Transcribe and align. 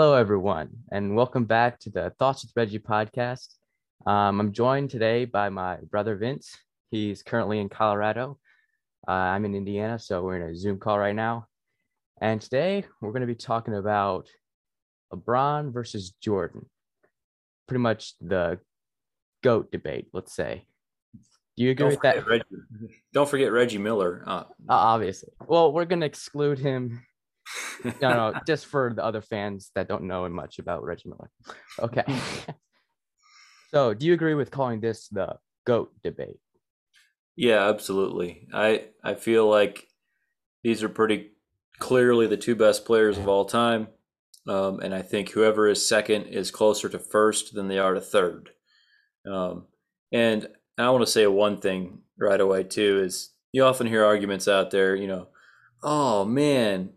Hello, 0.00 0.14
everyone, 0.14 0.68
and 0.92 1.16
welcome 1.16 1.44
back 1.44 1.80
to 1.80 1.90
the 1.90 2.12
Thoughts 2.20 2.44
with 2.44 2.52
Reggie 2.54 2.78
podcast. 2.78 3.48
Um, 4.06 4.38
I'm 4.38 4.52
joined 4.52 4.90
today 4.90 5.24
by 5.24 5.48
my 5.48 5.78
brother 5.90 6.14
Vince. 6.14 6.56
He's 6.92 7.24
currently 7.24 7.58
in 7.58 7.68
Colorado. 7.68 8.38
Uh, 9.08 9.10
I'm 9.10 9.44
in 9.44 9.56
Indiana, 9.56 9.98
so 9.98 10.22
we're 10.22 10.36
in 10.36 10.52
a 10.52 10.56
Zoom 10.56 10.78
call 10.78 11.00
right 11.00 11.16
now. 11.16 11.48
And 12.20 12.40
today 12.40 12.84
we're 13.00 13.10
going 13.10 13.22
to 13.22 13.26
be 13.26 13.34
talking 13.34 13.74
about 13.74 14.28
LeBron 15.12 15.72
versus 15.72 16.12
Jordan. 16.22 16.66
Pretty 17.66 17.82
much 17.82 18.14
the 18.20 18.60
GOAT 19.42 19.72
debate, 19.72 20.06
let's 20.12 20.32
say. 20.32 20.64
Do 21.56 21.64
you 21.64 21.72
agree 21.72 21.86
Don't 21.86 21.90
with 21.90 22.02
that? 22.02 22.24
Reggie, 22.24 22.44
don't 23.12 23.28
forget 23.28 23.50
Reggie 23.50 23.78
Miller. 23.78 24.22
Uh, 24.24 24.44
Uh, 24.68 24.74
obviously. 24.74 25.30
Well, 25.48 25.72
we're 25.72 25.86
going 25.86 26.02
to 26.02 26.06
exclude 26.06 26.60
him 26.60 27.02
no, 28.00 28.10
no, 28.10 28.34
just 28.46 28.66
for 28.66 28.92
the 28.94 29.04
other 29.04 29.20
fans 29.20 29.70
that 29.74 29.88
don't 29.88 30.04
know 30.04 30.28
much 30.28 30.58
about 30.58 30.84
Reggie 30.84 31.08
Miller. 31.08 31.30
Okay. 31.80 32.04
so, 33.70 33.94
do 33.94 34.06
you 34.06 34.14
agree 34.14 34.34
with 34.34 34.50
calling 34.50 34.80
this 34.80 35.08
the 35.08 35.36
GOAT 35.66 35.92
debate? 36.02 36.38
yeah, 37.38 37.68
absolutely. 37.68 38.48
I 38.52 38.86
I 39.04 39.14
feel 39.14 39.48
like 39.48 39.86
these 40.64 40.82
are 40.82 40.88
pretty 40.88 41.30
clearly 41.78 42.26
the 42.26 42.36
two 42.36 42.56
best 42.56 42.84
players 42.84 43.16
of 43.16 43.28
all 43.28 43.44
time, 43.44 43.86
um, 44.48 44.80
and 44.80 44.92
I 44.92 45.02
think 45.02 45.30
whoever 45.30 45.68
is 45.68 45.88
second 45.88 46.24
is 46.24 46.50
closer 46.50 46.88
to 46.88 46.98
first 46.98 47.54
than 47.54 47.68
they 47.68 47.78
are 47.78 47.94
to 47.94 48.00
third. 48.00 48.50
Um, 49.24 49.66
and 50.10 50.48
I 50.76 50.90
want 50.90 51.06
to 51.06 51.10
say 51.10 51.28
one 51.28 51.58
thing 51.58 52.00
right 52.18 52.40
away 52.40 52.64
too 52.64 53.02
is 53.04 53.30
you 53.52 53.62
often 53.64 53.86
hear 53.86 54.04
arguments 54.04 54.48
out 54.48 54.72
there, 54.72 54.96
you 54.96 55.06
know, 55.06 55.28
oh 55.84 56.24
man, 56.24 56.90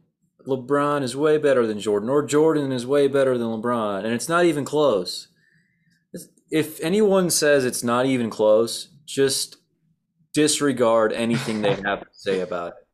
LeBron 0.45 1.03
is 1.03 1.15
way 1.15 1.37
better 1.37 1.65
than 1.65 1.79
Jordan, 1.79 2.09
or 2.09 2.23
Jordan 2.23 2.71
is 2.71 2.85
way 2.85 3.07
better 3.07 3.37
than 3.37 3.47
LeBron, 3.47 4.03
and 4.03 4.13
it's 4.13 4.29
not 4.29 4.45
even 4.45 4.65
close. 4.65 5.27
If 6.49 6.81
anyone 6.81 7.29
says 7.29 7.63
it's 7.63 7.83
not 7.83 8.05
even 8.05 8.29
close, 8.29 8.89
just 9.05 9.57
disregard 10.33 11.13
anything 11.13 11.61
they 11.61 11.75
have 11.85 12.01
to 12.01 12.07
say 12.11 12.41
about 12.41 12.69
it. 12.69 12.87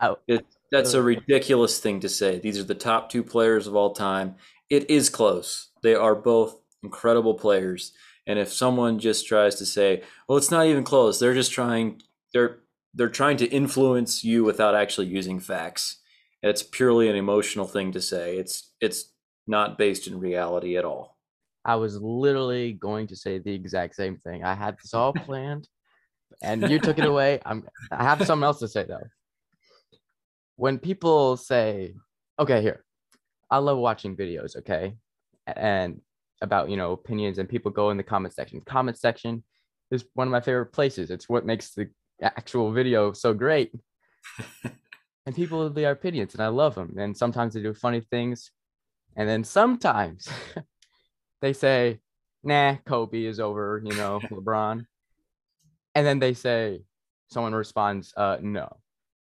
Oh. 0.00 0.18
It, 0.26 0.46
that's 0.72 0.94
a 0.94 1.02
ridiculous 1.02 1.78
thing 1.78 2.00
to 2.00 2.08
say. 2.08 2.40
These 2.40 2.58
are 2.58 2.64
the 2.64 2.74
top 2.74 3.08
two 3.08 3.22
players 3.22 3.68
of 3.68 3.76
all 3.76 3.92
time. 3.92 4.34
It 4.68 4.90
is 4.90 5.08
close. 5.08 5.70
They 5.82 5.94
are 5.94 6.16
both 6.16 6.60
incredible 6.82 7.34
players. 7.34 7.92
And 8.26 8.38
if 8.38 8.52
someone 8.52 8.98
just 8.98 9.28
tries 9.28 9.54
to 9.56 9.66
say, 9.66 10.02
"Well, 10.28 10.38
it's 10.38 10.50
not 10.50 10.66
even 10.66 10.82
close," 10.82 11.20
they're 11.20 11.34
just 11.34 11.52
trying 11.52 12.02
they're 12.32 12.60
they're 12.94 13.08
trying 13.08 13.36
to 13.38 13.46
influence 13.46 14.24
you 14.24 14.44
without 14.44 14.74
actually 14.74 15.06
using 15.06 15.40
facts. 15.40 15.98
It's 16.44 16.62
purely 16.62 17.08
an 17.08 17.16
emotional 17.16 17.66
thing 17.66 17.92
to 17.92 18.02
say. 18.02 18.36
It's 18.36 18.70
it's 18.78 19.10
not 19.46 19.78
based 19.78 20.06
in 20.06 20.20
reality 20.20 20.76
at 20.76 20.84
all. 20.84 21.16
I 21.64 21.76
was 21.76 21.98
literally 21.98 22.74
going 22.74 23.06
to 23.06 23.16
say 23.16 23.38
the 23.38 23.54
exact 23.54 23.94
same 23.94 24.18
thing. 24.18 24.44
I 24.44 24.54
had 24.54 24.76
this 24.76 24.92
all 24.92 25.12
planned, 25.26 25.66
and 26.42 26.68
you 26.68 26.78
took 26.78 26.98
it 26.98 27.06
away. 27.06 27.40
I'm. 27.46 27.66
I 27.90 28.04
have 28.04 28.24
something 28.26 28.44
else 28.44 28.58
to 28.58 28.68
say 28.68 28.84
though. 28.84 29.06
When 30.56 30.78
people 30.78 31.38
say, 31.38 31.94
"Okay, 32.38 32.60
here," 32.60 32.84
I 33.50 33.56
love 33.56 33.78
watching 33.78 34.14
videos. 34.14 34.54
Okay, 34.58 34.96
and 35.46 36.02
about 36.42 36.68
you 36.68 36.76
know 36.76 36.92
opinions, 36.92 37.38
and 37.38 37.48
people 37.48 37.70
go 37.70 37.88
in 37.88 37.96
the 37.96 38.02
comment 38.02 38.34
section. 38.34 38.60
Comment 38.60 38.98
section 38.98 39.42
is 39.90 40.04
one 40.12 40.28
of 40.28 40.32
my 40.32 40.42
favorite 40.42 40.74
places. 40.74 41.10
It's 41.10 41.26
what 41.26 41.46
makes 41.46 41.70
the 41.70 41.88
actual 42.20 42.70
video 42.70 43.14
so 43.14 43.32
great. 43.32 43.72
and 45.26 45.34
people 45.34 45.64
leave 45.64 45.74
their 45.74 45.92
opinions, 45.92 46.34
and 46.34 46.42
I 46.42 46.48
love 46.48 46.74
them. 46.74 46.96
And 46.98 47.16
sometimes 47.16 47.54
they 47.54 47.62
do 47.62 47.74
funny 47.74 48.00
things, 48.00 48.50
and 49.16 49.28
then 49.28 49.44
sometimes 49.44 50.28
they 51.40 51.52
say, 51.52 52.00
"Nah, 52.42 52.76
Kobe 52.86 53.24
is 53.24 53.40
over," 53.40 53.82
you 53.84 53.94
know, 53.96 54.20
LeBron. 54.30 54.86
And 55.96 56.06
then 56.06 56.18
they 56.18 56.34
say, 56.34 56.82
someone 57.30 57.54
responds, 57.54 58.12
"Uh, 58.16 58.38
no," 58.40 58.76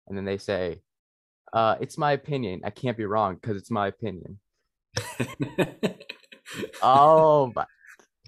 and 0.07 0.17
then 0.17 0.25
they 0.25 0.37
say, 0.37 0.81
"Uh, 1.53 1.75
it's 1.79 1.97
my 1.97 2.11
opinion. 2.11 2.61
I 2.63 2.69
can't 2.69 2.97
be 2.97 3.05
wrong 3.05 3.35
because 3.35 3.57
it's 3.57 3.71
my 3.71 3.87
opinion." 3.87 4.39
Oh, 6.81 7.51
my. 7.55 7.65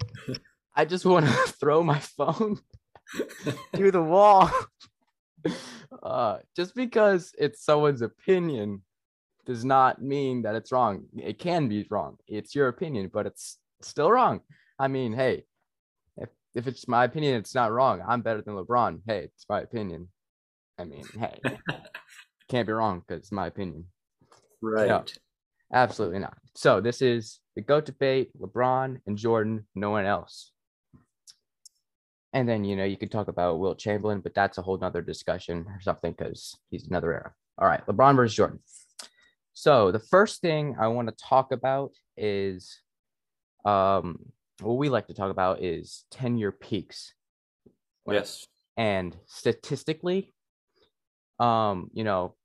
I 0.75 0.85
just 0.85 1.05
want 1.05 1.25
to 1.25 1.31
throw 1.31 1.83
my 1.83 1.99
phone 1.99 2.59
to 3.75 3.91
the 3.91 4.01
wall. 4.01 4.49
Uh, 6.03 6.37
just 6.55 6.73
because 6.73 7.33
it's 7.37 7.63
someone's 7.63 8.01
opinion 8.01 8.81
does 9.45 9.65
not 9.65 10.01
mean 10.01 10.43
that 10.43 10.55
it's 10.55 10.71
wrong. 10.71 11.05
It 11.15 11.37
can 11.37 11.67
be 11.67 11.85
wrong. 11.89 12.17
It's 12.27 12.55
your 12.55 12.69
opinion, 12.69 13.09
but 13.13 13.25
it's 13.25 13.57
still 13.81 14.11
wrong. 14.11 14.41
I 14.79 14.87
mean, 14.87 15.13
hey, 15.13 15.45
if, 16.17 16.29
if 16.55 16.67
it's 16.67 16.87
my 16.87 17.03
opinion, 17.03 17.35
it's 17.35 17.53
not 17.53 17.71
wrong. 17.71 18.01
I'm 18.07 18.21
better 18.21 18.41
than 18.41 18.55
LeBron. 18.55 19.01
Hey, 19.05 19.25
it's 19.25 19.45
my 19.49 19.61
opinion. 19.61 20.07
I 20.79 20.85
mean, 20.85 21.05
hey, 21.19 21.39
can't 22.49 22.67
be 22.67 22.73
wrong 22.73 23.03
because 23.05 23.21
it's 23.21 23.31
my 23.31 23.47
opinion. 23.47 23.85
right. 24.61 24.87
Absolutely 25.73 26.19
not. 26.19 26.37
So 26.55 26.81
this 26.81 27.01
is 27.01 27.39
the 27.55 27.61
GOAT 27.61 27.85
debate, 27.85 28.31
LeBron 28.39 28.99
and 29.07 29.17
Jordan, 29.17 29.65
no 29.75 29.89
one 29.89 30.05
else. 30.05 30.51
And 32.33 32.47
then, 32.47 32.63
you 32.63 32.75
know, 32.75 32.85
you 32.85 32.97
could 32.97 33.11
talk 33.11 33.27
about 33.27 33.59
Wilt 33.59 33.77
Chamberlain, 33.77 34.21
but 34.21 34.33
that's 34.33 34.57
a 34.57 34.61
whole 34.61 34.77
nother 34.77 35.01
discussion 35.01 35.65
or 35.67 35.79
something 35.81 36.13
because 36.17 36.57
he's 36.69 36.87
another 36.87 37.11
era. 37.11 37.33
All 37.57 37.67
right, 37.67 37.85
LeBron 37.87 38.15
versus 38.15 38.35
Jordan. 38.35 38.59
So 39.53 39.91
the 39.91 39.99
first 39.99 40.39
thing 40.41 40.77
I 40.79 40.87
want 40.87 41.09
to 41.09 41.15
talk 41.23 41.51
about 41.51 41.91
is 42.15 42.79
um 43.65 44.19
what 44.61 44.73
we 44.77 44.89
like 44.89 45.07
to 45.07 45.13
talk 45.13 45.29
about 45.31 45.61
is 45.61 46.05
10-year 46.13 46.51
peaks. 46.51 47.13
Yes. 48.07 48.47
and 48.77 49.15
statistically 49.27 50.33
um 51.39 51.89
you 51.93 52.03
know 52.03 52.35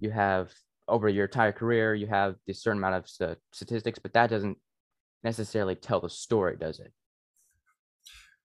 you 0.00 0.10
have 0.10 0.50
over 0.88 1.08
your 1.08 1.26
entire 1.26 1.52
career 1.52 1.94
you 1.94 2.06
have 2.08 2.34
this 2.46 2.62
certain 2.62 2.78
amount 2.78 2.96
of 2.96 3.08
sta- 3.08 3.36
statistics 3.52 3.98
but 4.00 4.12
that 4.14 4.28
doesn't 4.30 4.58
necessarily 5.22 5.76
tell 5.76 6.00
the 6.00 6.10
story 6.10 6.56
does 6.56 6.80
it 6.80 6.92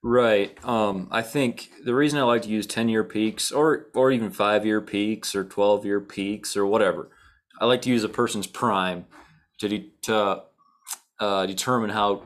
Right. 0.04 0.58
Um, 0.64 1.08
I 1.12 1.22
think 1.22 1.70
the 1.84 1.96
reason 1.96 2.20
I 2.20 2.24
like 2.24 2.44
to 2.44 2.50
use 2.50 2.68
10 2.68 2.88
year 2.88 3.04
peaks 3.04 3.52
or 3.52 3.88
or 3.96 4.12
even 4.12 4.32
five 4.32 4.66
year 4.66 4.80
peaks 4.80 5.36
or 5.36 5.44
12 5.44 5.86
year 5.86 6.00
peaks 6.00 6.56
or 6.56 6.66
whatever, 6.66 7.10
I 7.60 7.66
like 7.66 7.82
to 7.84 7.90
use 7.90 8.04
a 8.04 8.10
person's 8.10 8.48
prime 8.48 9.06
to 9.60 9.68
de- 9.68 9.92
to 10.04 10.44
uh, 11.20 11.46
determine 11.46 11.90
how 11.90 12.24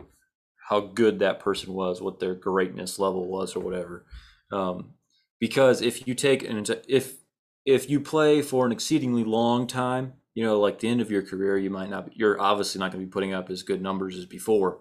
how 0.70 0.82
good 0.82 1.20
that 1.20 1.40
person 1.40 1.74
was, 1.74 2.02
what 2.02 2.20
their 2.20 2.36
greatness 2.36 3.00
level 3.00 3.28
was, 3.28 3.56
or 3.56 3.62
whatever. 3.62 4.06
Um, 4.52 4.94
because 5.40 5.82
if 5.82 6.08
you 6.08 6.14
take 6.14 6.44
an 6.44 6.66
if 6.88 7.16
if 7.66 7.90
you 7.90 8.00
play 8.00 8.42
for 8.42 8.66
an 8.66 8.72
exceedingly 8.72 9.24
long 9.24 9.66
time, 9.68 10.14
you 10.36 10.44
know, 10.44 10.60
like 10.60 10.80
the 10.80 10.90
end 10.90 11.02
of 11.02 11.12
your 11.12 11.24
career, 11.24 11.58
you 11.58 11.70
might 11.70 11.90
not. 11.90 12.08
Be, 12.08 12.14
you're 12.16 12.40
obviously 12.40 12.80
not 12.80 12.92
going 12.92 13.02
to 13.04 13.08
be 13.08 13.12
putting 13.12 13.34
up 13.34 13.50
as 13.50 13.64
good 13.64 13.82
numbers 13.82 14.18
as 14.18 14.26
before. 14.26 14.80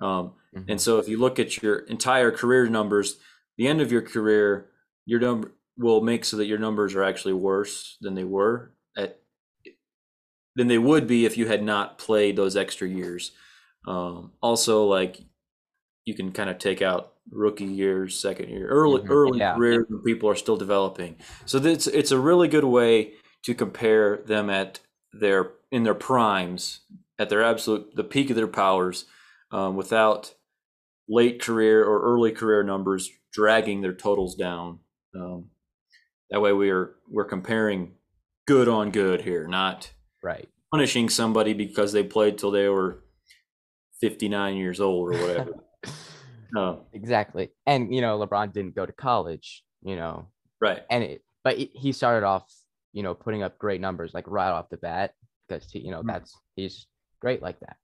Um, 0.00 0.34
and 0.68 0.80
so 0.80 0.98
if 0.98 1.08
you 1.08 1.18
look 1.18 1.38
at 1.38 1.62
your 1.62 1.78
entire 1.80 2.30
career 2.30 2.66
numbers, 2.68 3.16
the 3.56 3.66
end 3.68 3.80
of 3.80 3.92
your 3.92 4.02
career, 4.02 4.70
your 5.06 5.20
number 5.20 5.52
will 5.76 6.00
make 6.00 6.24
so 6.24 6.36
that 6.36 6.46
your 6.46 6.58
numbers 6.58 6.94
are 6.94 7.02
actually 7.04 7.34
worse 7.34 7.96
than 8.00 8.14
they 8.14 8.24
were 8.24 8.72
at 8.96 9.20
than 10.56 10.66
they 10.68 10.78
would 10.78 11.06
be 11.06 11.24
if 11.24 11.36
you 11.36 11.46
had 11.46 11.62
not 11.62 11.98
played 11.98 12.36
those 12.36 12.56
extra 12.56 12.88
years. 12.88 13.32
Um, 13.86 14.32
also, 14.42 14.84
like 14.84 15.20
you 16.04 16.14
can 16.14 16.32
kind 16.32 16.50
of 16.50 16.58
take 16.58 16.82
out 16.82 17.14
rookie 17.30 17.64
years, 17.66 18.18
second 18.20 18.50
year, 18.50 18.68
early 18.68 19.02
Mhm, 19.02 19.08
early 19.08 19.40
yeah. 19.40 19.54
career 19.54 19.86
when 19.88 20.02
people 20.02 20.28
are 20.30 20.34
still 20.36 20.56
developing. 20.56 21.16
So 21.46 21.58
it's 21.58 21.86
it's 21.86 22.12
a 22.12 22.20
really 22.20 22.48
good 22.48 22.64
way 22.64 23.14
to 23.44 23.54
compare 23.54 24.18
them 24.18 24.50
at 24.50 24.80
their 25.12 25.52
in 25.70 25.84
their 25.84 25.94
primes, 25.94 26.80
at 27.18 27.28
their 27.30 27.42
absolute 27.42 27.94
the 27.96 28.04
peak 28.04 28.30
of 28.30 28.36
their 28.36 28.48
powers, 28.48 29.06
um, 29.50 29.76
without 29.76 30.34
late 31.08 31.40
career 31.40 31.84
or 31.84 32.00
early 32.02 32.32
career 32.32 32.62
numbers 32.62 33.10
dragging 33.32 33.80
their 33.80 33.94
totals 33.94 34.34
down. 34.34 34.80
Um, 35.14 35.46
that 36.30 36.40
way, 36.40 36.52
we're 36.52 36.96
we're 37.08 37.24
comparing 37.24 37.92
good 38.46 38.68
on 38.68 38.90
good 38.90 39.22
here, 39.22 39.46
not 39.46 39.90
right 40.22 40.48
punishing 40.70 41.08
somebody 41.08 41.54
because 41.54 41.92
they 41.92 42.02
played 42.02 42.36
till 42.36 42.50
they 42.50 42.68
were 42.68 43.02
59 44.00 44.56
years 44.56 44.80
old 44.80 45.08
or 45.08 45.18
whatever. 45.18 45.54
uh, 46.56 46.76
exactly 46.92 47.50
and 47.66 47.94
you 47.94 48.00
know 48.00 48.18
lebron 48.18 48.52
didn't 48.52 48.74
go 48.74 48.84
to 48.86 48.92
college 48.92 49.64
you 49.82 49.96
know 49.96 50.26
right. 50.60 50.82
and 50.90 51.02
it 51.04 51.22
but 51.44 51.56
he- 51.56 51.92
started 51.92 52.26
off 52.26 52.44
you 52.92 53.02
know 53.02 53.14
putting 53.14 53.42
up 53.42 53.58
great 53.58 53.80
numbers 53.80 54.12
like 54.12 54.24
right 54.28 54.50
off 54.50 54.68
the 54.70 54.76
bat 54.76 55.14
because 55.48 55.70
he 55.70 55.78
you 55.80 55.90
know 55.90 56.02
Mhm. 56.02 56.06
that's 56.08 56.36
he's 56.56 56.86
great 57.20 57.42
like 57.42 57.58
that 57.60 57.76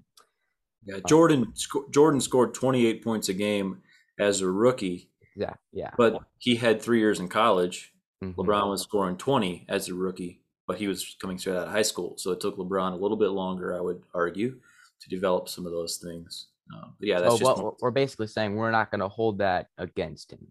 Yeah, 0.87 0.99
Jordan 1.09 1.53
sco- 1.55 1.87
Jordan 1.91 2.21
scored 2.21 2.55
28 2.55 3.03
points 3.03 3.29
a 3.29 3.35
game 3.35 3.83
as 4.19 4.41
a 4.43 4.49
rookie, 4.51 5.11
yeah 5.37 5.55
yeah 5.73 5.91
but 5.99 6.19
he 6.39 6.55
had 6.57 6.81
three 6.81 7.01
years 7.01 7.19
in 7.21 7.29
college. 7.29 7.93
Mhm. 8.23 8.35
LeBron 8.37 8.71
was 8.71 8.83
scoring 8.83 9.17
20 9.17 9.67
as 9.69 9.89
a 9.89 9.95
rookie, 9.95 10.43
but 10.67 10.79
he 10.79 10.87
was 10.87 11.17
coming 11.21 11.37
straight 11.39 11.57
out 11.57 11.67
of 11.67 11.73
high 11.73 11.83
school, 11.83 12.15
so 12.17 12.31
it 12.31 12.41
took 12.41 12.57
LeBron 12.57 12.93
a 12.93 12.97
little 12.97 13.17
bit 13.17 13.31
longer, 13.31 13.77
I 13.77 13.81
would 13.81 14.03
argue. 14.15 14.61
to 15.01 15.09
develop 15.11 15.49
some 15.51 15.67
of 15.67 15.73
those 15.73 15.97
things. 15.99 16.47
Um, 16.73 16.95
but 16.99 17.07
yeah, 17.09 17.21
that's 17.21 17.35
so 17.35 17.39
just 17.41 17.63
what 17.63 17.83
we're 17.83 17.91
basically 17.91 18.27
saying 18.29 18.55
we're 18.55 18.71
not 18.71 18.91
going 18.91 19.01
to 19.01 19.09
hold 19.09 19.39
that 19.39 19.69
against 19.77 20.33
him. 20.33 20.51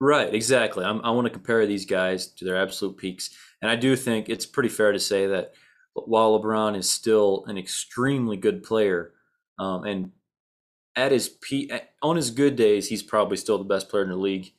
right. 0.00 0.32
Exactly. 0.32 0.84
I'm, 0.84 1.00
I 1.04 1.10
want 1.10 1.26
to 1.26 1.30
compare 1.32 1.66
these 1.66 1.84
guys 1.84 2.28
to 2.36 2.44
their 2.46 2.56
absolute 2.56 2.96
peaks, 2.96 3.36
and 3.60 3.70
I 3.70 3.76
do 3.76 3.96
think 3.96 4.28
it's 4.30 4.46
pretty 4.46 4.70
fair 4.70 4.92
to 4.92 4.98
say 5.00 5.26
that 5.26 5.52
while 5.92 6.40
LeBron 6.40 6.76
is 6.78 6.88
still 6.88 7.44
an 7.48 7.58
extremely 7.58 8.36
good 8.38 8.62
player, 8.62 9.12
um, 9.60 9.84
and 9.84 10.12
at 10.96 11.12
his 11.12 11.28
peak, 11.28 11.70
on 12.02 12.16
his 12.16 12.30
good 12.30 12.56
days, 12.56 12.88
he's 12.88 13.02
probably 13.02 13.36
still 13.36 13.58
the 13.58 13.64
best 13.64 13.88
player 13.88 14.02
in 14.02 14.08
the 14.08 14.16
league. 14.16 14.52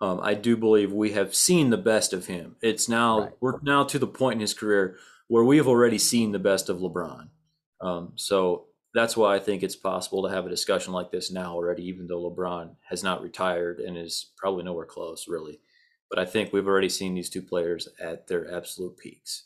Um, 0.00 0.20
I 0.22 0.34
do 0.34 0.56
believe 0.56 0.92
we 0.92 1.12
have 1.12 1.34
seen 1.34 1.70
the 1.70 1.78
best 1.78 2.12
of 2.12 2.26
him. 2.26 2.56
It's 2.60 2.88
now 2.88 3.20
Right. 3.20 3.32
we're 3.40 3.60
now 3.62 3.84
to 3.84 3.98
the 3.98 4.06
point 4.06 4.34
in 4.34 4.40
his 4.40 4.54
career 4.54 4.98
where 5.28 5.44
we 5.44 5.56
have 5.56 5.68
already 5.68 5.98
seen 5.98 6.32
the 6.32 6.38
best 6.38 6.68
of 6.68 6.78
LeBron. 6.78 7.30
Um, 7.80 8.12
so 8.16 8.66
that's 8.94 9.16
why 9.16 9.34
I 9.34 9.38
think 9.38 9.62
it's 9.62 9.76
possible 9.76 10.22
to 10.24 10.28
have 10.34 10.44
a 10.44 10.50
discussion 10.50 10.92
like 10.92 11.10
this 11.10 11.30
now 11.32 11.54
already, 11.54 11.84
even 11.84 12.06
though 12.06 12.30
LeBron 12.30 12.76
has 12.90 13.02
not 13.02 13.22
retired 13.22 13.80
and 13.80 13.96
is 13.96 14.32
probably 14.36 14.64
nowhere 14.64 14.84
close, 14.86 15.26
really. 15.28 15.60
But 16.10 16.18
I 16.18 16.26
think 16.26 16.52
we've 16.52 16.66
already 16.68 16.90
seen 16.90 17.14
these 17.14 17.30
two 17.30 17.42
players 17.42 17.88
at 17.98 18.28
their 18.28 18.52
absolute 18.54 18.98
peaks. 18.98 19.44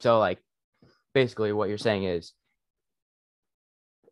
So 0.00 0.18
like 0.18 0.40
basically 1.14 1.52
what 1.52 1.68
you're 1.70 1.78
saying 1.78 2.04
is 2.04 2.34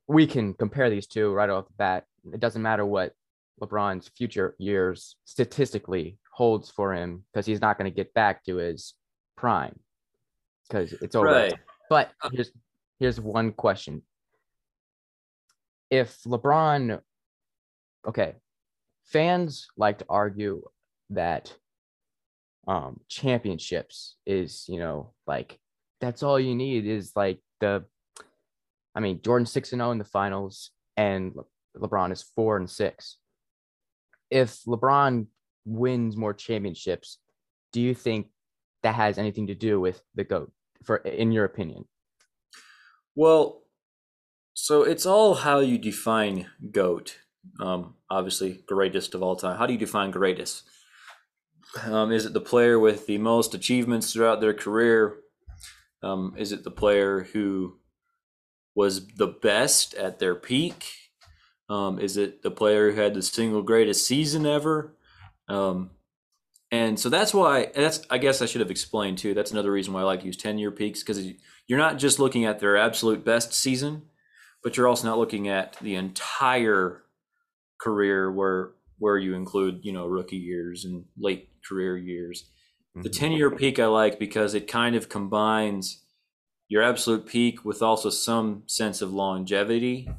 we 0.08 0.26
can 0.26 0.54
compare 0.54 0.90
these 0.90 1.06
two 1.06 1.32
right 1.32 1.50
off 1.50 1.66
the 1.66 1.74
bat. 1.74 2.04
It 2.32 2.40
doesn't 2.40 2.62
matter 2.62 2.84
what 2.84 3.12
LeBron's 3.60 4.08
future 4.16 4.56
years 4.58 5.16
statistically 5.24 6.18
holds 6.32 6.70
for 6.70 6.94
him 6.94 7.24
because 7.32 7.46
he's 7.46 7.60
not 7.60 7.78
going 7.78 7.90
to 7.90 7.94
get 7.94 8.14
back 8.14 8.44
to 8.44 8.56
his 8.56 8.94
prime 9.36 9.78
because 10.66 10.92
it's 10.94 11.14
over. 11.14 11.28
Right. 11.28 11.54
But 11.90 12.10
here's 12.32 12.50
here's 12.98 13.20
one 13.20 13.52
question. 13.52 14.02
If 15.90 16.18
LeBron 16.22 17.00
okay, 18.06 18.34
fans 19.04 19.68
like 19.76 19.98
to 19.98 20.06
argue 20.08 20.62
that 21.10 21.54
um 22.66 23.00
championships 23.08 24.16
is, 24.26 24.64
you 24.68 24.78
know, 24.78 25.12
like 25.26 25.58
that's 26.00 26.22
all 26.22 26.38
you 26.38 26.54
need 26.54 26.86
is 26.86 27.12
like 27.16 27.40
the 27.60 27.84
I 28.94 29.00
mean, 29.00 29.20
Jordan 29.22 29.46
6 29.46 29.72
and 29.72 29.80
0 29.80 29.90
in 29.92 29.98
the 29.98 30.04
finals 30.04 30.70
and 30.96 31.34
Le- 31.34 31.44
LeBron 31.88 32.12
is 32.12 32.22
4 32.22 32.56
and 32.56 32.70
6. 32.70 33.16
If 34.30 34.62
LeBron 34.64 35.26
wins 35.64 36.16
more 36.16 36.34
championships, 36.34 37.18
do 37.72 37.80
you 37.80 37.94
think 37.94 38.28
that 38.82 38.94
has 38.94 39.18
anything 39.18 39.46
to 39.48 39.54
do 39.54 39.80
with 39.80 40.02
the 40.14 40.24
GOAT 40.24 40.52
for 40.84 40.98
in 40.98 41.32
your 41.32 41.44
opinion? 41.44 41.84
Well, 43.14 43.62
so 44.54 44.82
it's 44.82 45.06
all 45.06 45.34
how 45.34 45.60
you 45.60 45.78
define 45.78 46.46
GOAT. 46.70 47.18
Um, 47.60 47.94
obviously, 48.10 48.64
greatest 48.66 49.14
of 49.14 49.22
all 49.22 49.36
time. 49.36 49.58
How 49.58 49.66
do 49.66 49.72
you 49.72 49.78
define 49.78 50.10
greatest? 50.10 50.64
Um, 51.84 52.12
is 52.12 52.26
it 52.26 52.32
the 52.32 52.40
player 52.40 52.78
with 52.78 53.06
the 53.06 53.18
most 53.18 53.54
achievements 53.54 54.12
throughout 54.12 54.40
their 54.40 54.54
career? 54.54 55.16
Um, 56.02 56.34
is 56.36 56.52
it 56.52 56.64
the 56.64 56.70
player 56.70 57.24
who 57.32 57.77
was 58.78 59.08
the 59.16 59.26
best 59.26 59.92
at 59.94 60.20
their 60.20 60.36
peak? 60.36 60.86
Um, 61.68 61.98
is 61.98 62.16
it 62.16 62.42
the 62.42 62.50
player 62.52 62.92
who 62.92 63.00
had 63.00 63.12
the 63.12 63.22
single 63.22 63.60
greatest 63.60 64.06
season 64.06 64.46
ever? 64.46 64.94
Um, 65.48 65.90
and 66.70 67.00
so 67.00 67.08
that's 67.08 67.34
why 67.34 67.72
that's 67.74 68.02
I 68.08 68.18
guess 68.18 68.40
I 68.40 68.46
should 68.46 68.60
have 68.60 68.70
explained 68.70 69.18
too. 69.18 69.34
That's 69.34 69.50
another 69.50 69.72
reason 69.72 69.92
why 69.92 70.02
I 70.02 70.04
like 70.04 70.20
to 70.20 70.26
use 70.26 70.36
10 70.36 70.58
year 70.58 70.70
peaks 70.70 71.02
because 71.02 71.18
you're 71.66 71.78
not 71.86 71.98
just 71.98 72.20
looking 72.20 72.44
at 72.44 72.60
their 72.60 72.76
absolute 72.76 73.24
best 73.24 73.52
season, 73.52 74.02
but 74.62 74.76
you're 74.76 74.86
also 74.86 75.08
not 75.08 75.18
looking 75.18 75.48
at 75.48 75.76
the 75.80 75.96
entire 75.96 77.02
career 77.80 78.30
where 78.30 78.74
where 78.98 79.18
you 79.18 79.34
include, 79.34 79.80
you 79.82 79.92
know, 79.92 80.06
rookie 80.06 80.36
years 80.36 80.84
and 80.84 81.04
late 81.18 81.48
career 81.68 81.96
years. 81.96 82.48
The 83.02 83.08
Mhm. 83.08 83.18
10 83.18 83.32
year 83.32 83.50
peak 83.50 83.80
I 83.80 83.86
like 83.86 84.20
because 84.20 84.54
it 84.54 84.68
kind 84.68 84.94
of 84.94 85.08
combines 85.08 86.04
your 86.68 86.82
absolute 86.82 87.26
peak 87.26 87.64
with 87.64 87.82
also 87.82 88.10
some 88.10 88.62
sense 88.66 89.00
of 89.02 89.12
longevity. 89.12 90.10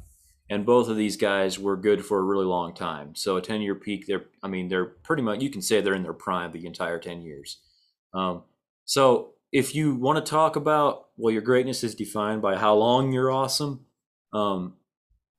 And 0.48 0.66
both 0.66 0.88
of 0.88 0.96
these 0.96 1.16
guys 1.16 1.60
were 1.60 1.76
good 1.76 2.04
for 2.04 2.18
a 2.18 2.24
really 2.24 2.44
long 2.44 2.74
time. 2.74 3.14
So 3.14 3.36
a 3.36 3.42
10 3.42 3.62
year 3.62 3.76
peak, 3.76 4.06
they're, 4.06 4.24
I 4.42 4.48
mean, 4.48 4.68
they're 4.68 4.84
pretty 4.84 5.22
much, 5.22 5.40
you 5.40 5.48
can 5.50 5.62
say 5.62 5.80
they're 5.80 5.94
in 5.94 6.02
their 6.02 6.12
prime 6.12 6.50
the 6.50 6.66
entire 6.66 6.98
10 6.98 7.22
years. 7.22 7.58
Um, 8.12 8.42
so 8.84 9.34
if 9.52 9.76
you 9.76 9.94
want 9.94 10.24
to 10.24 10.28
talk 10.28 10.56
about, 10.56 11.06
well, 11.16 11.32
your 11.32 11.42
greatness 11.42 11.84
is 11.84 11.94
defined 11.94 12.42
by 12.42 12.56
how 12.56 12.74
long 12.74 13.12
you're 13.12 13.30
awesome, 13.30 13.86
um, 14.32 14.74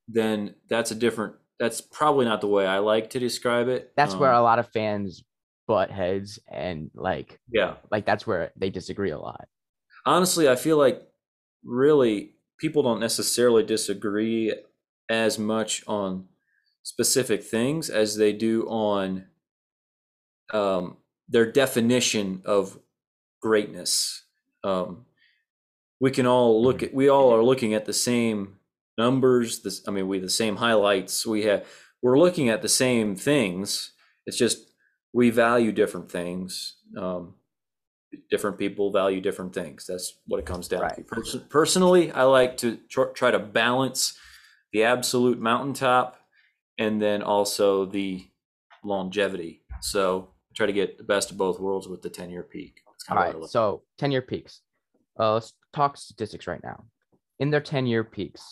then 0.08 0.56
that's 0.70 0.92
a 0.92 0.96
different, 0.96 1.36
that's 1.60 1.82
probably 1.82 2.26
not 2.26 2.40
the 2.40 2.48
way 2.48 2.66
I 2.66 2.80
like 2.80 3.10
to 3.12 3.20
describe 3.20 3.68
it. 3.68 3.92
That's 3.98 4.16
where 4.16 4.34
Um, 4.34 4.40
a 4.40 4.44
lot 4.44 4.60
of 4.60 4.70
fans 4.70 5.24
butt 5.68 5.92
heads 5.92 6.40
and 6.50 6.90
like 6.96 7.40
yeah. 7.50 7.76
like 7.92 8.06
that's 8.06 8.26
where 8.26 8.52
they 8.58 8.70
disagree 8.70 9.12
a 9.12 9.20
lot. 9.20 9.48
Honestly, 10.06 10.50
I 10.50 10.56
feel 10.56 10.78
like 10.78 11.02
really 11.64 12.34
people 12.60 12.84
don't 12.84 13.00
necessarily 13.00 13.64
disagree 13.64 14.54
as 15.10 15.38
much 15.38 15.84
on 15.88 16.28
specific 16.84 17.44
things 17.44 17.90
as 17.90 18.16
they 18.18 18.34
do 18.34 18.66
on 18.68 19.26
um, 20.54 20.98
their 21.28 21.52
definition 21.52 22.42
of 22.46 22.80
greatness. 23.42 24.24
Um, 24.64 25.06
we 26.00 26.12
can 26.12 26.26
all 26.26 26.62
look 26.62 26.82
at, 26.84 26.94
we 26.94 27.10
all 27.10 27.34
are 27.34 27.44
looking 27.44 27.74
at 27.74 27.86
the 27.86 27.94
same 27.94 28.58
numbers. 28.98 29.62
This, 29.62 29.88
I 29.88 29.92
mean, 29.92 30.08
we 30.08 30.20
the 30.20 30.30
same 30.30 30.58
highlights. 30.58 31.26
We 31.26 31.44
have, 31.44 31.66
we're 32.02 32.20
looking 32.20 32.50
at 32.50 32.62
the 32.62 32.70
same 32.70 33.16
things. 33.16 33.92
It's 34.26 34.38
just 34.38 34.72
we 35.14 35.30
value 35.30 35.72
different 35.72 36.12
things. 36.12 36.78
Um, 36.98 37.36
different 38.30 38.58
people 38.58 38.92
value 38.92 39.22
different 39.22 39.54
things. 39.54 39.86
That's 39.88 40.20
what 40.28 40.40
it 40.40 40.46
comes 40.46 40.68
down 40.68 40.94
to. 40.96 41.02
Pers- 41.04 41.38
personally, 41.50 42.12
I 42.12 42.24
like 42.24 42.58
to 42.58 42.78
tr- 42.90 43.14
try 43.14 43.32
to 43.32 43.40
balance 43.40 44.18
the 44.74 44.84
absolute 44.84 45.40
mountaintop 45.40 46.18
and 46.78 47.02
then 47.02 47.22
also 47.22 47.86
the 47.86 48.26
longevity. 48.84 49.62
So 49.82 50.30
try 50.56 50.66
to 50.66 50.74
get 50.74 50.98
the 50.98 51.04
best 51.04 51.32
of 51.32 51.38
both 51.38 51.60
worlds 51.60 51.88
with 51.88 52.02
the 52.02 52.10
10 52.10 52.30
year 52.30 52.44
peak. 52.44 52.82
All 53.10 53.18
right, 53.18 53.36
so 53.50 53.84
10 53.98 54.12
year 54.12 54.22
peaks. 54.22 54.62
Uh, 55.20 55.34
let's 55.34 55.54
talk 55.74 55.98
statistics 55.98 56.48
right 56.48 56.64
now. 56.64 56.86
In 57.40 57.50
their 57.50 57.62
10 57.62 57.86
year 57.86 58.04
peaks, 58.04 58.44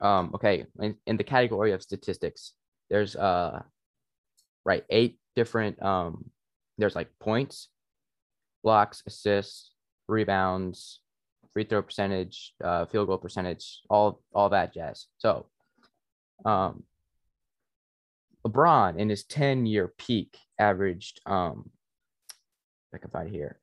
um, 0.00 0.30
okay, 0.34 0.66
in, 0.80 0.96
in 1.06 1.16
the 1.16 1.24
category 1.24 1.72
of 1.72 1.82
statistics, 1.82 2.54
there's 2.88 3.16
uh, 3.16 3.62
right, 4.64 4.84
eight 4.90 5.18
different 5.36 5.80
um, 5.82 6.30
there's 6.78 6.96
like 6.96 7.08
points, 7.20 7.68
blocks, 8.62 9.02
assists, 9.06 9.72
rebounds, 10.08 11.00
free 11.52 11.64
throw 11.64 11.82
percentage, 11.82 12.54
uh, 12.62 12.86
field 12.86 13.08
goal 13.08 13.18
percentage, 13.18 13.80
all 13.88 14.22
all 14.32 14.48
that 14.50 14.74
jazz. 14.74 15.06
So, 15.18 15.46
um, 16.44 16.84
LeBron 18.46 18.98
in 18.98 19.08
his 19.08 19.24
10 19.24 19.66
year 19.66 19.88
peak 19.98 20.38
averaged 20.58 21.20
um, 21.26 21.70
I 22.94 22.98
can 22.98 23.10
find 23.10 23.30
here, 23.30 23.58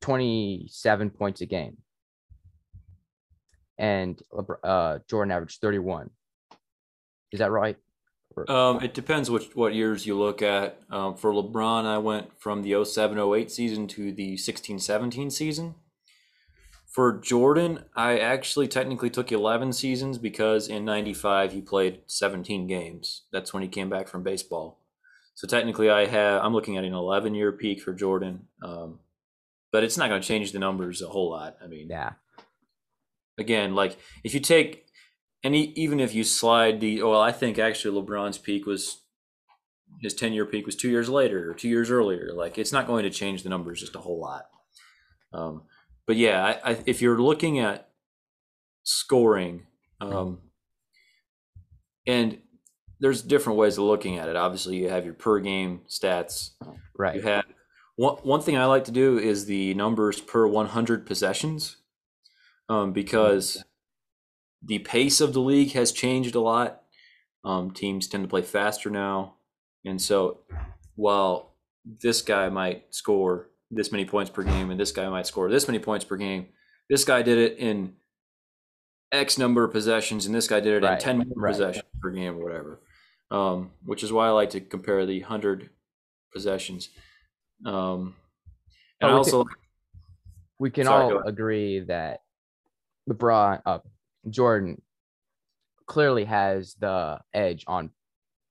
27 0.00 1.10
points 1.10 1.40
a 1.40 1.46
game. 1.46 1.78
And 3.78 4.20
uh, 4.64 4.98
Jordan 5.08 5.32
averaged 5.32 5.60
31. 5.60 6.10
Is 7.32 7.38
that 7.38 7.50
right? 7.50 7.76
Or- 8.36 8.50
Um, 8.50 8.82
it 8.82 8.94
depends 8.94 9.30
which 9.30 9.54
what 9.54 9.74
years 9.74 10.06
you 10.06 10.18
look 10.18 10.42
at. 10.42 10.80
Um, 10.90 11.16
for 11.16 11.32
LeBron, 11.32 11.84
I 11.84 11.98
went 11.98 12.38
from 12.40 12.62
the 12.62 12.74
07-08 12.74 13.50
season 13.50 13.86
to 13.88 14.12
the 14.12 14.36
16-17 14.36 15.30
season. 15.30 15.74
For 16.86 17.18
Jordan, 17.18 17.84
I 17.96 18.18
actually 18.18 18.68
technically 18.68 19.08
took 19.08 19.32
11 19.32 19.72
seasons 19.72 20.18
because 20.18 20.68
in 20.68 20.84
95 20.84 21.52
he 21.52 21.62
played 21.62 22.00
17 22.06 22.66
games. 22.66 23.22
That's 23.32 23.54
when 23.54 23.62
he 23.62 23.68
came 23.68 23.88
back 23.88 24.08
from 24.08 24.22
baseball. 24.22 24.78
So 25.34 25.46
technically 25.46 25.88
I 25.88 26.04
have 26.04 26.44
I'm 26.44 26.52
looking 26.52 26.76
at 26.76 26.84
an 26.84 26.92
11 26.92 27.34
year 27.34 27.50
peak 27.52 27.80
for 27.80 27.94
Jordan. 27.94 28.48
Um, 28.62 28.98
but 29.72 29.84
it's 29.84 29.96
not 29.96 30.10
going 30.10 30.20
to 30.20 30.28
change 30.28 30.52
the 30.52 30.58
numbers 30.58 31.00
a 31.00 31.08
whole 31.08 31.30
lot. 31.30 31.56
I 31.64 31.66
mean, 31.66 31.88
yeah. 31.88 32.12
again, 33.38 33.74
like 33.74 33.96
if 34.22 34.34
you 34.34 34.40
take 34.40 34.86
and 35.44 35.54
e- 35.54 35.72
even 35.76 36.00
if 36.00 36.14
you 36.14 36.24
slide 36.24 36.80
the 36.80 37.02
well, 37.02 37.20
I 37.20 37.32
think 37.32 37.58
actually 37.58 38.00
LeBron's 38.00 38.38
peak 38.38 38.66
was 38.66 39.02
his 40.00 40.14
10 40.14 40.32
year 40.32 40.46
peak 40.46 40.66
was 40.66 40.76
two 40.76 40.90
years 40.90 41.08
later 41.08 41.50
or 41.50 41.54
two 41.54 41.68
years 41.68 41.90
earlier. 41.90 42.30
Like 42.34 42.58
it's 42.58 42.72
not 42.72 42.86
going 42.86 43.04
to 43.04 43.10
change 43.10 43.42
the 43.42 43.48
numbers 43.48 43.80
just 43.80 43.96
a 43.96 44.00
whole 44.00 44.20
lot. 44.20 44.46
Um, 45.32 45.62
but 46.06 46.16
yeah, 46.16 46.58
I, 46.64 46.72
I, 46.72 46.78
if 46.86 47.00
you're 47.00 47.20
looking 47.20 47.58
at 47.58 47.88
scoring, 48.82 49.66
um, 50.00 50.40
and 52.06 52.38
there's 53.00 53.22
different 53.22 53.58
ways 53.58 53.78
of 53.78 53.84
looking 53.84 54.18
at 54.18 54.28
it. 54.28 54.36
Obviously, 54.36 54.76
you 54.76 54.88
have 54.88 55.04
your 55.04 55.14
per 55.14 55.38
game 55.40 55.82
stats. 55.88 56.50
Right. 56.96 57.16
You 57.16 57.22
have 57.22 57.44
one 57.96 58.16
one 58.16 58.40
thing 58.40 58.56
I 58.56 58.66
like 58.66 58.84
to 58.84 58.92
do 58.92 59.18
is 59.18 59.46
the 59.46 59.74
numbers 59.74 60.20
per 60.20 60.46
100 60.46 61.06
possessions, 61.06 61.76
um, 62.68 62.92
because 62.92 63.62
the 64.64 64.78
pace 64.80 65.20
of 65.20 65.32
the 65.32 65.40
league 65.40 65.72
has 65.72 65.92
changed 65.92 66.34
a 66.34 66.40
lot. 66.40 66.82
Um, 67.44 67.72
teams 67.72 68.06
tend 68.06 68.24
to 68.24 68.28
play 68.28 68.42
faster 68.42 68.88
now, 68.90 69.34
and 69.84 70.00
so 70.00 70.38
while 70.94 71.54
this 71.84 72.22
guy 72.22 72.48
might 72.48 72.94
score 72.94 73.48
this 73.70 73.90
many 73.90 74.04
points 74.04 74.30
per 74.30 74.42
game, 74.44 74.70
and 74.70 74.78
this 74.78 74.92
guy 74.92 75.08
might 75.08 75.26
score 75.26 75.50
this 75.50 75.66
many 75.66 75.80
points 75.80 76.04
per 76.04 76.16
game, 76.16 76.46
this 76.88 77.04
guy 77.04 77.22
did 77.22 77.38
it 77.38 77.58
in 77.58 77.96
X 79.10 79.38
number 79.38 79.64
of 79.64 79.72
possessions, 79.72 80.26
and 80.26 80.34
this 80.34 80.46
guy 80.46 80.60
did 80.60 80.74
it 80.74 80.86
Right, 80.86 80.94
in 80.94 80.98
ten 81.00 81.18
right. 81.34 81.50
possessions 81.52 81.84
per 82.00 82.10
game 82.10 82.36
or 82.38 82.44
whatever. 82.44 82.80
Um, 83.30 83.70
which 83.84 84.02
is 84.04 84.12
why 84.12 84.26
I 84.26 84.30
like 84.30 84.50
to 84.50 84.60
compare 84.60 85.04
the 85.06 85.20
hundred 85.20 85.70
possessions. 86.32 86.90
Um, 87.64 88.14
and 89.00 89.10
Oh, 89.10 89.14
we 89.14 89.16
also 89.18 89.44
we 90.58 90.70
can 90.70 90.84
Sorry, 90.84 91.12
all 91.12 91.22
agree 91.26 91.80
that 91.80 92.22
LeBron, 93.08 93.62
uh, 93.66 93.78
Jordan, 94.28 94.80
clearly 95.86 96.24
has 96.24 96.74
the 96.74 97.20
edge 97.34 97.64
on 97.66 97.90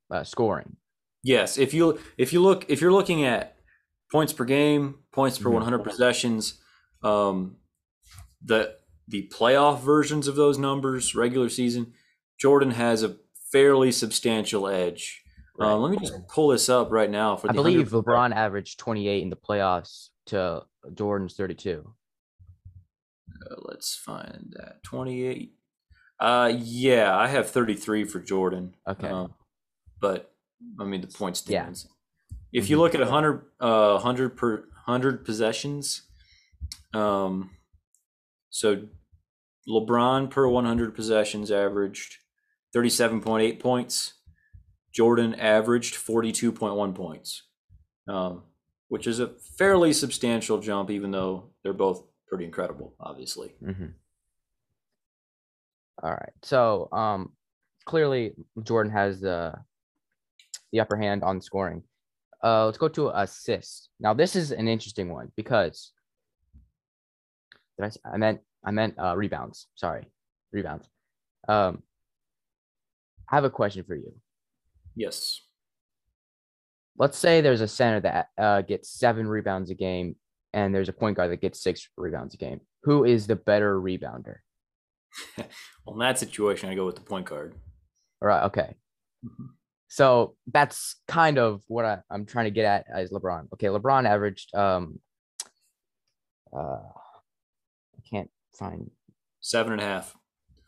uh, 0.09 0.23
scoring. 0.23 0.75
Yes, 1.23 1.57
if 1.57 1.73
you 1.73 1.99
if 2.17 2.33
you 2.33 2.41
look 2.41 2.65
if 2.69 2.81
you're 2.81 2.91
looking 2.91 3.23
at 3.23 3.55
points 4.11 4.33
per 4.33 4.43
game, 4.45 4.99
points 5.11 5.37
per 5.37 5.49
Mhm. 5.49 5.53
100 5.53 5.83
possessions, 5.83 6.59
um, 7.03 7.57
the 8.43 8.75
the 9.07 9.29
playoff 9.33 9.81
versions 9.81 10.27
of 10.27 10.35
those 10.35 10.57
numbers, 10.57 11.15
regular 11.15 11.49
season, 11.49 11.93
Jordan 12.39 12.71
has 12.71 13.03
a 13.03 13.17
fairly 13.51 13.91
substantial 13.91 14.67
edge. 14.67 15.23
Right. 15.57 15.71
Um, 15.71 15.81
let 15.81 15.91
me 15.91 15.97
just 15.97 16.27
pull 16.27 16.47
this 16.47 16.69
up 16.69 16.91
right 16.91 17.09
now 17.09 17.35
for 17.35 17.49
I 17.49 17.53
believe 17.53 17.91
100 17.91 18.05
LeBron 18.05 18.33
averaged 18.35 18.79
28 18.79 19.21
in 19.21 19.29
the 19.29 19.35
playoffs 19.35 20.09
to 20.27 20.63
Jordan's 20.95 21.35
32. 21.35 21.93
Uh, 23.49 23.55
let's 23.63 23.95
find 23.95 24.53
that 24.57 24.81
28. 24.83 25.53
Uh, 26.21 26.53
yeah, 26.55 27.17
I 27.17 27.27
have 27.27 27.49
33 27.49 28.05
for 28.05 28.19
Jordan. 28.19 28.75
Okay. 28.87 29.07
Um, 29.09 29.33
but 29.99 30.33
I 30.79 30.83
mean 30.83 31.01
the 31.01 31.07
point 31.07 31.41
Yeah. 31.47 31.67
If 32.53 32.69
you 32.69 32.77
Mhm. 32.77 32.79
look 32.79 32.95
at 32.95 33.01
100 33.01 33.45
uh 33.59 33.93
100 33.93 34.37
per 34.37 34.57
100 34.85 35.25
possessions 35.25 36.03
um 36.93 37.51
so 38.49 38.87
LeBron 39.67 40.29
per 40.29 40.47
100 40.47 40.93
possessions 40.95 41.49
averaged 41.51 42.17
37.8 42.75 43.59
points. 43.59 44.13
Jordan 44.93 45.33
averaged 45.35 45.95
42.1 45.95 46.93
points. 46.93 47.43
Um 48.07 48.43
which 48.89 49.07
is 49.07 49.19
a 49.19 49.27
fairly 49.57 49.93
substantial 49.93 50.59
jump 50.59 50.89
even 50.91 51.11
though 51.11 51.51
they're 51.63 51.73
both 51.73 52.03
pretty 52.27 52.45
incredible 52.45 52.95
obviously. 52.99 53.55
Mhm. 53.61 53.93
All 56.03 56.12
right. 56.12 56.34
So, 56.41 56.89
um, 56.91 57.34
clearly 57.86 58.34
Jordan 58.63 58.91
has 58.91 59.20
the 59.20 59.53
the 60.72 60.79
upper 60.79 60.96
hand 60.96 61.24
on 61.24 61.41
scoring. 61.41 61.84
Uh, 62.43 62.65
let's 62.65 62.77
go 62.77 62.88
to 62.88 63.10
assists. 63.10 63.89
Now, 64.00 64.13
this 64.13 64.36
is 64.36 64.51
an 64.51 64.67
interesting 64.67 65.12
one 65.12 65.31
because 65.36 65.91
did 67.79 67.91
I, 68.05 68.13
I 68.13 68.17
meant 68.17 68.39
I 68.63 68.72
meant 68.72 68.96
uh, 68.98 69.15
rebounds. 69.15 69.67
Sorry, 69.75 70.05
rebounds. 70.51 70.88
Um, 71.48 71.84
I 73.29 73.36
have 73.36 73.43
a 73.43 73.50
question 73.50 73.84
for 73.84 73.96
you. 73.96 74.13
Yes. 74.96 75.41
Let's 76.98 77.17
say 77.17 77.41
there's 77.41 77.62
a 77.62 77.67
center 77.67 78.01
that 78.01 78.27
uh, 78.38 78.62
gets 78.62 78.91
seven 78.91 79.27
rebounds 79.27 79.72
a 79.72 79.75
game, 79.75 80.15
and 80.53 80.75
there's 80.75 80.89
a 80.89 80.93
point 80.93 81.17
guard 81.17 81.31
that 81.31 81.41
gets 81.41 81.63
six 81.63 81.88
rebounds 81.98 82.34
a 82.34 82.38
game. 82.38 82.62
Who 82.84 83.05
is 83.05 83.27
the 83.27 83.36
better 83.36 83.79
rebounder? 83.79 84.38
Well, 85.85 85.95
in 85.95 85.99
that 85.99 86.19
situation 86.19 86.69
I 86.69 86.75
go 86.75 86.85
with 86.85 86.95
the 86.95 87.01
point 87.01 87.25
guard. 87.25 87.55
All 88.21 88.27
right. 88.27 88.43
Okay. 88.45 88.75
So 89.87 90.35
that's 90.51 90.95
kind 91.07 91.37
of 91.39 91.63
what 91.67 91.85
I, 91.85 91.99
I'm 92.09 92.25
trying 92.25 92.45
to 92.45 92.51
get 92.51 92.65
at 92.65 92.85
as 92.93 93.09
LeBron. 93.11 93.47
Okay, 93.53 93.67
LeBron 93.67 94.07
averaged 94.07 94.53
um 94.55 94.99
uh 96.55 96.83
I 97.97 98.01
can't 98.09 98.29
find 98.53 98.91
Seven 99.41 99.73
and 99.73 99.81
a 99.81 99.85
half. 99.85 100.15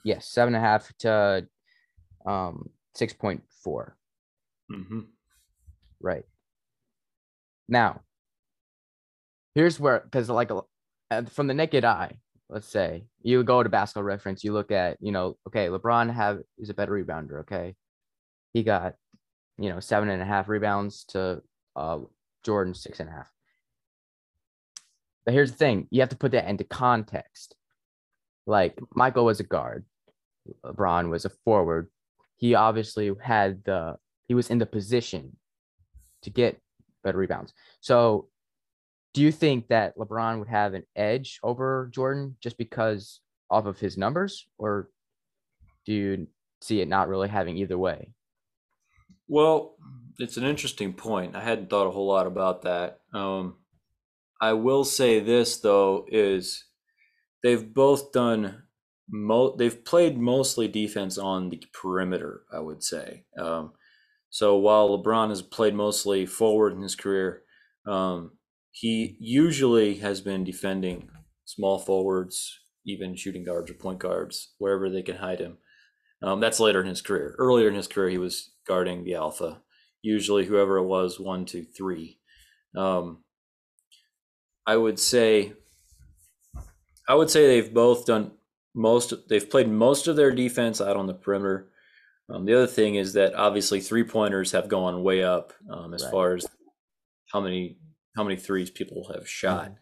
yes, 0.03 0.27
seven 0.27 0.55
and 0.55 0.63
a 0.63 0.67
half 0.67 0.91
to 0.99 1.47
um 2.25 2.69
six 2.95 3.13
point 3.13 3.43
four. 3.63 3.95
Mm-hmm. 4.71 5.01
Right. 6.01 6.25
Now, 7.69 8.01
here's 9.55 9.79
where 9.79 9.99
because 9.99 10.27
like 10.29 10.49
uh, 10.51 11.23
from 11.25 11.47
the 11.47 11.53
naked 11.53 11.85
eye, 11.85 12.17
let's 12.53 12.67
say 12.67 13.03
you 13.23 13.43
go 13.43 13.63
to 13.63 13.69
basketball 13.69 14.03
reference, 14.03 14.43
you 14.43 14.53
look 14.53 14.71
at, 14.71 14.97
you 15.01 15.11
know, 15.11 15.37
okay, 15.47 15.67
LeBron 15.67 16.13
have 16.13 16.39
is 16.57 16.69
a 16.69 16.73
better 16.73 16.91
rebounder, 16.93 17.41
okay. 17.41 17.75
He 18.53 18.61
got, 18.63 18.93
you 19.57 19.69
know, 19.69 19.79
seven 19.79 20.09
and 20.09 20.21
a 20.21 20.25
half 20.25 20.47
rebounds 20.47 21.05
to 21.05 21.41
uh 21.75 21.99
Jordan 22.43 22.75
six 22.75 22.99
and 22.99 23.09
a 23.09 23.11
half. 23.11 23.31
But 25.25 25.33
here's 25.33 25.51
the 25.51 25.57
thing, 25.57 25.87
you 25.89 26.01
have 26.01 26.09
to 26.09 26.17
put 26.17 26.31
that 26.33 26.47
into 26.47 26.63
context. 26.63 27.55
Like 28.45 28.77
Michael 28.93 29.25
was 29.25 29.39
a 29.39 29.43
guard, 29.43 29.85
LeBron 30.63 31.09
was 31.09 31.25
a 31.25 31.29
forward. 31.29 31.89
He 32.37 32.55
obviously 32.55 33.11
had 33.21 33.63
the 33.63 33.95
he 34.27 34.35
was 34.35 34.49
in 34.49 34.59
the 34.59 34.65
position 34.65 35.37
to 36.23 36.29
get 36.29 36.59
better 37.03 37.17
rebounds. 37.17 37.53
So, 37.81 38.29
do 39.13 39.21
you 39.21 39.31
think 39.31 39.67
that 39.67 39.95
LeBron 39.97 40.39
would 40.39 40.47
have 40.47 40.73
an 40.73 40.83
edge 40.95 41.39
over 41.43 41.89
Jordan 41.93 42.35
just 42.41 42.57
because 42.57 43.21
off 43.49 43.65
of 43.65 43.79
his 43.79 43.97
numbers, 43.97 44.47
or 44.57 44.89
do 45.85 45.93
you 45.93 46.27
see 46.61 46.81
it 46.81 46.87
not 46.87 47.07
really 47.07 47.29
having 47.29 47.57
either 47.57 47.77
way? 47.77 48.13
Well, 49.27 49.75
it's 50.17 50.37
an 50.37 50.43
interesting 50.43 50.93
point. 50.93 51.35
I 51.35 51.41
hadn't 51.41 51.69
thought 51.69 51.87
a 51.87 51.91
whole 51.91 52.07
lot 52.07 52.27
about 52.27 52.63
that. 52.63 53.01
Um, 53.13 53.57
I 54.41 54.53
will 54.53 54.83
say 54.83 55.19
this 55.19 55.57
though 55.57 56.05
is 56.09 56.65
they've 57.43 57.73
both 57.73 58.11
done 58.11 58.63
mo- 59.09 59.55
they've 59.55 59.85
played 59.85 60.17
mostly 60.17 60.67
defense 60.67 61.17
on 61.17 61.49
the 61.49 61.63
perimeter. 61.73 62.43
I 62.51 62.59
would 62.59 62.83
say. 62.83 63.25
Um, 63.37 63.73
so 64.29 64.57
while 64.57 64.89
LeBron 64.89 65.29
has 65.29 65.43
played 65.43 65.75
mostly 65.75 66.25
forward 66.25 66.73
in 66.73 66.81
his 66.81 66.95
career, 66.95 67.43
um, 67.85 68.31
he 68.73 69.15
usually 69.19 69.95
has 69.97 70.19
been 70.19 70.43
defending 70.43 71.09
small 71.45 71.77
forwards, 71.77 72.59
even 72.87 73.15
shooting 73.15 73.43
guards 73.45 73.69
or 73.69 73.75
point 73.75 73.99
guards, 73.99 74.55
wherever 74.57 74.89
they 74.89 75.03
can 75.03 75.17
hide 75.17 75.39
him. 75.39 75.59
Um, 76.23 76.39
that's 76.39 76.59
later 76.59 76.81
in 76.81 76.87
his 76.87 77.01
career. 77.01 77.35
Earlier 77.37 77.67
in 77.67 77.75
his 77.75 77.87
career, 77.87 78.09
he 78.09 78.17
was 78.17 78.55
guarding 78.65 79.03
the 79.03 79.13
alpha, 79.15 79.61
usually 80.01 80.45
whoever 80.45 80.77
it 80.77 80.85
was, 80.85 81.19
one, 81.19 81.45
two, 81.45 81.63
three. 81.63 82.19
Um, 82.75 83.23
I 84.65 84.75
would 84.75 84.99
say, 84.99 85.53
I 87.07 87.13
would 87.15 87.29
say 87.29 87.45
they've 87.47 87.73
both 87.73 88.05
done 88.07 88.31
most. 88.73 89.13
They've 89.29 89.47
played 89.49 89.67
most 89.69 90.07
of 90.07 90.15
their 90.15 90.31
defense 90.33 90.81
out 90.81 90.97
on 90.97 91.05
the 91.05 91.13
perimeter. 91.13 91.69
Um, 92.29 92.45
the 92.45 92.55
other 92.55 92.67
thing 92.67 92.95
is 92.95 93.13
that 93.13 93.35
obviously 93.35 93.81
three 93.81 94.03
pointers 94.03 94.53
have 94.53 94.67
gone 94.69 95.03
way 95.03 95.23
up 95.23 95.53
um, 95.69 95.93
as 95.93 96.03
Right. 96.03 96.11
far 96.11 96.35
as 96.35 96.47
how 97.31 97.41
many 97.41 97.77
how 98.15 98.23
many 98.23 98.35
threes 98.35 98.69
people 98.69 99.11
have 99.13 99.27
shot. 99.27 99.73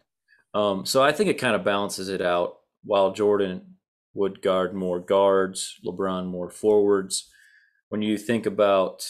Um, 0.54 0.84
so 0.84 1.02
I 1.02 1.12
think 1.12 1.30
it 1.30 1.38
kind 1.38 1.54
of 1.54 1.64
balances 1.64 2.08
it 2.08 2.20
out. 2.20 2.58
While 2.84 3.12
Jordan 3.12 3.76
would 4.14 4.42
guard 4.42 4.74
more 4.74 5.00
guards, 5.00 5.78
LeBron 5.86 6.26
more 6.26 6.50
forwards. 6.50 7.30
When 7.88 8.02
you 8.02 8.18
think 8.18 8.46
about 8.46 9.06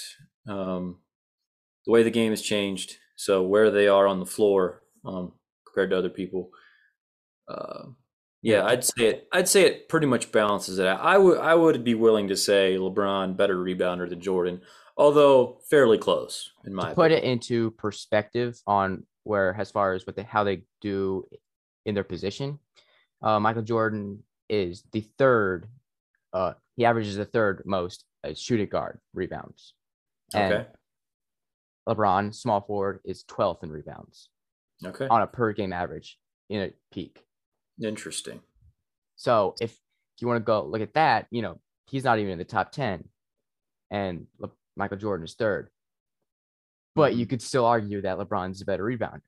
um, 0.49 0.99
the 1.87 1.93
way 1.93 2.03
the 2.03 2.11
game 2.11 2.33
has 2.33 2.43
changed, 2.43 2.97
so 3.17 3.43
where 3.43 3.71
they 3.71 3.89
are 3.89 4.07
on 4.07 4.21
the 4.21 4.27
floor 4.27 4.83
um, 5.05 5.33
compared 5.67 5.91
to 5.91 5.99
other 5.99 6.11
people, 6.11 6.51
uh, 7.49 7.85
yeah, 8.43 8.65
I'd 8.65 8.85
say 8.85 9.07
it. 9.07 9.29
I'd 9.33 9.49
say 9.49 9.63
it 9.63 9.89
pretty 9.89 10.07
much 10.07 10.33
balances 10.33 10.81
it 10.81 10.87
out. 10.87 11.01
I 11.01 11.17
would 11.17 11.39
I 11.39 11.55
would 11.55 11.85
be 11.85 11.95
willing 11.95 12.29
to 12.29 12.37
say 12.37 12.77
LeBron 12.77 13.37
better 13.37 13.57
rebounder 13.57 14.09
than 14.09 14.21
Jordan, 14.21 14.63
although 14.97 15.61
fairly 15.71 15.99
close 15.99 16.53
in 16.65 16.75
my 16.75 16.91
to 16.91 16.95
put 16.95 17.13
it 17.13 17.25
into 17.25 17.71
perspective 17.73 18.61
on 18.67 19.05
where 19.25 19.55
as 19.59 19.71
far 19.71 19.93
as 19.95 20.07
what 20.07 20.17
they 20.17 20.23
how 20.23 20.45
they 20.45 20.65
do 20.81 21.25
in 21.87 21.95
their 21.95 22.05
position 22.05 22.59
uh, 23.23 23.39
michael 23.41 23.63
jordan 23.63 24.23
is 24.49 24.83
the 24.93 25.01
third 25.19 25.67
uh, 26.33 26.53
he 26.77 26.85
averages 26.85 27.17
the 27.17 27.25
third 27.25 27.63
most 27.67 28.05
uh, 28.25 28.33
shooting 28.35 28.69
guard 28.69 28.99
rebounds 29.15 29.75
and 30.35 30.53
Okay. 30.55 30.67
lebron 31.89 32.35
small 32.35 32.61
forward 32.61 33.01
is 33.05 33.25
12th 33.25 33.63
in 33.65 33.71
rebounds 33.71 34.29
Okay. 34.85 35.07
on 35.09 35.23
a 35.23 35.27
per 35.27 35.53
game 35.53 35.73
average 35.73 36.19
in 36.49 36.61
a 36.63 36.71
peak 36.93 37.25
Interesting. 37.83 38.41
so 39.17 39.55
if 39.61 39.77
you 40.21 40.29
want 40.29 40.39
to 40.39 40.45
go 40.45 40.65
look 40.65 40.81
at 40.83 40.95
that 40.95 41.27
you 41.31 41.43
know 41.43 41.61
he's 41.87 42.05
not 42.05 42.19
even 42.19 42.33
in 42.33 42.39
the 42.39 42.45
top 42.45 42.71
10 42.73 43.09
and 43.91 44.27
Le- 44.39 44.51
michael 44.77 44.97
jordan 44.97 45.25
is 45.25 45.35
third 45.35 45.71
but 46.95 47.15
you 47.15 47.25
Mhm. 47.27 47.31
could 47.31 47.43
still 47.43 47.65
argue 47.65 48.03
that 48.03 48.19
LeBron's 48.19 48.61
a 48.61 48.67
better 48.67 48.85
rebounder. 48.85 49.23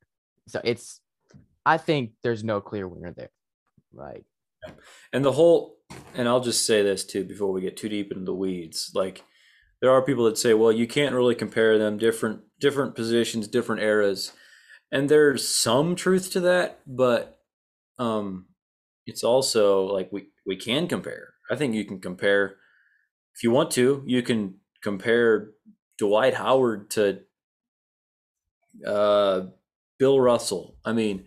So 0.49 0.61
it's, 0.65 1.01
I 1.65 1.79
think 1.79 2.13
there's 2.23 2.45
no 2.45 2.61
clear 2.61 2.87
winner 2.87 3.13
there. 3.13 3.31
Like, 3.95 4.27
And 5.15 5.25
the 5.25 5.33
whole, 5.33 5.79
and 6.15 6.29
I'll 6.29 6.41
just 6.43 6.67
say 6.67 6.83
this 6.83 7.07
too 7.07 7.25
before 7.25 7.53
we 7.53 7.63
get 7.63 7.77
too 7.79 7.89
deep 7.89 8.13
into 8.13 8.25
the 8.27 8.35
weeds. 8.35 8.91
Like, 8.95 9.25
there 9.81 9.91
are 9.91 10.03
people 10.03 10.25
that 10.27 10.37
say, 10.39 10.53
well, 10.55 10.73
you 10.73 10.87
can't 10.87 11.15
really 11.15 11.35
compare 11.35 11.79
them 11.79 11.97
different 11.99 12.43
different 12.61 12.95
positions, 12.95 13.49
different 13.49 13.83
eras, 13.83 14.33
and 14.93 15.09
there's 15.09 15.49
some 15.49 15.97
truth 15.97 16.31
to 16.33 16.41
that, 16.41 16.81
but 16.87 17.41
um, 17.99 18.49
it's 19.07 19.25
also 19.25 19.85
like 19.87 20.11
we 20.13 20.31
we 20.47 20.57
can 20.57 20.89
compare. 20.89 21.35
I 21.51 21.57
think 21.57 21.75
you 21.75 21.85
can 21.87 22.01
compare 22.01 22.57
if 23.35 23.43
you 23.43 23.51
want 23.51 23.71
to. 23.73 24.03
You 24.07 24.23
can 24.23 24.61
compare 24.85 25.51
Dwight 25.99 26.35
Howard 26.35 26.91
to 26.91 27.21
uh, 28.87 29.47
Bill 29.99 30.21
Russell. 30.21 30.77
I 30.85 30.93
mean, 30.93 31.25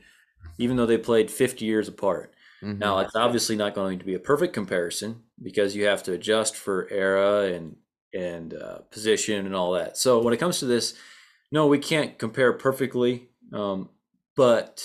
even 0.60 0.78
though 0.78 0.86
they 0.86 0.98
played 0.98 1.32
50 1.32 1.66
years 1.66 1.88
apart. 1.88 2.34
Mm-hmm. 2.64 2.80
Now, 2.80 3.00
it's 3.00 3.16
obviously 3.16 3.56
not 3.56 3.76
going 3.76 4.00
to 4.00 4.06
be 4.06 4.14
a 4.14 4.20
perfect 4.20 4.54
comparison 4.54 5.24
because 5.42 5.76
you 5.76 5.86
have 5.86 6.04
to 6.04 6.14
adjust 6.14 6.56
for 6.56 6.88
era 6.90 7.52
and 7.54 7.76
and 8.14 8.54
uh, 8.54 8.80
position 8.90 9.46
and 9.46 9.54
all 9.54 9.74
that. 9.74 9.98
So 9.98 10.22
when 10.22 10.34
it 10.34 10.38
comes 10.38 10.60
to 10.60 10.66
this, 10.66 10.96
no, 11.52 11.68
we 11.68 11.78
can't 11.78 12.18
compare 12.18 12.54
perfectly, 12.54 13.30
um, 13.54 13.90
but 14.36 14.84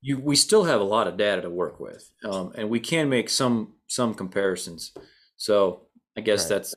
you 0.00 0.18
we 0.18 0.36
still 0.36 0.64
have 0.64 0.80
a 0.80 0.84
lot 0.84 1.08
of 1.08 1.16
data 1.16 1.42
to 1.42 1.50
work 1.50 1.80
with, 1.80 2.12
um, 2.24 2.52
and 2.54 2.68
we 2.68 2.78
can 2.78 3.08
make 3.08 3.28
some 3.28 3.74
some 3.88 4.14
comparisons. 4.14 4.92
So 5.36 5.88
I 6.16 6.20
guess 6.20 6.42
right. 6.44 6.56
that's 6.56 6.74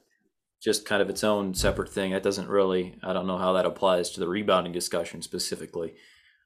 just 0.62 0.86
kind 0.86 1.02
of 1.02 1.10
its 1.10 1.24
own 1.24 1.54
separate 1.54 1.90
thing. 1.90 2.12
That 2.12 2.24
doesn't 2.24 2.48
really, 2.48 2.96
I 3.04 3.14
don't 3.14 3.28
know 3.28 3.38
how 3.38 3.54
that 3.54 3.66
applies 3.66 4.12
to 4.12 4.20
the 4.20 4.28
rebounding 4.28 4.72
discussion 4.72 5.22
specifically. 5.22 5.96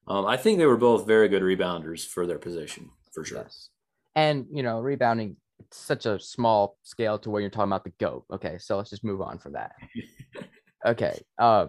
Um, 0.07 0.25
I 0.25 0.37
think 0.37 0.57
they 0.57 0.65
were 0.65 0.77
both 0.77 1.05
very 1.05 1.27
good 1.27 1.41
rebounders 1.41 2.07
for 2.07 2.25
their 2.25 2.39
position, 2.39 2.91
for 3.11 3.25
sure. 3.25 3.39
Yes. 3.39 3.69
And, 4.15 4.45
you 4.51 4.63
know, 4.63 4.79
rebounding, 4.79 5.35
it's 5.59 5.77
such 5.77 6.05
a 6.05 6.19
small 6.19 6.77
scale 6.83 7.19
to 7.19 7.29
where 7.29 7.41
you're 7.41 7.49
talking 7.49 7.71
about 7.71 7.83
the 7.83 7.93
GOAT. 7.99 8.23
Okay. 8.31 8.57
So 8.57 8.77
let's 8.77 8.89
just 8.89 9.03
move 9.03 9.21
on 9.21 9.37
from 9.37 9.53
that. 9.53 9.73
okay. 10.85 11.19
Uh, 11.37 11.67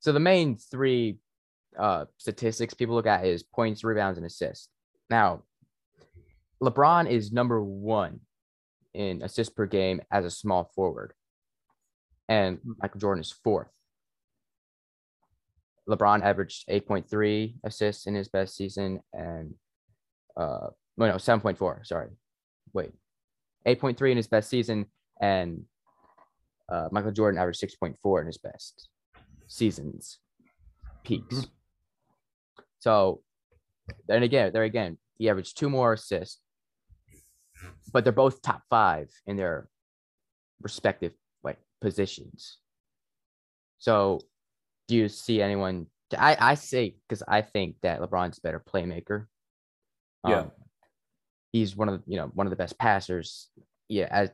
so 0.00 0.12
the 0.12 0.20
main 0.20 0.56
three 0.56 1.18
uh, 1.78 2.06
statistics 2.16 2.72
people 2.72 2.94
look 2.94 3.06
at 3.06 3.26
is 3.26 3.42
points, 3.42 3.84
rebounds, 3.84 4.16
and 4.16 4.26
assists. 4.26 4.68
Now, 5.10 5.42
LeBron 6.62 7.10
is 7.10 7.32
number 7.32 7.62
one 7.62 8.20
in 8.94 9.22
assists 9.22 9.52
per 9.52 9.66
game 9.66 10.00
as 10.10 10.24
a 10.24 10.30
small 10.30 10.70
forward 10.74 11.12
and 12.28 12.58
hmm. 12.58 12.72
Michael 12.80 13.00
Jordan 13.00 13.22
is 13.22 13.32
fourth. 13.32 13.70
LeBron 15.88 16.22
averaged 16.22 16.66
8.3 16.68 17.54
assists 17.64 18.06
in 18.06 18.14
his 18.14 18.28
best 18.28 18.56
season 18.56 19.00
and 19.12 19.54
uh 20.36 20.68
no, 20.96 21.06
no 21.06 21.14
7.4 21.16 21.86
sorry 21.86 22.08
wait 22.72 22.92
8.3 23.66 24.12
in 24.12 24.16
his 24.16 24.26
best 24.26 24.48
season 24.48 24.86
and 25.20 25.62
uh, 26.72 26.88
Michael 26.90 27.12
Jordan 27.12 27.38
averaged 27.38 27.62
6.4 27.62 28.20
in 28.20 28.26
his 28.26 28.38
best 28.38 28.88
seasons 29.46 30.18
peaks 31.04 31.34
mm-hmm. 31.34 32.62
so 32.78 33.20
then 34.08 34.22
again 34.22 34.52
there 34.52 34.62
again 34.62 34.96
he 35.18 35.28
averaged 35.28 35.58
two 35.58 35.68
more 35.68 35.92
assists 35.92 36.40
but 37.92 38.04
they're 38.04 38.12
both 38.12 38.40
top 38.40 38.62
five 38.70 39.10
in 39.26 39.36
their 39.36 39.68
respective 40.62 41.12
positions. 41.84 42.58
So, 43.78 44.20
do 44.88 44.96
you 44.96 45.08
see 45.08 45.42
anyone? 45.42 45.86
I 46.16 46.36
I 46.40 46.54
say 46.54 46.96
because 47.06 47.22
I 47.28 47.42
think 47.42 47.76
that 47.82 48.00
LeBron's 48.00 48.38
a 48.38 48.40
better 48.40 48.60
playmaker. 48.60 49.26
Yeah, 50.26 50.40
um, 50.40 50.52
he's 51.52 51.76
one 51.76 51.88
of 51.90 51.98
the, 51.98 52.10
you 52.10 52.16
know 52.16 52.30
one 52.34 52.46
of 52.46 52.50
the 52.50 52.56
best 52.56 52.78
passers. 52.78 53.50
Yeah, 53.88 54.08
as 54.10 54.30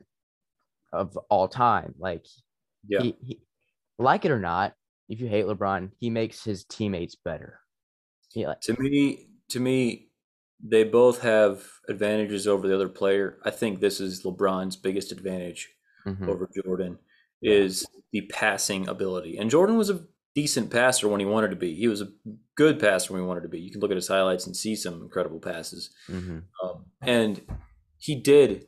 of 0.93 1.17
all 1.29 1.49
time. 1.49 1.93
Like, 1.99 2.25
yeah, 2.87 3.01
he, 3.01 3.15
he, 3.21 3.39
like 3.99 4.23
it 4.23 4.31
or 4.31 4.39
not, 4.39 4.73
if 5.09 5.19
you 5.19 5.27
hate 5.27 5.45
LeBron, 5.45 5.91
he 5.99 6.09
makes 6.09 6.43
his 6.43 6.63
teammates 6.63 7.15
better. 7.15 7.59
Yeah. 8.33 8.53
To 8.61 8.75
me, 8.79 9.27
to 9.49 9.59
me, 9.59 10.07
they 10.63 10.85
both 10.85 11.21
have 11.21 11.63
advantages 11.89 12.47
over 12.47 12.65
the 12.65 12.75
other 12.75 12.87
player. 12.87 13.37
I 13.43 13.49
think 13.49 13.81
this 13.81 13.99
is 13.99 14.23
LeBron's 14.23 14.77
biggest 14.77 15.11
advantage 15.11 15.67
mm-hmm. 16.07 16.29
over 16.29 16.49
Jordan 16.55 16.97
is 17.41 17.85
the 18.11 18.21
passing 18.21 18.87
ability. 18.87 19.37
And 19.37 19.49
Jordan 19.49 19.77
was 19.77 19.89
a 19.89 20.01
decent 20.35 20.69
passer 20.69 21.07
when 21.07 21.19
he 21.19 21.25
wanted 21.25 21.49
to 21.49 21.55
be. 21.55 21.75
He 21.75 21.87
was 21.87 22.01
a 22.01 22.11
good 22.55 22.79
passer 22.79 23.13
when 23.13 23.21
he 23.21 23.27
wanted 23.27 23.41
to 23.41 23.49
be. 23.49 23.59
You 23.59 23.71
can 23.71 23.81
look 23.81 23.91
at 23.91 23.97
his 23.97 24.07
highlights 24.07 24.45
and 24.45 24.55
see 24.55 24.75
some 24.75 25.01
incredible 25.01 25.39
passes. 25.39 25.89
Mm-hmm. 26.09 26.39
Um, 26.63 26.85
and 27.01 27.41
he 27.97 28.15
did, 28.15 28.67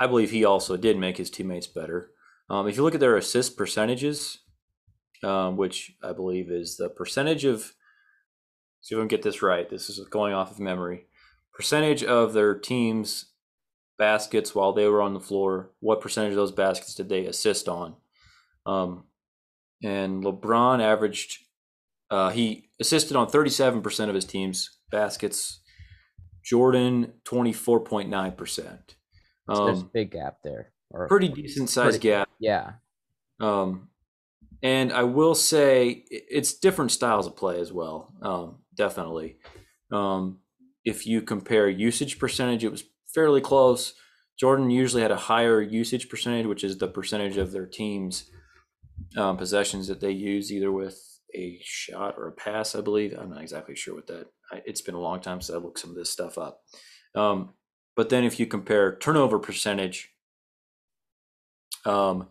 I 0.00 0.06
believe 0.06 0.30
he 0.30 0.44
also 0.44 0.76
did 0.76 0.98
make 0.98 1.16
his 1.16 1.30
teammates 1.30 1.66
better. 1.66 2.10
Um, 2.50 2.66
if 2.66 2.76
you 2.76 2.82
look 2.82 2.94
at 2.94 3.00
their 3.00 3.16
assist 3.16 3.56
percentages, 3.56 4.38
um, 5.22 5.56
which 5.56 5.92
I 6.02 6.12
believe 6.12 6.50
is 6.50 6.76
the 6.76 6.88
percentage 6.88 7.44
of, 7.44 7.72
see 8.80 8.94
if 8.94 8.98
I 8.98 9.02
can 9.02 9.08
get 9.08 9.22
this 9.22 9.42
right. 9.42 9.68
This 9.68 9.90
is 9.90 9.98
going 10.08 10.32
off 10.32 10.50
of 10.50 10.60
memory. 10.60 11.06
Percentage 11.52 12.04
of 12.04 12.32
their 12.32 12.56
team's 12.56 13.32
baskets 13.98 14.54
while 14.54 14.72
they 14.72 14.86
were 14.86 15.02
on 15.02 15.14
the 15.14 15.20
floor. 15.20 15.72
What 15.80 16.00
percentage 16.00 16.30
of 16.30 16.36
those 16.36 16.52
baskets 16.52 16.94
did 16.94 17.08
they 17.08 17.26
assist 17.26 17.68
on? 17.68 17.96
Um, 18.66 19.04
and 19.82 20.24
LeBron 20.24 20.80
averaged, 20.80 21.38
uh, 22.10 22.30
he 22.30 22.70
assisted 22.80 23.16
on 23.16 23.28
37% 23.28 24.08
of 24.08 24.14
his 24.14 24.24
team's 24.24 24.78
baskets. 24.90 25.60
Jordan, 26.44 27.12
24.9%. 27.24 28.78
Um, 29.48 29.66
there's 29.66 29.82
a 29.82 29.84
big 29.84 30.12
gap 30.12 30.38
there. 30.42 30.72
Or 30.90 31.06
pretty 31.06 31.28
decent 31.28 31.68
size 31.68 31.98
gap. 31.98 32.28
Yeah. 32.40 32.72
Um, 33.40 33.88
and 34.62 34.92
I 34.92 35.02
will 35.04 35.34
say 35.34 36.04
it's 36.10 36.54
different 36.54 36.90
styles 36.90 37.26
of 37.26 37.36
play 37.36 37.60
as 37.60 37.72
well. 37.72 38.12
Um, 38.22 38.58
definitely. 38.74 39.36
Um, 39.92 40.38
if 40.84 41.06
you 41.06 41.22
compare 41.22 41.68
usage 41.68 42.18
percentage, 42.18 42.64
it 42.64 42.70
was 42.70 42.84
fairly 43.14 43.40
close. 43.40 43.94
Jordan 44.38 44.70
usually 44.70 45.02
had 45.02 45.10
a 45.10 45.16
higher 45.16 45.60
usage 45.60 46.08
percentage, 46.08 46.46
which 46.46 46.62
is 46.64 46.78
the 46.78 46.88
percentage 46.88 47.36
of 47.36 47.52
their 47.52 47.66
team's 47.66 48.30
um, 49.16 49.36
possessions 49.36 49.88
that 49.88 50.00
they 50.00 50.12
use 50.12 50.52
either 50.52 50.70
with 50.70 51.00
a 51.34 51.58
shot 51.62 52.14
or 52.16 52.28
a 52.28 52.32
pass. 52.32 52.74
I 52.74 52.80
believe 52.80 53.16
I'm 53.18 53.30
not 53.30 53.42
exactly 53.42 53.74
sure 53.74 53.94
what 53.94 54.06
that. 54.06 54.26
I, 54.52 54.62
it's 54.64 54.80
been 54.80 54.94
a 54.94 55.00
long 55.00 55.20
time 55.20 55.40
since 55.40 55.56
I 55.56 55.60
looked 55.60 55.80
some 55.80 55.90
of 55.90 55.96
this 55.96 56.10
stuff 56.10 56.38
up. 56.38 56.62
Um, 57.14 57.54
but 57.96 58.10
then 58.10 58.24
if 58.24 58.38
you 58.38 58.46
compare 58.46 58.96
turnover 58.96 59.38
percentage, 59.38 60.10
um, 61.84 62.28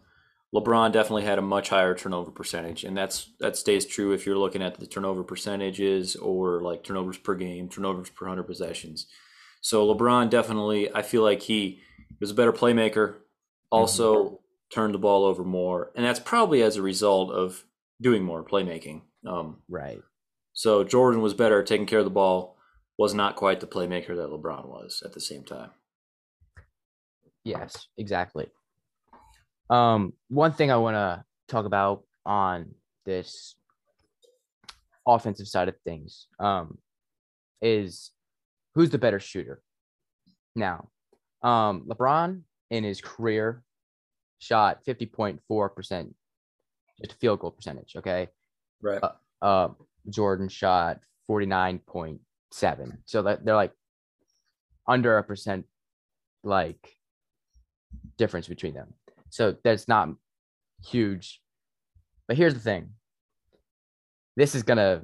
LeBron 0.55 0.93
definitely 0.93 1.25
had 1.25 1.39
a 1.39 1.41
much 1.41 1.69
higher 1.69 1.93
turnover 1.93 2.31
percentage, 2.31 2.85
and 2.85 2.95
that's 2.95 3.33
that 3.39 3.57
stays 3.57 3.85
true 3.85 4.13
if 4.13 4.25
you're 4.25 4.37
looking 4.37 4.61
at 4.61 4.79
the 4.79 4.87
turnover 4.87 5.23
percentages 5.23 6.15
or 6.15 6.61
like 6.61 6.83
turnovers 6.83 7.17
per 7.17 7.35
game, 7.35 7.67
turnovers 7.67 8.09
per 8.09 8.27
hundred 8.27 8.43
possessions. 8.43 9.07
So 9.61 9.93
LeBron 9.93 10.29
definitely, 10.29 10.93
I 10.93 11.01
feel 11.01 11.23
like 11.23 11.41
he 11.41 11.81
was 12.19 12.31
a 12.31 12.33
better 12.33 12.53
playmaker, 12.53 13.15
also 13.69 14.23
mm-hmm. 14.23 14.35
turned 14.71 14.93
the 14.93 14.99
ball 14.99 15.25
over 15.25 15.43
more, 15.43 15.91
and 15.95 16.05
that's 16.05 16.19
probably 16.19 16.61
as 16.61 16.75
a 16.75 16.81
result 16.81 17.31
of 17.31 17.63
doing 18.01 18.23
more 18.23 18.43
playmaking. 18.43 19.01
Um, 19.25 19.57
right. 19.67 19.99
So 20.53 20.83
Jordan 20.83 21.21
was 21.21 21.33
better 21.33 21.63
taking 21.63 21.85
care 21.85 21.99
of 21.99 22.05
the 22.05 22.11
ball, 22.11 22.57
was 22.97 23.13
not 23.13 23.35
quite 23.35 23.59
the 23.59 23.67
playmaker 23.67 24.15
that 24.15 24.29
LeBron 24.29 24.67
was 24.67 25.03
at 25.05 25.13
the 25.13 25.21
same 25.21 25.43
time. 25.43 25.71
Yes, 27.43 27.87
exactly. 27.97 28.47
Um, 29.69 30.13
one 30.29 30.51
thing 30.51 30.71
I 30.71 30.77
want 30.77 30.95
to 30.95 31.23
talk 31.47 31.65
about 31.65 32.03
on 32.25 32.73
this 33.05 33.55
offensive 35.07 35.47
side 35.47 35.69
of 35.69 35.75
things 35.85 36.27
um, 36.39 36.77
is 37.61 38.11
who's 38.77 38.91
the 38.91 38.99
better 38.99 39.19
shooter? 39.19 39.59
Now, 40.55 40.89
um, 41.41 41.87
LeBron 41.89 42.41
in 42.69 42.83
his 42.83 43.01
career 43.01 43.63
shot 44.37 44.85
50.4% 44.87 46.13
just 47.01 47.19
field 47.19 47.39
goal 47.39 47.51
percentage. 47.51 47.95
Okay. 47.97 48.27
Right. 48.79 49.01
Uh, 49.01 49.11
uh, 49.41 49.69
Jordan 50.09 50.47
shot 50.47 50.99
49.7. 51.27 52.97
So 53.05 53.23
that 53.23 53.43
they're 53.43 53.55
like 53.55 53.73
under 54.87 55.17
a 55.17 55.23
percent 55.23 55.65
like 56.43 56.93
difference 58.19 58.47
between 58.47 58.75
them. 58.75 58.93
So 59.31 59.55
that's 59.63 59.87
not 59.87 60.09
huge. 60.85 61.41
But 62.27 62.37
here's 62.37 62.53
the 62.53 62.59
thing. 62.59 62.91
This 64.35 64.53
is 64.53 64.61
gonna 64.61 65.01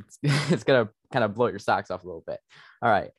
it's, 0.00 0.18
it's 0.50 0.64
gonna 0.64 0.88
kind 1.16 1.24
of 1.24 1.34
blow 1.34 1.46
your 1.46 1.58
socks 1.58 1.90
off 1.90 2.04
a 2.04 2.06
little 2.06 2.24
bit. 2.26 2.38
All 2.82 2.90
right. 2.90 3.10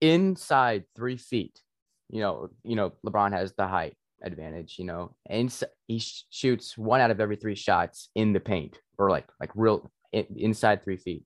Inside 0.00 0.84
three 0.96 1.18
feet, 1.18 1.60
you 2.08 2.20
know, 2.20 2.48
you 2.64 2.74
know, 2.74 2.94
LeBron 3.06 3.32
has 3.32 3.52
the 3.52 3.66
height 3.66 3.94
advantage, 4.22 4.76
you 4.78 4.86
know, 4.86 5.14
and 5.28 5.54
he 5.86 6.02
shoots 6.30 6.78
one 6.78 7.02
out 7.02 7.10
of 7.10 7.20
every 7.20 7.36
three 7.36 7.54
shots 7.54 8.08
in 8.14 8.32
the 8.32 8.40
paint 8.40 8.80
or 8.96 9.10
like, 9.10 9.26
like 9.38 9.50
real 9.54 9.90
inside 10.12 10.82
three 10.82 10.96
feet. 10.96 11.24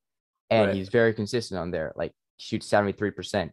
And 0.51 0.69
right. 0.69 0.77
he's 0.77 0.89
very 0.89 1.15
consistent 1.15 1.61
on 1.61 1.71
there. 1.71 1.93
Like 1.95 2.13
shoots 2.39 2.69
73%. 2.69 3.53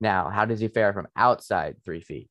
Now, 0.00 0.30
how 0.30 0.46
does 0.46 0.60
he 0.60 0.68
fare 0.68 0.94
from 0.94 1.08
outside 1.16 1.76
three 1.84 2.00
feet? 2.00 2.30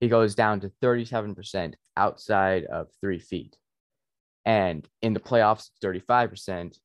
He 0.00 0.08
goes 0.08 0.34
down 0.34 0.60
to 0.60 0.72
37% 0.82 1.74
outside 1.96 2.64
of 2.64 2.88
three 3.00 3.20
feet. 3.20 3.56
And 4.44 4.86
in 5.02 5.14
the 5.14 5.20
playoffs, 5.20 5.70
35%. 5.82 6.76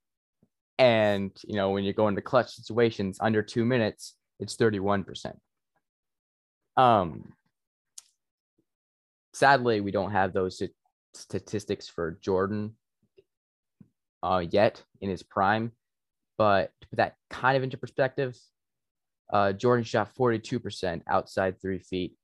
And, 0.79 1.31
you 1.43 1.55
know, 1.55 1.71
when 1.71 1.83
you 1.83 1.93
go 1.93 2.07
into 2.07 2.21
clutch 2.21 2.51
situations 2.51 3.17
under 3.19 3.41
two 3.41 3.65
minutes, 3.65 4.15
it's 4.39 4.55
31%. 4.55 5.33
Um, 6.75 7.33
sadly, 9.33 9.81
we 9.81 9.91
don't 9.91 10.11
have 10.11 10.33
those 10.33 10.61
statistics 11.15 11.87
for 11.87 12.19
Jordan 12.21 12.75
uh, 14.21 14.43
yet 14.49 14.83
in 15.01 15.09
his 15.09 15.23
prime. 15.23 15.71
But 16.37 16.71
to 16.81 16.87
put 16.87 16.97
that 16.97 17.15
kind 17.29 17.57
of 17.57 17.63
into 17.63 17.77
perspective, 17.77 18.37
uh, 19.31 19.53
Jordan 19.53 19.83
shot 19.83 20.13
42% 20.17 21.01
outside 21.07 21.59
three 21.59 21.79
feet 21.79 22.15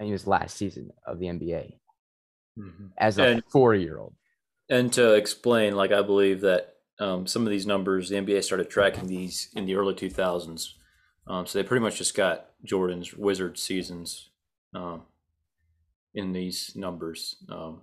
in 0.00 0.08
his 0.08 0.26
last 0.26 0.56
season 0.56 0.90
of 1.06 1.18
the 1.18 1.26
NBA 1.26 1.74
mm-hmm. 2.58 2.86
as 2.98 3.18
a 3.18 3.42
40 3.50 3.80
year 3.82 3.98
old. 3.98 4.14
And 4.70 4.92
to 4.94 5.14
explain, 5.14 5.76
like, 5.76 5.92
I 5.92 6.02
believe 6.02 6.40
that 6.40 6.76
um, 6.98 7.26
some 7.26 7.42
of 7.42 7.50
these 7.50 7.66
numbers, 7.66 8.08
the 8.08 8.16
NBA 8.16 8.42
started 8.44 8.70
tracking 8.70 9.06
these 9.06 9.50
in 9.54 9.66
the 9.66 9.74
early 9.74 9.94
2000s. 9.94 10.70
Um, 11.26 11.46
so 11.46 11.58
they 11.58 11.66
pretty 11.66 11.82
much 11.82 11.98
just 11.98 12.14
got 12.14 12.50
Jordan's 12.64 13.14
Wizard 13.14 13.58
seasons 13.58 14.30
um, 14.74 15.02
in 16.14 16.32
these 16.32 16.72
numbers. 16.76 17.36
Um, 17.48 17.82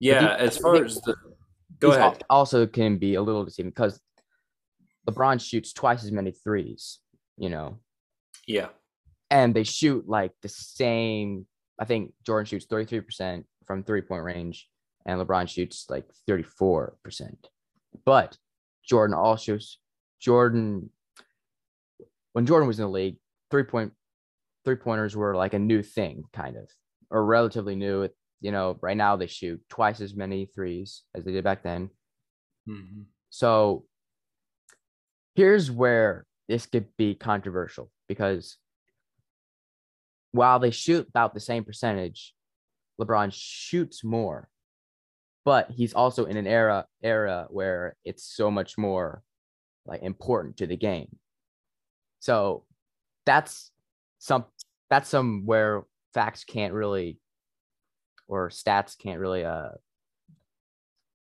yeah, 0.00 0.34
as 0.36 0.56
far 0.56 0.82
as 0.82 0.96
the 1.02 1.14
go 1.78 1.92
ahead. 1.92 2.24
Also, 2.30 2.66
can 2.66 2.96
be 2.96 3.14
a 3.14 3.22
little 3.22 3.44
deceiving 3.44 3.70
because 3.70 4.00
LeBron 5.08 5.40
shoots 5.40 5.72
twice 5.72 6.04
as 6.04 6.12
many 6.12 6.32
threes. 6.32 6.98
You 7.36 7.50
know. 7.50 7.78
Yeah. 8.46 8.68
And 9.30 9.54
they 9.54 9.64
shoot 9.64 10.08
like 10.08 10.32
the 10.42 10.48
same. 10.48 11.46
I 11.78 11.84
think 11.84 12.12
Jordan 12.24 12.46
shoots 12.46 12.66
thirty 12.66 12.86
three 12.86 13.00
percent 13.00 13.46
from 13.66 13.84
three 13.84 14.02
point 14.02 14.24
range, 14.24 14.68
and 15.06 15.20
LeBron 15.20 15.48
shoots 15.48 15.86
like 15.88 16.04
thirty 16.26 16.42
four 16.42 16.96
percent. 17.02 17.48
But 18.04 18.36
Jordan 18.84 19.14
also 19.14 19.58
Jordan 20.20 20.90
when 22.32 22.46
Jordan 22.46 22.68
was 22.68 22.78
in 22.78 22.84
the 22.84 22.90
league, 22.90 23.16
three 23.50 23.64
point 23.64 23.92
three 24.64 24.76
pointers 24.76 25.16
were 25.16 25.34
like 25.34 25.54
a 25.54 25.58
new 25.58 25.82
thing, 25.82 26.24
kind 26.32 26.56
of, 26.56 26.68
or 27.10 27.24
relatively 27.24 27.74
new. 27.74 28.08
You 28.40 28.52
know, 28.52 28.78
right 28.80 28.96
now 28.96 29.16
they 29.16 29.26
shoot 29.26 29.60
twice 29.68 30.00
as 30.00 30.14
many 30.14 30.46
threes 30.46 31.02
as 31.14 31.24
they 31.24 31.32
did 31.32 31.44
back 31.44 31.62
then. 31.62 31.90
Mm-hmm. 32.68 33.02
So 33.30 33.84
here's 35.34 35.70
where 35.70 36.26
this 36.48 36.66
could 36.66 36.86
be 36.96 37.14
controversial 37.14 37.90
because 38.08 38.56
while 40.32 40.58
they 40.58 40.70
shoot 40.70 41.08
about 41.08 41.34
the 41.34 41.40
same 41.40 41.64
percentage, 41.64 42.34
LeBron 43.00 43.30
shoots 43.32 44.04
more, 44.04 44.48
but 45.44 45.70
he's 45.70 45.94
also 45.94 46.26
in 46.26 46.36
an 46.36 46.46
era 46.46 46.86
era 47.02 47.46
where 47.50 47.96
it's 48.04 48.24
so 48.24 48.50
much 48.50 48.76
more 48.76 49.22
like 49.86 50.02
important 50.02 50.56
to 50.58 50.66
the 50.66 50.76
game. 50.76 51.16
So 52.20 52.64
that's 53.26 53.70
some 54.18 54.44
that's 54.88 55.08
some 55.08 55.46
where 55.46 55.84
facts 56.12 56.44
can't 56.44 56.74
really 56.74 57.18
or 58.28 58.50
stats 58.50 58.98
can't 58.98 59.20
really 59.20 59.44
uh 59.44 59.70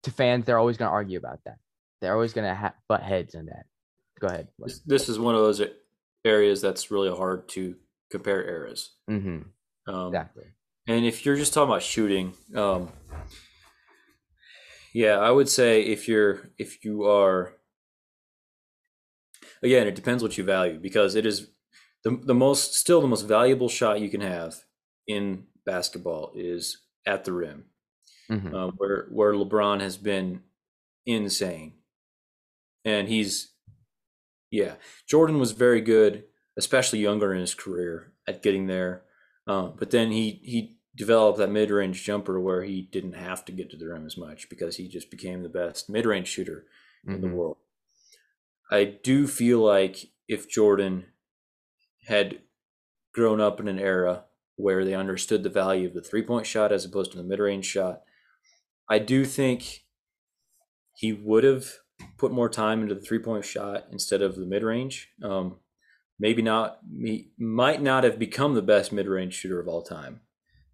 to 0.04 0.12
fans 0.12 0.46
they're 0.46 0.58
always 0.58 0.78
going 0.78 0.88
to 0.88 0.94
argue 0.94 1.18
about 1.18 1.40
that. 1.46 1.58
They're 2.02 2.14
always 2.14 2.34
going 2.34 2.48
to 2.48 2.56
ha- 2.56 2.74
butt 2.88 3.04
heads 3.04 3.36
in 3.36 3.48
that. 3.48 3.66
Go 4.20 4.28
ahead. 4.28 4.48
This, 4.58 4.80
this, 4.80 5.10
is 5.10 5.20
one 5.20 5.36
of 5.36 5.42
those 5.42 5.62
areas 6.24 6.62
that's 6.62 6.92
really 6.92 7.10
hard 7.10 7.50
to 7.50 7.76
compare 8.10 8.44
eras. 8.44 8.92
Mm-hmm. 9.10 9.94
Um, 9.94 10.08
exactly. 10.08 10.46
And 10.88 11.06
if 11.06 11.26
you're 11.26 11.36
just 11.36 11.54
talking 11.54 11.70
about 11.70 11.84
shooting, 11.84 12.34
um, 12.56 12.90
yeah, 14.94 15.18
I 15.20 15.32
would 15.32 15.50
say 15.50 15.82
if 15.82 16.08
you're 16.08 16.50
if 16.58 16.84
you 16.84 17.04
are 17.04 17.54
again, 19.62 19.88
it 19.88 19.96
depends 19.96 20.24
what 20.24 20.38
you 20.38 20.44
value 20.44 20.80
because 20.80 21.16
it 21.16 21.26
is 21.26 21.50
the 22.04 22.20
the 22.24 22.34
most 22.34 22.76
still 22.76 23.02
the 23.02 23.08
most 23.08 23.28
valuable 23.28 23.70
shot 23.70 24.02
you 24.02 24.10
can 24.10 24.22
have 24.22 24.56
in 25.08 25.46
basketball 25.66 26.32
is 26.36 26.82
at 27.06 27.24
the 27.26 27.34
rim, 27.34 27.66
mm-hmm. 28.32 28.56
uh, 28.56 28.68
where 28.78 29.08
where 29.12 29.34
LeBron 29.34 29.82
has 29.82 29.98
been 29.98 30.42
insane, 31.06 31.74
and 32.84 33.08
he's 33.08 33.54
yeah, 34.52 34.76
Jordan 35.08 35.40
was 35.40 35.52
very 35.52 35.82
good, 35.82 36.24
especially 36.58 37.00
younger 37.00 37.34
in 37.34 37.42
his 37.42 37.54
career 37.54 38.14
at 38.28 38.42
getting 38.42 38.68
there, 38.68 39.04
uh, 39.48 39.68
but 39.68 39.92
then 39.92 40.12
he 40.12 40.40
he 40.44 40.79
developed 41.00 41.38
that 41.40 41.50
mid 41.50 41.72
range 41.72 42.04
jumper 42.04 42.40
where 42.40 42.64
he 42.64 42.82
didn't 42.82 43.14
have 43.14 43.46
to 43.46 43.54
get 43.54 43.72
to 43.72 43.78
the 43.78 43.88
rim 43.88 44.06
as 44.06 44.18
much 44.18 44.50
because 44.50 44.76
he 44.76 44.88
just 44.88 45.10
became 45.10 45.42
the 45.42 45.50
best 45.50 45.90
mid 45.90 46.06
range 46.06 46.28
shooter 46.28 46.66
mm-hmm. 47.04 47.16
in 47.16 47.22
the 47.22 47.28
mm-hmm. 47.28 47.38
world. 47.38 47.58
I 48.70 48.84
do 49.02 49.26
feel 49.26 49.60
like 49.60 50.12
if 50.28 50.50
Jordan 50.50 51.06
had 52.06 52.40
grown 53.14 53.40
up 53.40 53.62
in 53.62 53.70
an 53.70 53.80
era 53.80 54.26
where 54.58 54.84
they 54.84 54.94
understood 54.94 55.42
the 55.42 55.50
value 55.50 55.88
of 55.88 55.94
the 55.94 56.02
three 56.02 56.22
point 56.22 56.46
shot 56.46 56.74
as 56.74 56.84
opposed 56.84 57.12
to 57.14 57.18
the 57.18 57.24
mid 57.24 57.40
range 57.40 57.66
shot, 57.66 58.02
I 58.90 59.00
do 59.00 59.24
think 59.24 59.86
he 60.94 61.14
would 61.14 61.46
have 61.46 61.66
put 62.18 62.34
more 62.34 62.50
time 62.50 62.82
into 62.82 62.94
the 62.94 63.02
three 63.02 63.20
point 63.20 63.46
shot 63.46 63.86
instead 63.90 64.22
of 64.22 64.36
the 64.36 64.46
mid 64.46 64.64
range. 64.64 65.08
Um, 65.24 65.60
maybe 66.20 66.42
not, 66.42 66.80
he 66.94 67.32
might 67.38 67.82
not 67.82 68.04
have 68.04 68.20
become 68.20 68.54
the 68.54 68.62
best 68.62 68.92
mid 68.92 69.08
range 69.08 69.34
shooter 69.34 69.62
of 69.62 69.70
all 69.70 69.82
time. 69.82 70.20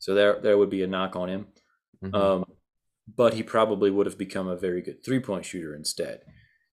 So 0.06 0.14
there, 0.14 0.40
there 0.40 0.56
would 0.56 0.70
be 0.70 0.84
a 0.84 0.88
knock 0.88 1.16
on 1.16 1.30
him. 1.30 1.48
Mm-hmm. 2.04 2.14
Um, 2.14 2.46
but 3.18 3.34
he 3.34 3.42
probably 3.42 3.90
would 3.90 4.06
have 4.06 4.20
become 4.20 4.48
a 4.48 4.56
very 4.56 4.84
good 4.84 5.04
three 5.04 5.20
point 5.20 5.46
shooter 5.46 5.74
instead. 5.74 6.22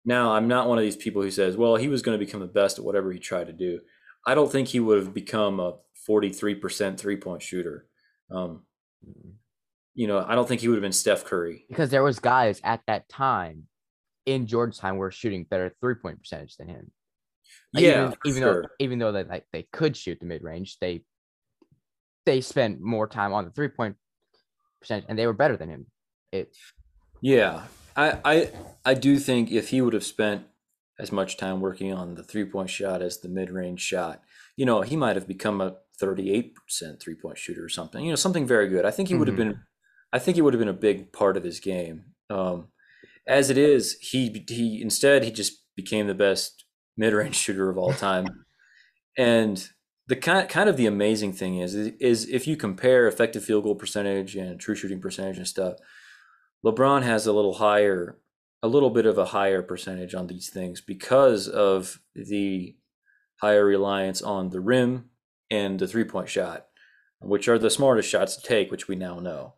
Now, 0.05 0.35
I'm 0.35 0.49
not 0.49 0.69
one 0.69 0.77
of 0.77 0.85
these 0.85 0.97
people 0.97 1.23
who 1.23 1.31
says, 1.31 1.57
well, 1.57 1.77
he 1.77 1.89
was 1.89 2.03
going 2.03 2.19
to 2.19 2.23
become 2.23 2.41
the 2.41 2.47
best 2.47 2.79
at 2.79 2.85
whatever 2.85 3.11
he 3.11 3.19
tried 3.19 3.47
to 3.47 3.55
do. 3.55 3.81
I 4.27 4.35
don't 4.35 4.53
think 4.53 4.69
he 4.69 4.81
would 4.81 4.99
have 4.99 5.15
become 5.15 5.61
a 5.61 5.77
43% 6.07 6.99
three 6.99 7.17
point 7.17 7.41
shooter. 7.41 7.87
Um, 8.31 8.65
you 9.95 10.07
know, 10.07 10.23
I 10.29 10.35
don't 10.35 10.47
think 10.47 10.61
he 10.61 10.69
would 10.69 10.77
have 10.77 10.83
been 10.83 10.93
Steph 10.93 11.25
Curry 11.25 11.65
because 11.71 11.89
there 11.89 12.03
was 12.03 12.19
guys 12.19 12.61
at 12.63 12.83
that 12.87 13.09
time 13.09 13.63
in 14.27 14.47
time 14.47 14.97
were 14.99 15.11
shooting 15.11 15.45
better 15.45 15.73
three 15.81 15.95
point 15.95 16.19
percentage 16.19 16.59
than 16.59 16.69
him. 16.69 16.91
Like 17.73 17.85
yeah, 17.85 18.09
even, 18.09 18.15
even 18.27 18.43
sure. 18.43 18.63
though 18.63 18.69
even 18.79 18.99
though 18.99 19.13
they 19.13 19.25
like 19.25 19.47
they 19.55 19.67
could 19.73 19.97
shoot 19.97 20.21
the 20.21 20.27
mid 20.27 20.43
range, 20.43 20.77
they 20.81 21.05
they 22.27 22.41
spent 22.41 22.81
more 22.81 23.07
time 23.07 23.33
on 23.33 23.45
the 23.45 23.51
three 23.51 23.69
point 23.69 23.97
percentage 24.81 25.07
and 25.09 25.19
they 25.19 25.27
were 25.27 25.33
better 25.33 25.57
than 25.57 25.69
him. 25.69 25.87
It 26.31 26.57
yeah, 27.21 27.65
I, 27.97 28.19
I 28.25 28.51
I 28.85 28.95
do 28.95 29.19
think 29.19 29.51
if 29.51 29.69
he 29.69 29.81
would 29.81 29.93
have 29.93 30.05
spent 30.05 30.45
as 30.99 31.13
much 31.13 31.37
time 31.37 31.61
working 31.61 31.93
on 31.93 32.15
the 32.15 32.23
three 32.23 32.45
point 32.45 32.71
shot 32.71 33.03
as 33.03 33.21
the 33.21 33.29
mid 33.29 33.51
range 33.51 33.81
shot, 33.81 34.23
you 34.57 34.67
know, 34.67 34.83
he 34.83 34.97
might 34.97 35.17
have 35.17 35.27
become 35.27 35.61
a 35.61 35.77
38% 36.01 36.53
three 37.01 37.15
point 37.15 37.39
shooter 37.39 37.65
or 37.65 37.69
something, 37.69 38.05
you 38.05 38.11
know, 38.11 38.17
something 38.17 38.47
very 38.47 38.69
good. 38.69 38.85
I 38.85 38.91
think 38.91 39.09
he 39.09 39.15
would 39.15 39.29
have 39.29 39.37
mm-hmm. 39.37 39.51
been, 39.51 39.61
I 40.13 40.19
think 40.19 40.35
he 40.35 40.43
would 40.43 40.55
have 40.55 40.61
been 40.61 40.69
a 40.69 40.75
big 40.75 41.13
part 41.13 41.37
of 41.37 41.45
his 41.45 41.61
game. 41.61 42.05
Um, 42.29 42.69
as 43.27 43.51
it 43.51 43.59
is, 43.59 43.99
he, 44.01 44.45
he, 44.49 44.83
instead, 44.83 45.23
he 45.23 45.31
just 45.31 45.63
became 45.77 46.07
the 46.07 46.15
best 46.15 46.65
mid 46.97 47.13
range 47.13 47.37
shooter 47.37 47.71
of 47.71 47.79
all 47.79 47.93
time. 47.93 48.45
and 49.19 49.69
the 50.13 50.17
kind, 50.17 50.47
kind 50.47 50.69
of 50.69 50.77
the 50.77 50.85
amazing 50.85 51.33
thing 51.33 51.57
is, 51.57 51.75
is 51.75 52.29
if 52.29 52.47
you 52.47 52.55
compare 52.55 53.09
effective 53.09 53.43
field 53.43 53.65
goal 53.65 53.75
percentage 53.75 54.37
and 54.37 54.61
true 54.61 54.75
shooting 54.75 55.01
percentage 55.01 55.39
and 55.39 55.49
stuff, 55.49 55.77
LeBron 56.63 57.03
has 57.03 57.27
a 57.27 57.33
little 57.33 57.55
higher, 57.55 58.19
a 58.63 58.69
little 58.69 58.91
bit 58.91 59.07
of 59.07 59.17
a 59.17 59.25
higher 59.25 59.63
percentage 59.63 60.15
on 60.15 60.27
these 60.27 60.51
things 60.51 60.83
because 60.83 61.49
of 61.49 61.99
the 62.15 62.77
higher 63.41 63.65
reliance 63.65 64.21
on 64.21 64.51
the 64.51 64.61
rim 64.61 65.07
and 65.51 65.79
the 65.79 65.89
three 65.89 66.05
point 66.05 66.29
shot, 66.29 66.67
which 67.23 67.49
are 67.49 67.59
the 67.59 67.71
smartest 67.71 68.11
shots 68.11 68.37
to 68.37 68.47
take, 68.47 68.71
which 68.71 68.89
we 68.89 68.97
now 68.97 69.19
know 69.19 69.55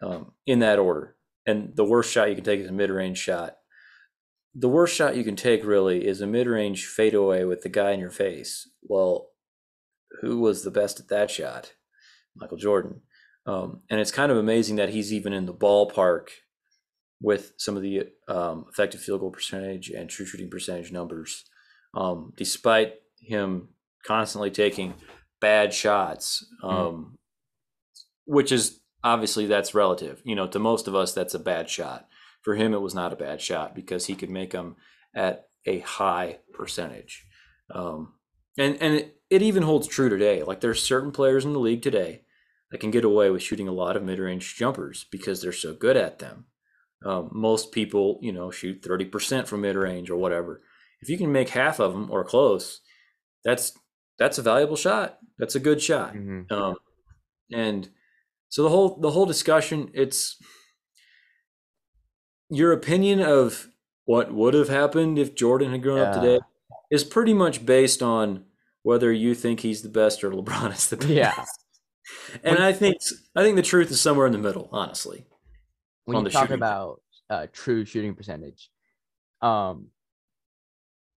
um, 0.00 0.32
in 0.46 0.60
that 0.60 0.78
order. 0.78 1.16
And 1.44 1.76
the 1.76 1.84
worst 1.84 2.10
shot 2.10 2.30
you 2.30 2.34
can 2.34 2.44
take 2.44 2.60
is 2.60 2.68
a 2.70 2.72
mid 2.72 2.88
range 2.88 3.18
shot. 3.18 3.58
The 4.54 4.70
worst 4.70 4.96
shot 4.96 5.16
you 5.16 5.22
can 5.22 5.36
take 5.36 5.62
really 5.66 6.06
is 6.06 6.22
a 6.22 6.26
mid 6.26 6.46
range 6.46 6.86
fadeaway 6.86 7.44
with 7.44 7.60
the 7.60 7.68
guy 7.68 7.90
in 7.90 8.00
your 8.00 8.08
face. 8.10 8.70
Well, 8.80 9.28
who 10.20 10.38
was 10.40 10.62
the 10.62 10.70
best 10.70 11.00
at 11.00 11.08
that 11.08 11.30
shot? 11.30 11.72
Michael 12.36 12.56
Jordan. 12.56 13.02
Um, 13.46 13.80
and 13.90 14.00
it's 14.00 14.12
kind 14.12 14.30
of 14.30 14.38
amazing 14.38 14.76
that 14.76 14.90
he's 14.90 15.12
even 15.12 15.32
in 15.32 15.46
the 15.46 15.54
ballpark 15.54 16.28
with 17.20 17.52
some 17.56 17.76
of 17.76 17.82
the 17.82 18.08
um, 18.28 18.66
effective 18.70 19.00
field 19.00 19.20
goal 19.20 19.30
percentage 19.30 19.90
and 19.90 20.08
true 20.08 20.26
shooting 20.26 20.50
percentage 20.50 20.92
numbers, 20.92 21.44
um, 21.94 22.32
despite 22.36 22.94
him 23.20 23.68
constantly 24.04 24.50
taking 24.50 24.94
bad 25.40 25.72
shots, 25.72 26.44
mm. 26.62 27.10
which 28.24 28.50
is 28.52 28.80
obviously 29.04 29.46
that's 29.46 29.74
relative. 29.74 30.20
You 30.24 30.34
know, 30.34 30.46
to 30.48 30.58
most 30.58 30.88
of 30.88 30.94
us, 30.94 31.12
that's 31.12 31.34
a 31.34 31.38
bad 31.38 31.68
shot. 31.68 32.08
For 32.42 32.56
him, 32.56 32.74
it 32.74 32.80
was 32.80 32.94
not 32.94 33.12
a 33.12 33.16
bad 33.16 33.40
shot 33.40 33.74
because 33.74 34.06
he 34.06 34.16
could 34.16 34.30
make 34.30 34.50
them 34.50 34.76
at 35.14 35.46
a 35.64 35.78
high 35.80 36.38
percentage. 36.52 37.24
Um, 37.72 38.14
and 38.58 38.76
and 38.80 38.94
it, 38.94 39.16
it 39.32 39.40
even 39.40 39.62
holds 39.62 39.86
true 39.86 40.10
today. 40.10 40.42
Like 40.42 40.60
there's 40.60 40.82
certain 40.82 41.10
players 41.10 41.46
in 41.46 41.54
the 41.54 41.58
league 41.58 41.80
today 41.80 42.22
that 42.70 42.80
can 42.80 42.90
get 42.90 43.04
away 43.04 43.30
with 43.30 43.42
shooting 43.42 43.66
a 43.66 43.72
lot 43.72 43.96
of 43.96 44.02
mid-range 44.02 44.56
jumpers 44.56 45.06
because 45.10 45.40
they're 45.40 45.52
so 45.52 45.72
good 45.74 45.96
at 45.96 46.18
them. 46.18 46.44
Um, 47.04 47.30
most 47.32 47.72
people, 47.72 48.18
you 48.20 48.30
know, 48.30 48.50
shoot 48.50 48.82
30% 48.82 49.46
from 49.46 49.62
mid-range 49.62 50.10
or 50.10 50.16
whatever. 50.16 50.60
If 51.00 51.08
you 51.08 51.16
can 51.16 51.32
make 51.32 51.48
half 51.48 51.80
of 51.80 51.92
them 51.92 52.10
or 52.10 52.24
close, 52.24 52.80
that's 53.42 53.72
that's 54.18 54.36
a 54.36 54.42
valuable 54.42 54.76
shot. 54.76 55.18
That's 55.38 55.54
a 55.54 55.60
good 55.60 55.82
shot. 55.82 56.14
Mhm. 56.14 56.52
Um, 56.52 56.76
and 57.50 57.88
so 58.50 58.62
the 58.62 58.68
whole 58.68 59.00
the 59.00 59.10
whole 59.12 59.26
discussion, 59.26 59.90
it's 59.94 60.36
your 62.50 62.72
opinion 62.72 63.20
of 63.20 63.68
what 64.04 64.32
would 64.32 64.52
have 64.52 64.68
happened 64.68 65.18
if 65.18 65.34
Jordan 65.34 65.72
had 65.72 65.82
grown 65.82 66.00
up 66.00 66.14
today 66.14 66.38
is 66.90 67.02
pretty 67.02 67.32
much 67.32 67.64
based 67.64 68.02
on 68.02 68.44
whether 68.82 69.12
you 69.12 69.34
think 69.34 69.60
he's 69.60 69.82
the 69.82 69.88
best 69.88 70.22
or 70.24 70.30
LeBron 70.30 70.72
is 70.72 70.88
the 70.88 70.96
best. 70.96 71.10
Yeah. 71.10 71.44
And 72.44 72.58
I 72.58 72.72
think 72.72 72.96
I 73.36 73.42
think 73.42 73.56
the 73.56 73.62
truth 73.62 73.90
is 73.90 74.00
somewhere 74.00 74.26
in 74.26 74.32
the 74.32 74.38
middle, 74.38 74.68
honestly. 74.72 75.24
when 76.04 76.24
you 76.24 76.30
talk 76.30 76.42
shooting. 76.42 76.56
about 76.56 77.00
uh, 77.30 77.46
true 77.52 77.84
shooting 77.84 78.14
percentage, 78.14 78.68
um, 79.40 79.86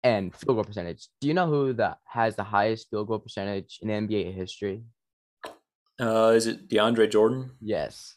and 0.03 0.33
field 0.33 0.55
goal 0.57 0.63
percentage, 0.63 1.07
do 1.19 1.27
you 1.27 1.33
know 1.33 1.47
who 1.47 1.73
the 1.73 1.97
has 2.05 2.35
the 2.35 2.43
highest 2.43 2.89
field 2.91 3.07
goal 3.07 3.19
percentage 3.19 3.79
in 3.81 3.89
NBA 3.89 4.33
history? 4.35 4.83
Uh, 5.99 6.33
is 6.35 6.45
it 6.45 6.69
DeAndre 6.69 7.09
Jordan? 7.11 7.51
Yes, 7.59 8.15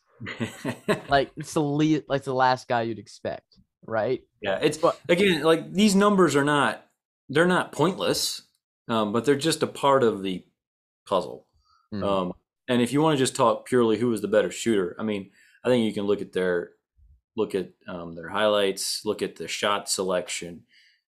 like 1.09 1.31
it's 1.37 1.55
the 1.55 1.63
least, 1.63 2.05
like 2.09 2.25
the 2.25 2.35
last 2.35 2.69
guy 2.69 2.83
you'd 2.83 2.99
expect, 2.99 3.47
right? 3.87 4.23
yeah, 4.43 4.59
it's 4.61 4.77
But- 4.79 5.01
again 5.09 5.43
like 5.43 5.73
these 5.73 5.95
numbers 5.97 6.37
are 6.37 6.45
not 6.45 6.85
they're 7.31 7.47
not 7.47 7.73
pointless, 7.73 8.43
um, 8.89 9.13
but 9.13 9.25
they're 9.25 9.37
just 9.37 9.63
a 9.63 9.67
part 9.67 10.03
of 10.03 10.23
the 10.23 10.45
puzzle. 11.07 11.47
Mhm. 11.93 12.03
Um, 12.05 12.33
and 12.69 12.83
if 12.83 12.93
you 12.93 13.01
want 13.01 13.17
to 13.17 13.23
just 13.23 13.35
talk 13.37 13.67
purely 13.67 13.99
who 13.99 14.09
was 14.09 14.21
the 14.21 14.29
better 14.29 14.51
shooter, 14.51 14.95
I 14.99 15.03
mean, 15.03 15.31
I 15.65 15.69
think 15.69 15.85
you 15.85 15.93
can 15.93 16.05
look 16.07 16.21
at 16.21 16.33
their 16.33 16.71
look 17.37 17.55
at 17.55 17.71
um, 17.87 18.15
their 18.17 18.29
highlights, 18.29 19.05
look 19.05 19.23
at 19.23 19.37
the 19.37 19.47
shot 19.49 19.89
selection. 19.89 20.65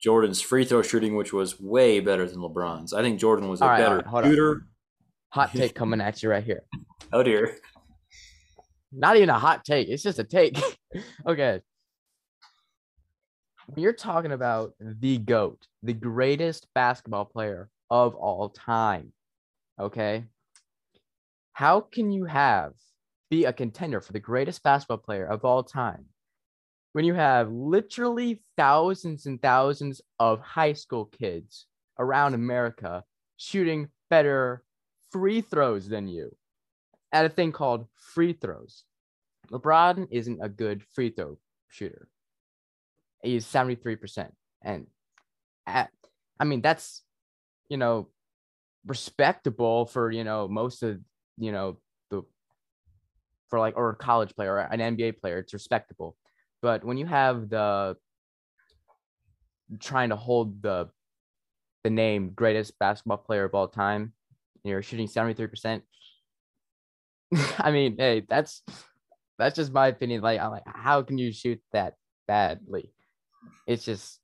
Jordan's 0.01 0.41
free 0.41 0.65
throw 0.65 0.83
shooting, 0.83 1.17
which 1.17 1.33
was 1.33 1.61
way 1.61 2.01
better 2.01 2.29
than 2.29 2.39
LeBron's. 2.41 2.93
I 2.93 3.03
think 3.03 3.21
Jordan 3.21 3.49
was 3.49 3.61
a 3.61 3.65
All 3.65 3.71
right, 3.71 3.81
all 3.81 3.85
better 3.85 3.97
right, 3.97 4.07
hold 4.07 4.25
on. 4.25 4.31
shooter. 4.31 4.67
Hot 5.31 5.53
take 5.55 5.75
coming 5.75 6.01
at 6.01 6.23
you 6.23 6.31
right 6.31 6.45
here. 6.45 6.63
Oh 7.13 7.23
dear. 7.23 7.57
Not 8.93 9.17
even 9.17 9.31
a 9.31 9.39
hot 9.39 9.65
take. 9.65 9.89
It's 9.89 10.03
just 10.03 10.19
a 10.19 10.25
take. 10.25 10.59
okay. 11.27 11.61
When 13.66 13.83
you're 13.83 13.92
talking 13.92 14.33
about 14.33 14.75
the 14.81 15.18
GOAT, 15.18 15.66
the 15.83 15.92
greatest 15.92 16.66
basketball 16.75 17.25
player 17.25 17.70
of 17.90 18.14
all 18.16 18.48
time, 18.48 19.12
okay? 19.79 20.25
How 21.53 21.81
can 21.81 22.11
you 22.11 22.25
have 22.25 22.72
be 23.31 23.44
a 23.44 23.53
contender 23.53 24.01
for 24.01 24.12
the 24.12 24.20
greatest 24.20 24.62
basketball 24.62 24.98
player 24.98 25.27
of 25.27 25.44
all 25.44 25.62
time 25.62 26.07
when 26.92 27.05
you 27.05 27.14
have 27.14 27.51
literally 27.51 28.42
thousands 28.57 29.27
and 29.27 29.40
thousands 29.40 30.01
of 30.18 30.40
high 30.40 30.72
school 30.72 31.07
kids 31.07 31.66
around 31.98 32.35
America 32.35 33.05
shooting 33.37 33.88
better 34.11 34.64
free 35.11 35.40
throws 35.40 35.88
than 35.88 36.09
you 36.09 36.35
at 37.12 37.27
a 37.27 37.29
thing 37.29 37.53
called 37.53 37.87
free 37.94 38.33
throws? 38.33 38.85
LeBron 39.51 40.09
isn't 40.11 40.40
a 40.42 40.48
good 40.48 40.83
free 40.94 41.11
throw 41.11 41.38
shooter. 41.68 42.09
He's 43.23 43.47
73%. 43.47 44.31
And 44.63 44.87
at, 45.67 45.91
I 46.39 46.45
mean, 46.45 46.61
that's, 46.61 47.03
you 47.69 47.77
know, 47.77 48.09
respectable 48.87 49.87
for, 49.87 50.11
you 50.11 50.25
know, 50.25 50.49
most 50.49 50.83
of, 50.83 50.99
you 51.39 51.53
know, 51.53 51.79
the, 52.11 52.23
for 53.49 53.59
like, 53.59 53.77
or 53.77 53.91
a 53.91 53.97
college 53.97 54.35
player 54.35 54.55
or 54.55 54.61
an 54.61 54.81
NBA 54.81 55.21
player, 55.21 55.39
it's 55.39 55.53
respectable. 55.53 56.17
But 56.61 56.85
when 56.85 56.97
you 56.97 57.07
have 57.07 57.49
the, 57.49 57.97
trying 59.81 60.11
to 60.11 60.17
hold 60.17 60.63
the, 60.63 60.91
the 61.85 61.91
name 61.91 62.31
greatest 62.35 62.79
basketball 62.79 63.19
player 63.19 63.45
of 63.45 63.55
all 63.55 63.69
time, 63.69 64.13
you're 64.65 64.83
shooting 64.83 65.09
73%. 65.09 65.83
I 67.59 67.71
mean, 67.71 67.97
hey, 67.99 68.25
that's 68.29 68.63
that's 69.39 69.57
just 69.57 69.73
my 69.73 69.89
opinion. 69.89 70.23
Like, 70.23 70.41
I'm 70.41 70.51
like, 70.51 70.63
how 70.67 71.03
can 71.03 71.19
you 71.19 71.33
shoot 71.33 71.61
that 71.73 71.95
badly? 72.29 72.93
It's 73.67 73.85
just, 73.85 74.21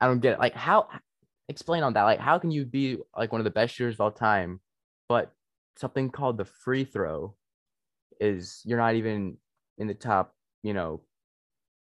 I 0.00 0.06
don't 0.06 0.20
get 0.20 0.34
it. 0.34 0.38
Like, 0.38 0.54
how? 0.54 0.88
Explain 1.48 1.82
on 1.82 1.92
that. 1.94 2.04
Like, 2.04 2.20
how 2.20 2.38
can 2.38 2.50
you 2.50 2.64
be 2.64 2.98
like 3.16 3.32
one 3.32 3.40
of 3.40 3.44
the 3.44 3.50
best 3.50 3.74
shooters 3.74 3.94
of 3.94 4.00
all 4.00 4.10
time, 4.10 4.60
but 5.08 5.32
something 5.76 6.10
called 6.10 6.38
the 6.38 6.44
free 6.44 6.84
throw 6.84 7.34
is 8.20 8.62
you're 8.64 8.78
not 8.78 8.94
even 8.94 9.36
in 9.78 9.86
the 9.86 9.94
top, 9.94 10.34
you 10.62 10.72
know, 10.74 11.00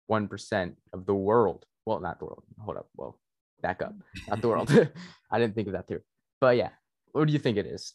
one 0.07 0.27
percent 0.27 0.77
of 0.93 1.05
the 1.05 1.15
world. 1.15 1.65
Well, 1.85 1.99
not 1.99 2.19
the 2.19 2.25
world. 2.25 2.43
Hold 2.59 2.77
up. 2.77 2.89
Well, 2.95 3.19
back 3.61 3.81
up. 3.81 3.93
Not 4.27 4.41
the 4.41 4.47
world. 4.47 4.71
I 5.31 5.39
didn't 5.39 5.55
think 5.55 5.67
of 5.67 5.73
that 5.73 5.87
too. 5.87 6.01
But 6.39 6.57
yeah, 6.57 6.69
what 7.11 7.27
do 7.27 7.33
you 7.33 7.39
think 7.39 7.57
it 7.57 7.65
is? 7.65 7.93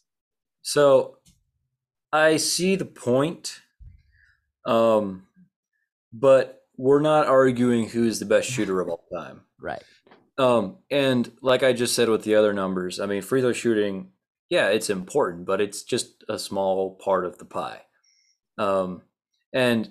So 0.61 1.17
I 2.11 2.37
see 2.37 2.75
the 2.75 2.85
point. 2.85 3.61
Um, 4.65 5.27
but 6.11 6.66
we're 6.77 7.01
not 7.01 7.27
arguing 7.27 7.89
who's 7.89 8.19
the 8.19 8.25
best 8.25 8.49
shooter 8.49 8.79
of 8.79 8.87
all 8.87 9.03
time. 9.13 9.41
Right. 9.59 9.83
Um, 10.37 10.77
and 10.91 11.31
like 11.41 11.63
I 11.63 11.73
just 11.73 11.95
said 11.95 12.09
with 12.09 12.23
the 12.23 12.35
other 12.35 12.53
numbers, 12.53 12.99
I 12.99 13.07
mean, 13.07 13.21
free 13.23 13.41
throw 13.41 13.53
shooting, 13.53 14.11
yeah, 14.49 14.67
it's 14.67 14.89
important, 14.89 15.45
but 15.45 15.59
it's 15.59 15.83
just 15.83 16.23
a 16.29 16.37
small 16.37 16.95
part 17.03 17.25
of 17.25 17.39
the 17.39 17.45
pie. 17.45 17.81
Um, 18.57 19.01
and 19.53 19.89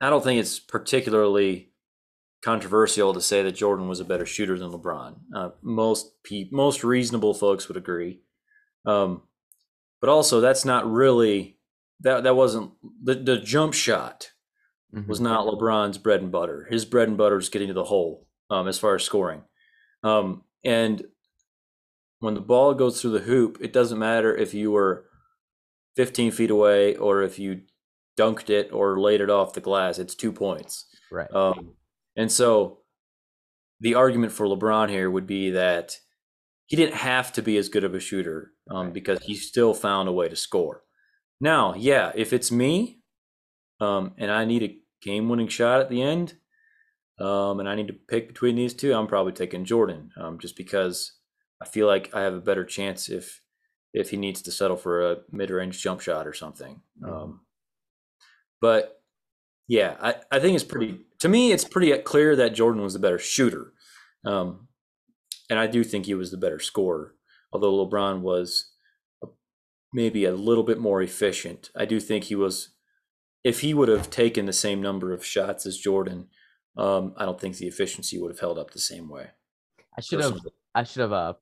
I 0.00 0.10
don't 0.10 0.24
think 0.24 0.40
it's 0.40 0.58
particularly 0.58 1.70
controversial 2.44 3.14
to 3.14 3.20
say 3.20 3.42
that 3.42 3.52
Jordan 3.52 3.88
was 3.88 4.00
a 4.00 4.04
better 4.04 4.26
shooter 4.26 4.58
than 4.58 4.72
LeBron. 4.72 5.14
Uh, 5.34 5.50
most 5.62 6.22
pe- 6.24 6.48
most 6.50 6.82
reasonable 6.82 7.34
folks 7.34 7.68
would 7.68 7.76
agree. 7.76 8.20
Um, 8.84 9.22
but 10.00 10.10
also, 10.10 10.40
that's 10.40 10.64
not 10.64 10.90
really 10.90 11.58
that. 12.00 12.24
That 12.24 12.34
wasn't 12.34 12.72
the 13.00 13.14
the 13.14 13.38
jump 13.38 13.74
shot 13.74 14.31
Mhm. 14.94 15.06
was 15.08 15.20
not 15.20 15.46
LeBron's 15.46 15.98
bread 15.98 16.20
and 16.20 16.30
butter. 16.32 16.64
His 16.70 16.84
bread 16.84 17.08
and 17.08 17.16
butter 17.16 17.38
is 17.38 17.48
getting 17.48 17.68
to 17.68 17.74
the 17.74 17.84
hole 17.84 18.26
um, 18.50 18.68
as 18.68 18.78
far 18.78 18.94
as 18.94 19.02
scoring. 19.04 19.42
Um, 20.02 20.44
and 20.64 21.04
when 22.20 22.34
the 22.34 22.40
ball 22.40 22.74
goes 22.74 23.00
through 23.00 23.12
the 23.12 23.20
hoop, 23.20 23.58
it 23.60 23.72
doesn't 23.72 23.98
matter 23.98 24.36
if 24.36 24.52
you 24.54 24.70
were 24.70 25.06
15 25.96 26.30
feet 26.30 26.50
away 26.50 26.96
or 26.96 27.22
if 27.22 27.38
you 27.38 27.62
dunked 28.18 28.50
it 28.50 28.70
or 28.72 29.00
laid 29.00 29.20
it 29.20 29.30
off 29.30 29.54
the 29.54 29.60
glass. 29.60 29.98
It's 29.98 30.14
two 30.14 30.32
points. 30.32 30.86
right. 31.10 31.30
Um, 31.32 31.74
and 32.16 32.30
so 32.30 32.82
the 33.80 33.94
argument 33.94 34.32
for 34.32 34.46
LeBron 34.46 34.88
here 34.90 35.10
would 35.10 35.26
be 35.26 35.50
that 35.50 35.96
he 36.66 36.76
didn't 36.76 36.94
have 36.96 37.32
to 37.32 37.42
be 37.42 37.56
as 37.56 37.68
good 37.68 37.84
of 37.84 37.94
a 37.94 38.00
shooter 38.00 38.52
um, 38.70 38.84
Right. 38.86 38.92
because 38.94 39.18
he 39.22 39.34
still 39.34 39.74
found 39.74 40.08
a 40.08 40.12
way 40.12 40.28
to 40.28 40.36
score. 40.36 40.84
Now, 41.40 41.74
yeah, 41.74 42.12
if 42.14 42.32
it's 42.32 42.52
me 42.52 43.00
um, 43.80 44.14
and 44.18 44.30
I 44.30 44.44
need 44.44 44.62
a 44.62 44.78
game 45.02 45.28
winning 45.28 45.48
shot 45.48 45.80
at 45.80 45.88
the 45.88 46.02
end 46.02 46.34
um, 47.18 47.60
and 47.60 47.68
I 47.68 47.74
need 47.74 47.88
to 47.88 47.92
pick 47.92 48.28
between 48.28 48.56
these 48.56 48.74
two, 48.74 48.94
I'm 48.94 49.06
probably 49.06 49.32
taking 49.32 49.64
Jordan 49.64 50.10
um, 50.16 50.38
just 50.38 50.56
because 50.56 51.12
I 51.60 51.66
feel 51.66 51.86
like 51.86 52.14
I 52.14 52.22
have 52.22 52.34
a 52.34 52.40
better 52.40 52.64
chance 52.64 53.08
if 53.08 53.40
if 53.94 54.10
he 54.10 54.16
needs 54.16 54.40
to 54.42 54.50
settle 54.50 54.76
for 54.76 55.12
a 55.12 55.16
mid 55.30 55.50
range 55.50 55.80
jump 55.82 56.00
shot 56.00 56.26
or 56.26 56.32
something. 56.32 56.80
Mhm. 57.00 57.12
Um, 57.12 57.40
but 58.60 59.02
yeah, 59.68 59.96
I, 60.00 60.14
I 60.30 60.40
think 60.40 60.54
it's 60.54 60.64
pretty, 60.64 61.00
to 61.20 61.28
me, 61.28 61.52
it's 61.52 61.64
pretty 61.64 61.96
clear 61.98 62.34
that 62.36 62.54
Jordan 62.54 62.82
was 62.82 62.94
the 62.94 62.98
better 62.98 63.18
shooter. 63.18 63.72
Um, 64.24 64.68
and 65.50 65.58
I 65.58 65.66
do 65.66 65.84
think 65.84 66.06
he 66.06 66.14
was 66.14 66.30
the 66.30 66.36
better 66.36 66.58
scorer, 66.58 67.14
although 67.52 67.86
LeBron 67.86 68.20
was 68.20 68.72
maybe 69.92 70.24
a 70.24 70.34
little 70.34 70.64
bit 70.64 70.78
more 70.78 71.02
efficient. 71.02 71.70
I 71.76 71.84
do 71.84 72.00
think 72.00 72.24
he 72.24 72.34
was, 72.34 72.70
if 73.44 73.60
he 73.60 73.74
would 73.74 73.88
have 73.88 74.10
taken 74.10 74.46
the 74.46 74.52
same 74.52 74.80
number 74.80 75.12
of 75.12 75.24
shots 75.24 75.66
as 75.66 75.76
Jordan, 75.78 76.28
um, 76.76 77.14
I 77.16 77.24
don't 77.24 77.40
think 77.40 77.56
the 77.56 77.66
efficiency 77.66 78.18
would 78.20 78.30
have 78.30 78.40
held 78.40 78.58
up 78.58 78.70
the 78.70 78.78
same 78.78 79.08
way. 79.08 79.28
I 79.96 80.00
should 80.00 80.20
have. 80.20 80.38
I 80.74 80.84
should 80.84 81.00
have 81.02 81.12
uh 81.12 81.34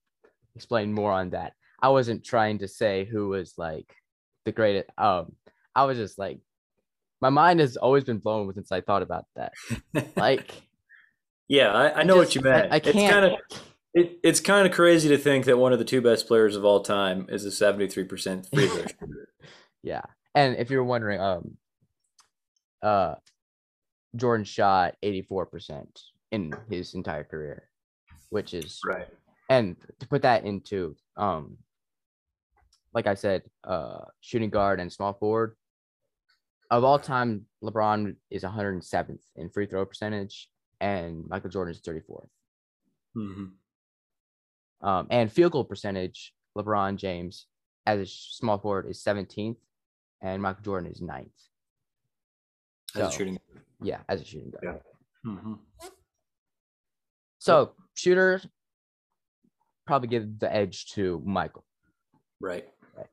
explained 0.57 0.95
more 0.95 1.13
on 1.13 1.31
that. 1.31 1.53
I 1.81 1.89
wasn't 1.91 2.25
trying 2.25 2.59
to 2.59 2.69
say 2.69 3.05
who 3.05 3.29
was 3.29 3.55
like 3.57 3.95
the 4.45 4.53
greatest. 4.53 4.89
Um, 4.99 5.33
I 5.75 5.85
was 5.85 5.97
just 5.99 6.19
like, 6.19 6.41
my 7.21 7.31
mind 7.31 7.61
has 7.61 7.77
always 7.77 8.05
been 8.05 8.19
blown 8.19 8.53
since 8.55 8.73
I 8.73 8.81
thought 8.81 9.03
about 9.03 9.27
that. 9.37 9.53
Like, 10.17 10.51
yeah, 11.49 11.73
I, 11.73 12.01
I 12.01 12.03
know 12.03 12.17
what 12.17 12.25
just- 12.31 12.35
you 12.37 12.41
meant. 12.43 12.73
I 12.73 12.77
It's 12.77 12.91
can't- 12.93 13.13
kind 13.13 13.25
of 13.27 13.33
it, 13.95 14.19
it's 14.23 14.41
kind 14.41 14.67
of 14.69 14.73
crazy 14.73 15.09
to 15.09 15.19
think 15.19 15.47
that 15.47 15.59
one 15.59 15.73
of 15.73 15.79
the 15.81 15.85
two 15.85 16.01
best 16.01 16.29
players 16.29 16.55
of 16.57 16.65
all 16.65 16.81
time 16.81 17.27
is 17.29 17.45
a 17.45 17.49
73% 17.49 18.49
free 18.49 18.69
throw 18.69 18.83
shooter. 18.87 19.29
yeah. 19.83 20.03
And 20.35 20.57
if 20.59 20.71
you're 20.71 20.85
wondering, 20.85 21.21
um, 21.21 21.57
uh, 22.83 23.15
Jordan 24.17 24.45
shot 24.45 24.97
84% 25.03 25.87
in 26.33 26.55
his 26.69 26.95
entire 26.95 27.25
career. 27.25 27.69
which 28.31 28.55
is 28.55 28.81
Right. 28.85 29.09
and 29.49 29.77
to 29.99 30.07
put 30.07 30.23
that 30.23 30.45
into 30.45 30.95
um 31.17 31.59
like 32.93 33.07
I 33.07 33.15
said, 33.15 33.43
uh 33.65 34.05
shooting 34.21 34.51
guard 34.51 34.81
and 34.81 34.93
small 34.93 35.13
forward. 35.15 35.57
Of 36.71 36.85
all 36.85 36.99
time, 37.01 37.47
LeBron 37.65 38.15
is 38.31 38.45
107th 38.45 39.23
in 39.37 39.51
free 39.51 39.67
throw 39.67 39.85
percentage 39.85 40.49
and 40.81 41.27
Michael 41.29 41.51
Jordan 41.51 41.73
is 41.75 41.81
34th. 41.83 42.29
hmm 43.15 43.47
Um, 44.81 45.07
and 45.11 45.31
field 45.33 45.53
goal 45.53 45.65
percentage, 45.65 46.33
LeBron 46.57 46.97
James 46.97 47.47
as 47.87 47.99
a 48.01 48.07
small 48.07 48.59
forward 48.59 48.87
is 48.89 49.03
17th 49.03 49.59
and 50.23 50.41
Michael 50.43 50.63
Jordan 50.63 50.91
is 50.91 51.01
9th. 51.01 51.50
As 52.95 53.01
a 53.03 53.05
So- 53.05 53.11
shooting. 53.19 53.39
Yeah, 53.83 54.01
as 54.09 54.21
a 54.21 54.25
shooting 54.25 54.51
guard. 54.51 54.81
Yeah. 55.25 55.33
hmm 55.37 55.55
So 57.39 57.75
shooters 57.95 58.47
probably 59.87 60.09
give 60.09 60.39
the 60.39 60.55
edge 60.55 60.87
to 60.93 61.23
Michael. 61.25 61.65
Right. 62.41 62.69
Right. 62.97 63.07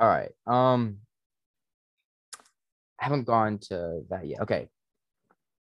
All 0.00 0.08
right. 0.08 0.32
Um 0.46 1.00
I 2.98 3.04
haven't 3.04 3.24
gone 3.24 3.58
to 3.68 4.02
that 4.08 4.26
yet. 4.26 4.40
Okay. 4.40 4.68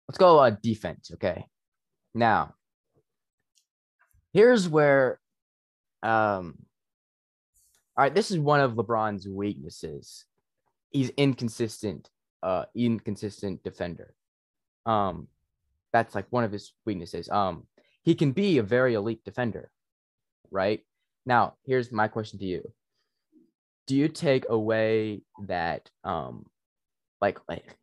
Let's 0.09 0.19
go 0.19 0.39
uh 0.39 0.51
defense, 0.63 1.11
okay? 1.15 1.45
Now, 2.15 2.55
here's 4.33 4.69
where 4.69 5.21
um 6.03 6.59
all 7.97 8.05
right, 8.05 8.15
this 8.15 8.31
is 8.31 8.39
one 8.39 8.61
of 8.61 8.73
LeBron's 8.73 9.29
weaknesses. 9.29 10.25
He's 10.91 11.11
inconsistent, 11.11 12.09
uh 12.43 12.65
inconsistent 12.75 13.63
defender. 13.63 14.15
Um 14.87 15.29
that's 15.93 16.15
like 16.15 16.27
one 16.31 16.45
of 16.45 16.53
his 16.53 16.73
weaknesses. 16.87 17.29
Um 17.29 17.67
he 18.03 18.15
can 18.15 18.33
be 18.33 18.59
a 18.59 18.63
very 18.63 18.95
elite 18.95 19.25
defender, 19.25 19.71
right? 20.51 20.81
Now, 21.27 21.55
here's 21.65 21.93
my 21.93 22.09
question 22.09 22.39
to 22.39 22.47
you 22.47 22.73
do 23.91 23.97
you 23.97 24.07
take 24.07 24.47
away 24.49 25.21
that 25.49 25.91
um 26.05 26.47
like 27.21 27.39
like 27.49 27.77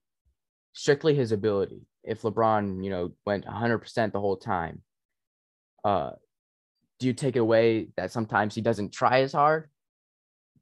strictly 0.72 1.14
his 1.14 1.34
ability 1.34 1.82
if 2.02 2.22
lebron 2.22 2.82
you 2.82 2.90
know 2.90 3.12
went 3.26 3.46
100% 3.46 4.14
the 4.14 4.20
whole 4.20 4.38
time 4.38 4.82
uh 5.84 6.12
do 7.00 7.08
you 7.08 7.14
take 7.14 7.36
away 7.36 7.90
that 7.98 8.14
sometimes 8.14 8.56
he 8.56 8.62
doesn't 8.62 8.94
try 8.94 9.20
as 9.20 9.34
hard 9.34 9.70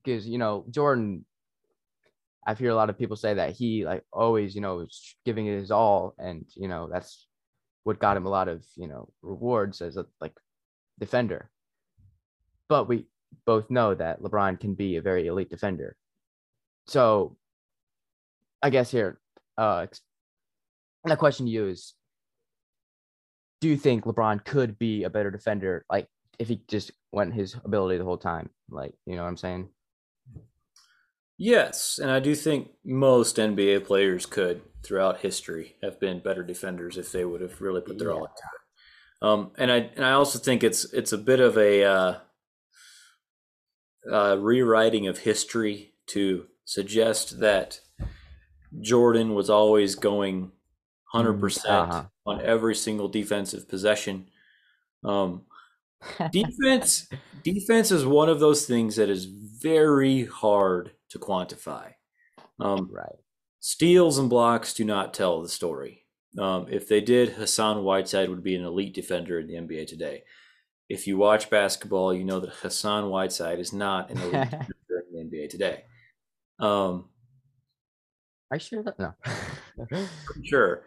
because 0.03 0.27
you 0.27 0.39
know 0.39 0.65
jordan 0.71 1.23
i've 2.45 2.59
heard 2.59 2.69
a 2.69 2.75
lot 2.75 2.89
of 2.89 2.97
people 2.97 3.15
say 3.15 3.33
that 3.33 3.55
he 3.55 3.85
like 3.85 4.03
always 4.11 4.55
you 4.55 4.61
know 4.61 4.79
is 4.81 5.15
giving 5.25 5.47
it 5.47 5.59
his 5.59 5.71
all 5.71 6.15
and 6.17 6.45
you 6.55 6.67
know 6.67 6.89
that's 6.91 7.27
what 7.83 7.99
got 7.99 8.17
him 8.17 8.25
a 8.25 8.29
lot 8.29 8.47
of 8.47 8.63
you 8.75 8.87
know 8.87 9.09
rewards 9.21 9.81
as 9.81 9.97
a 9.97 10.05
like 10.21 10.33
defender 10.99 11.49
but 12.67 12.87
we 12.87 13.05
both 13.45 13.69
know 13.69 13.93
that 13.93 14.21
LeBron 14.21 14.59
can 14.59 14.73
be 14.73 14.95
a 14.95 15.01
very 15.01 15.27
elite 15.27 15.49
defender. 15.49 15.95
So 16.87 17.37
I 18.61 18.69
guess 18.69 18.91
here, 18.91 19.19
uh, 19.57 19.87
the 21.03 21.15
question 21.15 21.45
to 21.45 21.51
you 21.51 21.67
is 21.67 21.93
do 23.61 23.69
you 23.69 23.77
think 23.77 24.05
LeBron 24.05 24.43
could 24.43 24.77
be 24.77 25.03
a 25.03 25.09
better 25.09 25.31
defender, 25.31 25.85
like 25.89 26.07
if 26.39 26.47
he 26.47 26.61
just 26.67 26.91
went 27.11 27.33
his 27.33 27.55
ability 27.63 27.97
the 27.97 28.03
whole 28.03 28.17
time? 28.17 28.49
Like, 28.69 28.93
you 29.05 29.15
know 29.15 29.23
what 29.23 29.29
I'm 29.29 29.37
saying? 29.37 29.69
Yes, 31.37 31.99
and 32.01 32.09
I 32.09 32.19
do 32.19 32.33
think 32.33 32.69
most 32.85 33.35
NBA 33.37 33.85
players 33.85 34.25
could, 34.25 34.61
throughout 34.83 35.19
history, 35.19 35.75
have 35.83 35.99
been 35.99 36.19
better 36.19 36.43
defenders 36.43 36.97
if 36.97 37.11
they 37.11 37.25
would 37.25 37.41
have 37.41 37.59
really 37.61 37.81
put 37.81 37.99
their 37.99 38.11
all 38.11 38.19
Yeah. 38.19 38.23
into 38.23 38.31
it. 38.31 39.27
Um, 39.27 39.51
and 39.57 39.71
I 39.71 39.77
and 39.95 40.05
I 40.05 40.11
also 40.11 40.39
think 40.39 40.63
it's 40.63 40.85
it's 40.93 41.11
a 41.11 41.17
bit 41.17 41.39
of 41.39 41.57
a 41.57 41.83
uh, 41.83 42.15
uh, 44.11 44.37
rewriting 44.39 45.07
of 45.07 45.19
history 45.19 45.93
to 46.07 46.45
suggest 46.65 47.39
that 47.39 47.79
Jordan 48.81 49.33
was 49.33 49.49
always 49.49 49.95
going 49.95 50.51
hundred 51.05 51.39
percent 51.39 51.89
uh-huh. 51.89 52.03
on 52.25 52.41
every 52.41 52.75
single 52.75 53.07
defensive 53.07 53.67
possession. 53.67 54.27
Um, 55.03 55.45
defense 56.31 57.07
defense 57.43 57.91
is 57.91 58.05
one 58.05 58.29
of 58.29 58.39
those 58.39 58.65
things 58.65 58.97
that 58.97 59.09
is 59.09 59.25
very 59.25 60.25
hard 60.25 60.91
to 61.15 61.19
quantify. 61.19 61.93
Um, 62.59 62.89
right. 62.93 63.15
steals 63.59 64.17
and 64.17 64.29
blocks 64.29 64.73
do 64.73 64.83
not 64.85 65.13
tell 65.13 65.41
the 65.41 65.49
story. 65.49 66.03
Um, 66.37 66.67
if 66.69 66.87
they 66.87 67.01
did, 67.01 67.29
Hassan 67.29 67.83
Whiteside 67.83 68.29
would 68.29 68.43
be 68.43 68.55
an 68.55 68.63
elite 68.65 68.93
defender 68.93 69.39
in 69.39 69.47
the 69.47 69.53
NBA 69.55 69.87
today. 69.87 70.23
If 70.89 71.07
you 71.07 71.17
watch 71.17 71.49
basketball, 71.49 72.13
you 72.13 72.23
know 72.25 72.39
that 72.41 72.51
Hassan 72.51 73.09
Whiteside 73.09 73.59
is 73.59 73.73
not 73.73 74.11
an 74.11 74.17
elite 74.17 74.31
defender 74.51 75.03
in 75.13 75.29
the 75.29 75.37
NBA 75.37 75.49
today. 75.49 75.83
Um, 76.59 77.09
Are 78.51 78.57
you 78.57 78.59
sure 78.59 78.83
that 78.83 78.99
no? 78.99 79.13
sure. 80.43 80.83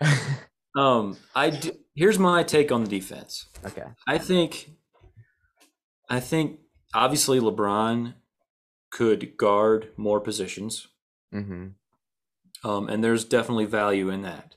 Um, 0.76 1.16
I 1.34 1.50
do, 1.50 1.72
here's 1.94 2.18
my 2.18 2.42
take 2.42 2.70
on 2.70 2.84
the 2.84 2.90
defense. 2.90 3.46
okay. 3.64 3.84
I 4.06 4.18
think, 4.18 4.70
I 6.08 6.20
think 6.20 6.60
obviously 6.94 7.40
LeBron 7.40 8.14
could 8.90 9.36
guard 9.36 9.90
more 9.96 10.20
positions, 10.20 10.88
Mm-hmm. 11.34 12.68
um, 12.68 12.88
and 12.88 13.04
there's 13.04 13.24
definitely 13.24 13.66
value 13.66 14.08
in 14.08 14.22
that. 14.22 14.54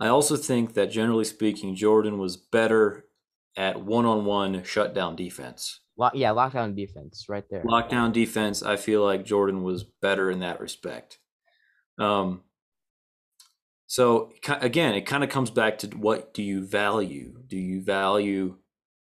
I 0.00 0.08
also 0.08 0.36
think 0.36 0.74
that 0.74 0.90
generally 0.90 1.24
speaking, 1.24 1.76
Jordan 1.76 2.18
was 2.18 2.36
better 2.36 3.04
at 3.56 3.80
one-on-one 3.82 4.64
shutdown 4.64 5.16
defense. 5.16 5.80
Lock, 5.96 6.12
yeah, 6.14 6.30
lockdown 6.30 6.76
defense 6.76 7.26
right 7.28 7.44
there. 7.50 7.62
Lockdown 7.64 8.12
defense, 8.12 8.62
I 8.62 8.76
feel 8.76 9.02
like 9.02 9.24
Jordan 9.24 9.62
was 9.62 9.84
better 9.84 10.30
in 10.30 10.40
that 10.40 10.60
respect. 10.60 11.18
Um, 11.98 12.42
so 13.86 14.32
again, 14.48 14.94
it 14.94 15.06
kind 15.06 15.24
of 15.24 15.30
comes 15.30 15.50
back 15.50 15.78
to 15.78 15.86
what 15.88 16.34
do 16.34 16.42
you 16.42 16.66
value? 16.66 17.42
Do 17.46 17.56
you 17.56 17.80
value 17.82 18.58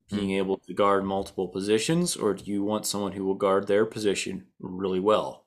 being 0.10 0.32
able 0.32 0.58
to 0.58 0.74
guard 0.74 1.04
multiple 1.04 1.48
positions, 1.48 2.16
or 2.16 2.34
do 2.34 2.50
you 2.50 2.64
want 2.64 2.86
someone 2.86 3.12
who 3.12 3.26
will 3.26 3.36
guard 3.36 3.68
their 3.68 3.86
position 3.86 4.48
really 4.60 5.00
well? 5.00 5.46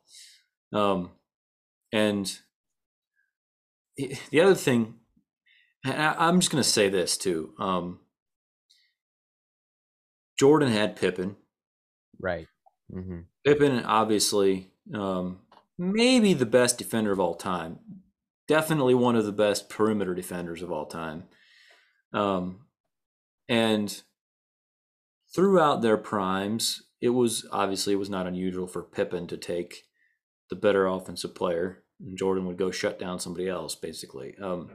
Um, 0.72 1.10
and 1.92 2.38
the 3.96 4.40
other 4.40 4.54
thing, 4.54 4.94
I'm 5.84 6.40
just 6.40 6.52
going 6.52 6.62
to 6.62 6.68
say 6.68 6.88
this 6.88 7.16
too. 7.16 7.54
Um, 7.58 8.00
Jordan 10.38 10.70
had 10.70 10.96
Pippen. 10.96 11.36
Right. 12.18 12.46
Mm-hmm. 12.94 13.20
Pippen, 13.44 13.84
obviously, 13.84 14.72
um, 14.94 15.40
maybe 15.78 16.34
the 16.34 16.46
best 16.46 16.78
defender 16.78 17.12
of 17.12 17.20
all 17.20 17.34
time. 17.34 17.78
Definitely 18.46 18.94
one 18.94 19.16
of 19.16 19.24
the 19.24 19.32
best 19.32 19.68
perimeter 19.68 20.14
defenders 20.14 20.62
of 20.62 20.70
all 20.70 20.86
time. 20.86 21.24
Um, 22.12 22.66
and 23.48 24.02
throughout 25.34 25.82
their 25.82 25.96
primes, 25.96 26.82
it 27.00 27.10
was 27.10 27.46
obviously 27.50 27.92
it 27.92 27.98
was 27.98 28.10
not 28.10 28.26
unusual 28.26 28.66
for 28.66 28.82
Pippen 28.82 29.26
to 29.28 29.36
take 29.36 29.84
the 30.50 30.56
better 30.56 30.86
offensive 30.86 31.34
player, 31.34 31.84
and 32.00 32.18
Jordan 32.18 32.46
would 32.46 32.58
go 32.58 32.70
shut 32.70 32.98
down 32.98 33.20
somebody 33.20 33.48
else, 33.48 33.74
basically. 33.74 34.34
Um, 34.42 34.70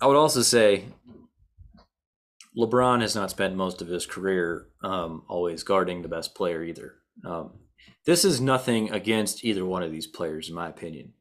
I 0.00 0.06
would 0.06 0.16
also 0.16 0.42
say 0.42 0.86
LeBron 2.56 3.00
has 3.00 3.14
not 3.14 3.30
spent 3.30 3.54
most 3.54 3.82
of 3.82 3.88
his 3.88 4.06
career 4.06 4.68
um, 4.82 5.24
always 5.28 5.62
guarding 5.62 6.02
the 6.02 6.08
best 6.08 6.34
player 6.34 6.62
either. 6.62 6.94
Um, 7.24 7.60
this 8.06 8.24
is 8.24 8.40
nothing 8.40 8.90
against 8.90 9.44
either 9.44 9.64
one 9.64 9.82
of 9.82 9.92
these 9.92 10.06
players, 10.06 10.48
in 10.48 10.54
my 10.54 10.68
opinion. 10.68 11.12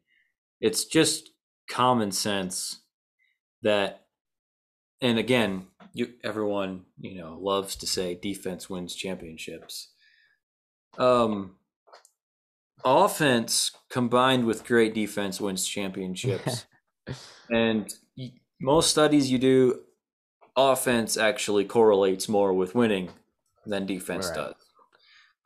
It's 0.62 0.86
just 0.86 1.32
common 1.70 2.12
sense 2.12 2.84
that, 3.62 4.06
and 5.02 5.18
again, 5.20 5.68
you 5.94 6.14
everyone 6.24 6.86
you 7.00 7.16
know 7.20 7.38
loves 7.40 7.76
to 7.78 7.88
say 7.88 8.16
defense 8.16 8.70
wins 8.70 8.96
championships. 8.96 9.90
Um, 10.98 11.58
offense 12.84 13.72
combined 13.90 14.46
with 14.46 14.66
great 14.66 14.94
defense 14.94 15.40
wins 15.42 15.66
championships, 15.68 16.66
and 17.50 17.94
most 18.62 18.92
studies 18.92 19.32
you 19.32 19.40
do 19.40 19.84
offense 20.58 21.18
actually 21.18 21.66
correlates 21.66 22.30
more 22.30 22.54
with 22.54 22.76
winning 22.76 23.12
than 23.66 23.86
defense 23.86 24.30
Right. 24.30 24.32
does. 24.32 24.56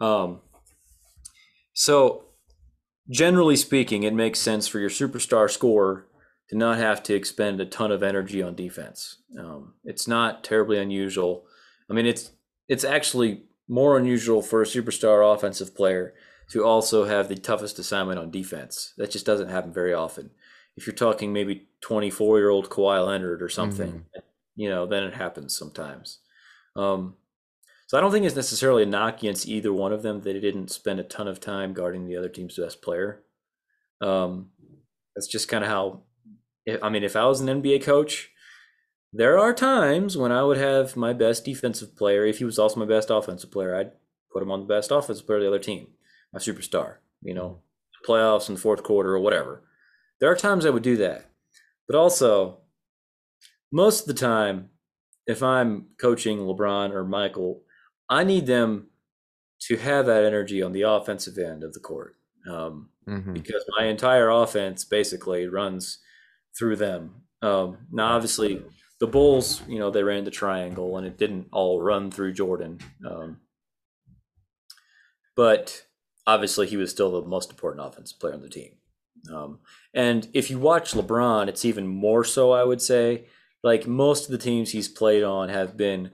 Um, 0.01 0.41
so, 1.73 2.25
generally 3.09 3.55
speaking, 3.55 4.03
it 4.03 4.13
makes 4.13 4.39
sense 4.39 4.67
for 4.67 4.79
your 4.79 4.89
superstar 4.89 5.49
scorer 5.51 6.07
to 6.49 6.57
not 6.57 6.77
have 6.77 7.01
to 7.03 7.15
expend 7.15 7.59
a 7.61 7.65
ton 7.65 7.91
of 7.91 8.03
energy 8.03 8.41
on 8.41 8.55
defense. 8.55 9.17
Um, 9.39 9.73
it's 9.83 10.07
not 10.07 10.43
terribly 10.43 10.77
unusual. 10.77 11.45
I 11.89 11.93
mean, 11.93 12.05
it's 12.05 12.31
it's 12.67 12.83
actually 12.83 13.43
more 13.67 13.97
unusual 13.97 14.41
for 14.41 14.61
a 14.61 14.65
superstar 14.65 15.33
offensive 15.33 15.75
player 15.75 16.13
to 16.51 16.63
also 16.63 17.05
have 17.05 17.29
the 17.29 17.35
toughest 17.35 17.79
assignment 17.79 18.19
on 18.19 18.31
defense. 18.31 18.93
That 18.97 19.11
just 19.11 19.25
doesn't 19.25 19.49
happen 19.49 19.73
very 19.73 19.93
often. 19.93 20.31
If 20.75 20.85
you're 20.85 20.95
talking 20.95 21.33
maybe 21.33 21.67
24 21.81 22.39
year 22.39 22.49
old 22.49 22.69
Kawhi 22.69 23.05
Leonard 23.05 23.41
or 23.41 23.49
something, 23.49 24.05
you 24.55 24.69
know, 24.69 24.85
then 24.85 25.03
it 25.03 25.13
happens 25.13 25.55
sometimes. 25.55 26.19
Um, 26.75 27.15
so 27.87 27.97
I 27.97 28.01
don't 28.01 28.11
think 28.11 28.25
it's 28.25 28.35
necessarily 28.35 28.83
a 28.83 28.87
knock 28.87 29.19
against 29.19 29.47
either 29.47 29.71
one 29.71 29.93
of 29.93 30.01
them 30.01 30.21
that 30.21 30.33
they 30.33 30.39
didn't 30.39 30.71
spend 30.71 30.99
a 30.99 31.03
ton 31.03 31.27
of 31.27 31.39
time 31.39 31.73
guarding 31.73 32.05
the 32.05 32.17
other 32.17 32.29
team's 32.29 32.57
best 32.57 32.81
player. 32.81 33.23
Um, 34.01 34.49
that's 35.15 35.27
just 35.27 35.47
kind 35.47 35.63
of 35.63 35.69
how. 35.69 36.01
I 36.82 36.89
mean, 36.89 37.03
if 37.03 37.16
I 37.16 37.26
was 37.26 37.41
an 37.41 37.61
NBA 37.61 37.84
coach, 37.84 38.32
there 39.11 39.38
are 39.38 39.53
times 39.53 40.18
when 40.18 40.32
I 40.32 40.43
would 40.43 40.57
have 40.57 40.95
my 40.95 41.14
best 41.14 41.45
defensive 41.45 41.95
player. 41.95 42.26
If 42.26 42.39
he 42.39 42.45
was 42.45 42.57
also 42.57 42.80
my 42.80 42.86
best 42.86 43.09
offensive 43.09 43.51
player, 43.51 43.76
I'd 43.76 43.91
put 44.32 44.41
him 44.41 44.51
on 44.51 44.61
the 44.61 44.66
best 44.66 44.91
offensive 44.91 45.26
player 45.26 45.38
of 45.38 45.43
the 45.43 45.47
other 45.49 45.59
team, 45.59 45.88
my 46.32 46.39
superstar. 46.39 46.95
You 47.22 47.34
know, 47.34 47.61
playoffs 48.07 48.49
in 48.49 48.55
the 48.55 48.61
fourth 48.61 48.84
quarter 48.84 49.14
or 49.14 49.20
whatever. 49.20 49.64
There 50.20 50.32
are 50.32 50.36
times 50.36 50.66
I 50.66 50.70
would 50.72 50.84
do 50.84 50.97
that, 50.97 51.26
but 51.88 51.97
also 51.97 52.59
most 53.72 54.01
of 54.01 54.07
the 54.07 54.14
time, 54.20 54.70
if 55.28 55.41
I'm 55.41 55.88
coaching 55.99 56.39
LeBron 56.39 56.91
or 56.91 57.03
Michael, 57.03 57.61
I 58.09 58.24
need 58.24 58.45
them 58.45 58.88
to 59.61 59.78
have 59.78 60.05
that 60.05 60.26
energy 60.26 60.61
on 60.61 60.74
the 60.74 60.82
offensive 60.82 61.38
end 61.38 61.64
of 61.64 61.74
the 61.74 61.80
court 61.80 62.16
um, 62.49 62.89
Mhm. 63.07 63.34
because 63.34 63.64
my 63.78 63.86
entire 63.86 64.30
offense 64.30 64.84
basically 64.84 65.47
runs 65.47 65.99
through 66.57 66.75
them. 66.77 67.23
Um, 67.41 67.77
now, 67.91 68.15
obviously, 68.15 68.63
the 68.99 69.07
Bulls, 69.07 69.61
you 69.67 69.79
know, 69.79 69.91
they 69.91 70.03
ran 70.03 70.23
the 70.23 70.31
triangle 70.31 70.97
and 70.97 71.05
it 71.05 71.17
didn't 71.17 71.47
all 71.51 71.81
run 71.81 72.11
through 72.11 72.33
Jordan. 72.33 72.79
Um, 73.05 73.41
but 75.35 75.83
obviously, 76.25 76.67
he 76.67 76.77
was 76.77 76.91
still 76.91 77.11
the 77.11 77.27
most 77.27 77.49
important 77.49 77.85
offensive 77.85 78.19
player 78.19 78.33
on 78.33 78.41
the 78.41 78.49
team. 78.49 78.73
Um, 79.33 79.59
and 79.93 80.27
if 80.33 80.49
you 80.49 80.59
watch 80.59 80.93
LeBron, 80.93 81.47
it's 81.47 81.65
even 81.65 81.87
more 81.87 82.23
so, 82.23 82.51
I 82.51 82.63
would 82.63 82.81
say. 82.81 83.25
Like 83.63 83.87
most 83.87 84.25
of 84.25 84.31
the 84.31 84.37
teams 84.37 84.71
he's 84.71 84.89
played 84.89 85.23
on 85.23 85.49
have 85.49 85.77
been 85.77 86.11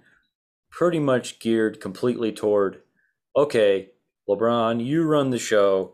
pretty 0.70 1.00
much 1.00 1.40
geared 1.40 1.82
completely 1.82 2.32
toward 2.32 2.82
okay, 3.36 3.90
LeBron, 4.28 4.86
you 4.86 5.04
run 5.04 5.30
the 5.30 5.40
show, 5.40 5.94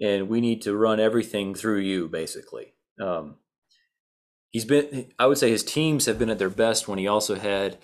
and 0.00 0.28
we 0.28 0.40
need 0.40 0.62
to 0.62 0.76
run 0.76 1.00
everything 1.00 1.54
through 1.54 1.80
you, 1.80 2.08
basically. 2.08 2.74
Um, 3.00 3.36
he's 4.56 4.64
been, 4.64 5.12
I 5.18 5.26
would 5.26 5.36
say 5.36 5.50
his 5.50 5.62
teams 5.62 6.06
have 6.06 6.18
been 6.18 6.30
at 6.30 6.38
their 6.38 6.48
best 6.48 6.88
when 6.88 6.98
he 6.98 7.06
also 7.06 7.34
had 7.34 7.76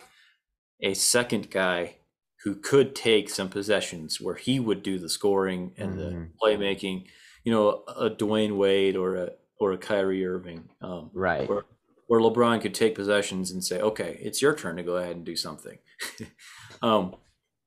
a 0.81 0.95
second 0.95 1.51
guy 1.51 1.97
who 2.45 2.55
could 2.55 2.95
take 2.95 3.29
some 3.29 3.51
possessions 3.51 4.20
where 4.23 4.37
he 4.37 4.59
would 4.59 4.83
do 4.83 4.99
the 4.99 5.11
scoring 5.11 5.75
and 5.77 5.91
Mhm. 5.93 5.97
the 5.99 6.29
playmaking, 6.43 7.07
you 7.45 7.53
know, 7.53 7.85
a 8.07 8.09
Dwyane 8.09 8.57
Wade 8.57 8.97
or 8.97 9.16
a 9.16 9.33
or 9.61 9.73
a 9.73 9.79
Kyrie 9.79 10.25
Irving, 10.27 10.70
um, 10.81 11.11
Right. 11.12 11.47
where 11.49 11.64
where 12.07 12.20
LeBron 12.23 12.61
could 12.62 12.75
take 12.75 12.95
possessions 12.95 13.51
and 13.53 13.62
say, 13.62 13.79
"Okay, 13.81 14.18
it's 14.23 14.41
your 14.43 14.55
turn 14.57 14.77
to 14.77 14.83
go 14.83 14.97
ahead 14.97 15.16
and 15.16 15.27
do 15.27 15.37
something," 15.37 15.79
um, 16.83 17.14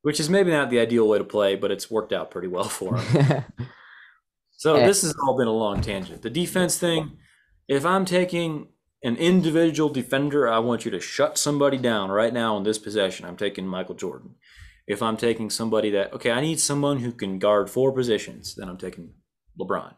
which 0.01 0.20
is 0.20 0.30
maybe 0.30 0.49
not 0.51 0.70
the 0.72 0.80
ideal 0.80 1.08
way 1.08 1.20
to 1.20 1.24
play, 1.24 1.56
but 1.56 1.72
it's 1.72 1.91
worked 1.91 2.12
out 2.14 2.32
pretty 2.32 2.47
well 2.49 2.70
for 2.80 2.97
him. 2.97 3.43
So 4.58 4.78
Eh. 4.78 4.86
this 4.88 5.01
has 5.03 5.14
all 5.24 5.38
been 5.38 5.47
a 5.47 5.53
long 5.53 5.82
tangent. 5.82 6.22
The 6.22 6.30
defense 6.30 6.78
thing, 6.80 7.18
if 7.68 7.86
I'm 7.86 8.06
taking 8.06 8.70
an 9.04 9.16
individual 9.18 9.89
defender, 9.89 10.48
I 10.48 10.60
want 10.60 10.86
you 10.86 10.91
to 10.91 11.00
shut 11.00 11.38
somebody 11.38 11.78
down 11.78 12.10
right 12.10 12.34
now 12.34 12.58
in 12.58 12.64
this 12.64 12.78
possession. 12.80 13.26
I'm 13.26 13.38
taking 13.38 13.68
Michael 13.68 13.96
Jordan. 13.96 14.36
If 14.88 15.02
I'm 15.02 15.18
taking 15.18 15.50
somebody 15.50 15.89
that 15.91 16.14
okay, 16.14 16.32
I 16.32 16.41
need 16.41 16.60
someone 16.60 17.00
who 17.00 17.12
can 17.12 17.39
guard 17.39 17.70
four 17.70 17.91
positions, 17.91 18.56
then 18.56 18.70
I'm 18.70 18.78
taking 18.78 19.14
LeBron. 19.60 19.93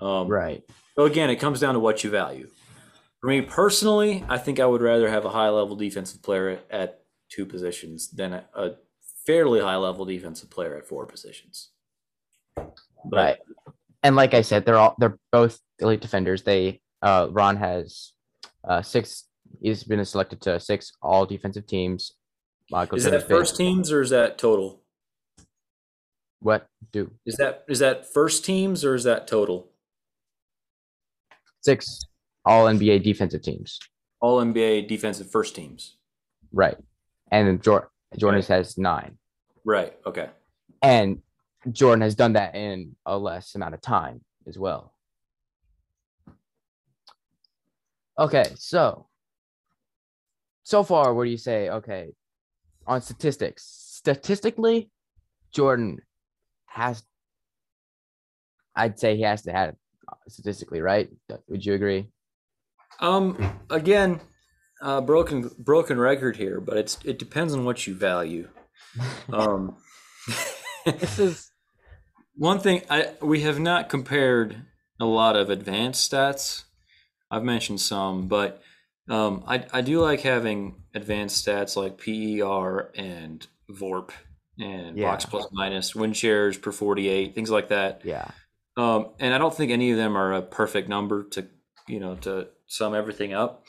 Um, 0.00 0.28
right. 0.28 0.62
so 0.96 1.04
again, 1.04 1.30
it 1.30 1.36
comes 1.36 1.60
down 1.60 1.74
to 1.74 1.80
what 1.80 2.04
you 2.04 2.10
value. 2.10 2.48
For 3.20 3.28
me 3.28 3.40
personally, 3.40 4.24
I 4.28 4.38
think 4.38 4.60
I 4.60 4.66
would 4.66 4.82
rather 4.82 5.08
have 5.08 5.24
a 5.24 5.30
high 5.30 5.48
level 5.48 5.76
defensive 5.76 6.22
player 6.22 6.60
at 6.70 7.00
two 7.30 7.46
positions 7.46 8.10
than 8.10 8.34
a, 8.34 8.44
a 8.54 8.70
fairly 9.26 9.60
high 9.60 9.76
level 9.76 10.04
defensive 10.04 10.50
player 10.50 10.76
at 10.76 10.86
four 10.86 11.06
positions. 11.06 11.70
But- 12.56 12.66
Right. 13.12 13.38
And 14.02 14.16
like 14.16 14.34
I 14.34 14.42
said, 14.42 14.64
they're 14.66 14.76
all 14.76 14.94
they're 14.98 15.18
both 15.32 15.58
elite 15.78 16.00
defenders. 16.02 16.42
They 16.42 16.80
uh 17.02 17.28
Ron 17.30 17.56
has 17.56 18.12
uh 18.68 18.82
six 18.82 19.24
he's 19.60 19.84
been 19.84 20.04
selected 20.04 20.40
to 20.42 20.58
six 20.60 20.92
all 21.02 21.26
defensive 21.26 21.66
teams. 21.66 22.12
Michael 22.70 22.96
Is 22.98 23.04
that 23.04 23.28
first 23.28 23.56
teams 23.56 23.92
or 23.92 24.00
is 24.00 24.10
that 24.10 24.38
total? 24.38 24.80
what 26.40 26.66
do 26.92 27.10
Is 27.26 27.36
that 27.36 27.64
is 27.68 27.78
that 27.78 28.12
first 28.12 28.44
teams 28.44 28.84
or 28.84 28.94
is 28.94 29.04
that 29.04 29.26
total? 29.26 29.68
six 31.62 32.00
all 32.44 32.66
NBA 32.66 33.02
defensive 33.02 33.42
teams. 33.42 33.78
All 34.20 34.40
NBA 34.42 34.86
defensive 34.88 35.30
first 35.30 35.54
teams. 35.54 35.96
Right. 36.52 36.76
And 37.30 37.62
Jordan 37.62 37.88
Jordan 38.18 38.40
Okay. 38.40 38.54
has 38.54 38.78
nine. 38.78 39.18
Right. 39.64 39.94
Okay. 40.06 40.28
And 40.82 41.22
Jordan 41.72 42.02
has 42.02 42.14
done 42.14 42.34
that 42.34 42.54
in 42.54 42.96
a 43.06 43.16
less 43.18 43.54
amount 43.54 43.74
of 43.74 43.80
time 43.80 44.22
as 44.46 44.58
well. 44.58 44.93
Okay, 48.18 48.44
so 48.56 49.06
so 50.62 50.82
far, 50.82 51.12
what 51.14 51.24
do 51.24 51.30
you 51.30 51.36
say? 51.36 51.68
Okay, 51.68 52.12
on 52.86 53.02
statistics, 53.02 53.64
statistically, 53.64 54.90
Jordan 55.52 55.98
has, 56.66 57.02
I'd 58.76 58.98
say 58.98 59.16
he 59.16 59.22
has 59.22 59.42
to 59.42 59.52
have 59.52 59.74
statistically, 60.28 60.80
right? 60.80 61.08
Would 61.48 61.64
you 61.64 61.74
agree? 61.74 62.08
Um. 63.00 63.60
Again, 63.70 64.20
uh, 64.80 65.00
broken 65.00 65.50
broken 65.58 65.98
record 65.98 66.36
here, 66.36 66.60
but 66.60 66.76
it's 66.76 66.98
it 67.04 67.18
depends 67.18 67.52
on 67.52 67.64
what 67.64 67.86
you 67.86 67.94
value. 67.94 68.48
Um. 69.32 69.76
This 70.84 71.18
is 71.18 71.50
One 72.36 72.58
thing 72.58 72.82
I 72.90 73.12
we 73.20 73.42
have 73.42 73.60
not 73.60 73.88
compared 73.88 74.62
a 74.98 75.04
lot 75.04 75.36
of 75.36 75.50
advanced 75.50 76.10
stats. 76.10 76.64
I've 77.34 77.44
mentioned 77.44 77.80
some, 77.80 78.28
but 78.28 78.62
um, 79.08 79.44
I 79.46 79.64
I 79.72 79.80
do 79.80 80.00
like 80.00 80.20
having 80.20 80.76
advanced 80.94 81.44
stats 81.46 81.76
like 81.76 81.98
PER 81.98 82.90
and 82.96 83.46
VORP 83.70 84.10
and 84.58 84.96
Yeah. 84.96 85.10
box 85.10 85.24
plus 85.26 85.46
minus, 85.52 85.94
win 85.94 86.12
shares 86.12 86.56
per 86.56 86.72
forty 86.72 87.08
eight, 87.08 87.34
things 87.34 87.50
like 87.50 87.68
that. 87.68 88.02
yeah, 88.04 88.26
Um, 88.76 89.08
and 89.18 89.34
I 89.34 89.38
don't 89.38 89.54
think 89.54 89.72
any 89.72 89.90
of 89.90 89.96
them 89.96 90.16
are 90.16 90.32
a 90.32 90.42
perfect 90.42 90.88
number 90.88 91.24
to 91.30 91.46
you 91.88 92.00
know 92.00 92.14
to 92.16 92.48
sum 92.66 92.94
everything 92.94 93.34
up. 93.34 93.64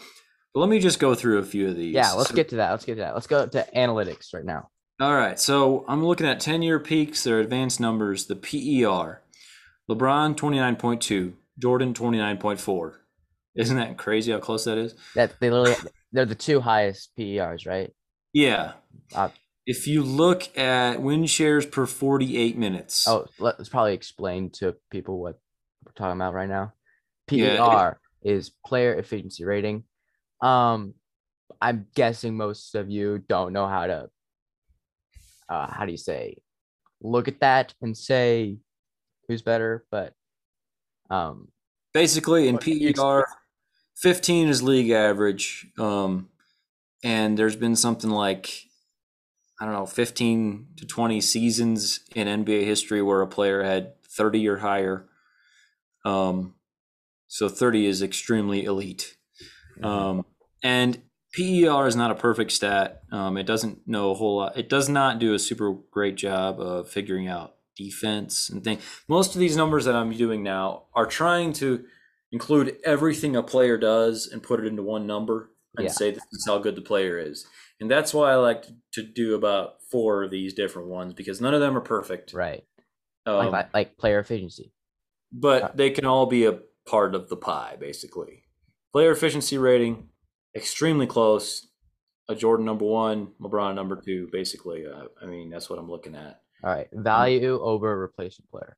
But 0.53 0.59
let 0.61 0.70
me 0.70 0.80
just 0.80 0.99
go 0.99 1.16
through 1.16 1.39
a 1.39 1.43
few 1.43 1.68
of 1.68 1.76
these. 1.76 1.93
yeah. 1.93 2.11
Let's 2.13 2.30
So- 2.30 2.36
get 2.36 2.49
to 2.49 2.55
that. 2.57 2.72
Let's 2.72 2.86
get 2.86 2.95
to 2.95 3.01
that. 3.01 3.13
Let's 3.13 3.28
go 3.28 3.45
to 3.45 3.68
analytics 3.76 4.34
right 4.34 4.45
now. 4.45 4.70
all 5.01 5.13
right, 5.13 5.38
so 5.38 5.84
I'm 5.89 6.05
looking 6.05 6.26
at 6.28 6.39
10 6.39 6.61
year 6.61 6.80
peaks, 6.80 7.24
their 7.26 7.39
advanced 7.41 7.82
numbers, 7.82 8.28
the 8.28 8.36
PER. 8.38 9.22
LeBron 9.89 10.36
29.2, 10.38 11.34
Jordan 11.59 11.93
29.4. 11.93 12.93
Isn't 13.56 13.78
that 13.78 13.97
crazy 13.97 14.32
how 14.32 14.39
close 14.39 14.66
that 14.66 14.78
is? 14.78 14.95
That 15.16 15.34
they 15.39 15.49
literally 15.49 15.76
they're 16.12 16.26
the 16.26 16.36
two 16.36 16.60
highest 16.60 17.12
PERs, 17.18 17.66
right? 17.66 17.91
Yeah. 18.34 18.74
Uh, 19.14 19.30
if 19.66 19.88
you 19.88 20.03
look 20.03 20.56
at 20.58 21.01
win 21.01 21.26
shares 21.26 21.66
per 21.66 21.86
48 21.86 22.58
minutes, 22.58 23.08
Oh, 23.08 23.26
let's 23.39 23.70
probably 23.70 23.93
explain 23.93 24.49
to 24.51 24.76
people 24.91 25.20
what 25.20 25.39
we're 25.86 25.93
talking 25.93 26.18
about 26.20 26.34
right 26.34 26.49
now. 26.49 26.74
PER 27.28 27.38
Yeah, 27.38 27.89
it- 27.91 27.97
is 28.30 28.51
player 28.66 28.93
efficiency 28.95 29.43
rating. 29.45 29.84
Um, 30.41 30.93
I'm 31.62 31.88
guessing 31.95 32.36
most 32.36 32.76
of 32.76 32.89
you 32.89 33.20
don't 33.20 33.53
know 33.53 33.68
how 33.68 33.88
to, 33.88 34.10
uh, 35.49 35.68
how 35.72 35.86
do 35.86 35.91
you 35.91 35.97
say, 35.97 36.38
look 37.01 37.28
at 37.28 37.39
that 37.39 37.74
and 37.82 37.95
say 37.97 38.58
who's 39.28 39.41
better, 39.41 39.86
but 39.91 40.14
um, 41.10 41.47
basically 41.93 42.47
in 42.47 42.58
PER, 42.58 43.26
15 43.97 44.47
is 44.47 44.63
league 44.63 44.91
average. 44.91 45.67
Um, 45.77 46.29
and 47.03 47.37
there's 47.37 47.55
been 47.55 47.75
something 47.75 48.09
like, 48.09 48.51
I 49.59 49.65
don't 49.65 49.73
know, 49.73 49.85
15 49.85 50.67
to 50.77 50.85
20 50.85 51.21
seasons 51.21 52.01
in 52.13 52.27
NBA 52.27 52.65
history 52.65 53.01
where 53.01 53.21
a 53.21 53.27
player 53.27 53.63
had 53.63 54.01
30 54.03 54.47
or 54.47 54.57
higher. 54.57 55.05
Um, 56.03 56.55
so 57.27 57.49
30 57.49 57.85
is 57.87 58.01
extremely 58.01 58.65
elite. 58.65 59.17
Um, 59.83 60.25
and 60.63 61.01
PER 61.33 61.85
is 61.85 61.95
not 61.95 62.11
a 62.11 62.15
perfect 62.15 62.51
stat. 62.51 63.01
Um, 63.11 63.37
it 63.37 63.45
doesn't 63.45 63.87
know 63.87 64.11
a 64.11 64.13
whole 64.15 64.37
lot. 64.37 64.57
It 64.57 64.69
does 64.69 64.87
not 64.87 65.19
do 65.19 65.33
a 65.33 65.39
super 65.39 65.73
great 65.91 66.15
job 66.15 66.59
of 66.59 66.89
figuring 66.89 67.27
out 67.27 67.55
defense 67.75 68.49
and 68.49 68.63
things. 68.63 68.81
Most 69.07 69.35
of 69.35 69.39
these 69.39 69.57
numbers 69.57 69.85
that 69.85 69.95
I'm 69.95 70.11
doing 70.11 70.43
now 70.43 70.83
are 70.93 71.05
trying 71.05 71.51
to 71.53 71.83
include 72.32 72.78
everything 72.84 73.36
a 73.36 73.43
player 73.43 73.78
does 73.78 74.28
and 74.32 74.41
put 74.43 74.59
it 74.59 74.65
into 74.65 74.84
one 74.84 75.05
number 75.07 75.51
and 75.78 75.86
Yeah. 75.86 75.91
say 75.91 76.11
this 76.11 76.23
is 76.32 76.45
how 76.47 76.57
good 76.57 76.76
the 76.76 76.82
player 76.82 77.17
is. 77.17 77.45
And 77.80 77.89
that's 77.91 78.13
why 78.13 78.32
I 78.32 78.36
like 78.36 78.65
to, 78.93 79.03
do 79.03 79.36
about 79.36 79.82
four 79.91 80.23
of 80.23 80.32
these 80.32 80.53
different 80.53 80.88
ones 80.89 81.13
because 81.13 81.41
none 81.41 81.53
of 81.53 81.59
them 81.61 81.76
are 81.78 81.82
perfect. 81.82 82.34
right, 82.34 82.63
Um, 83.26 83.38
like, 83.38 83.51
like 83.51 83.73
like 83.73 83.97
player 83.97 84.19
efficiency. 84.19 84.71
but 85.32 85.76
they 85.78 85.89
can 85.89 86.05
all 86.05 86.26
be 86.26 86.45
a 86.45 86.59
part 86.88 87.13
of 87.15 87.28
the 87.30 87.36
pie, 87.38 87.76
basically. 87.80 88.43
Player 88.93 89.11
efficiency 89.11 89.57
rating, 89.57 90.09
extremely 90.55 91.07
close. 91.07 91.67
a 92.28 92.34
Jordan 92.36 92.65
number 92.65 92.86
one, 92.86 93.34
LeBron 93.39 93.76
number 93.76 94.01
two, 94.03 94.28
basically. 94.32 94.84
Uh, 94.88 95.05
I 95.21 95.28
mean, 95.28 95.51
that's 95.51 95.69
what 95.69 95.78
I'm 95.78 95.88
looking 95.91 96.15
at. 96.15 96.41
All 96.63 96.71
right, 96.73 96.88
value 96.91 97.59
over 97.61 97.95
replacement 97.99 98.49
player. 98.49 98.78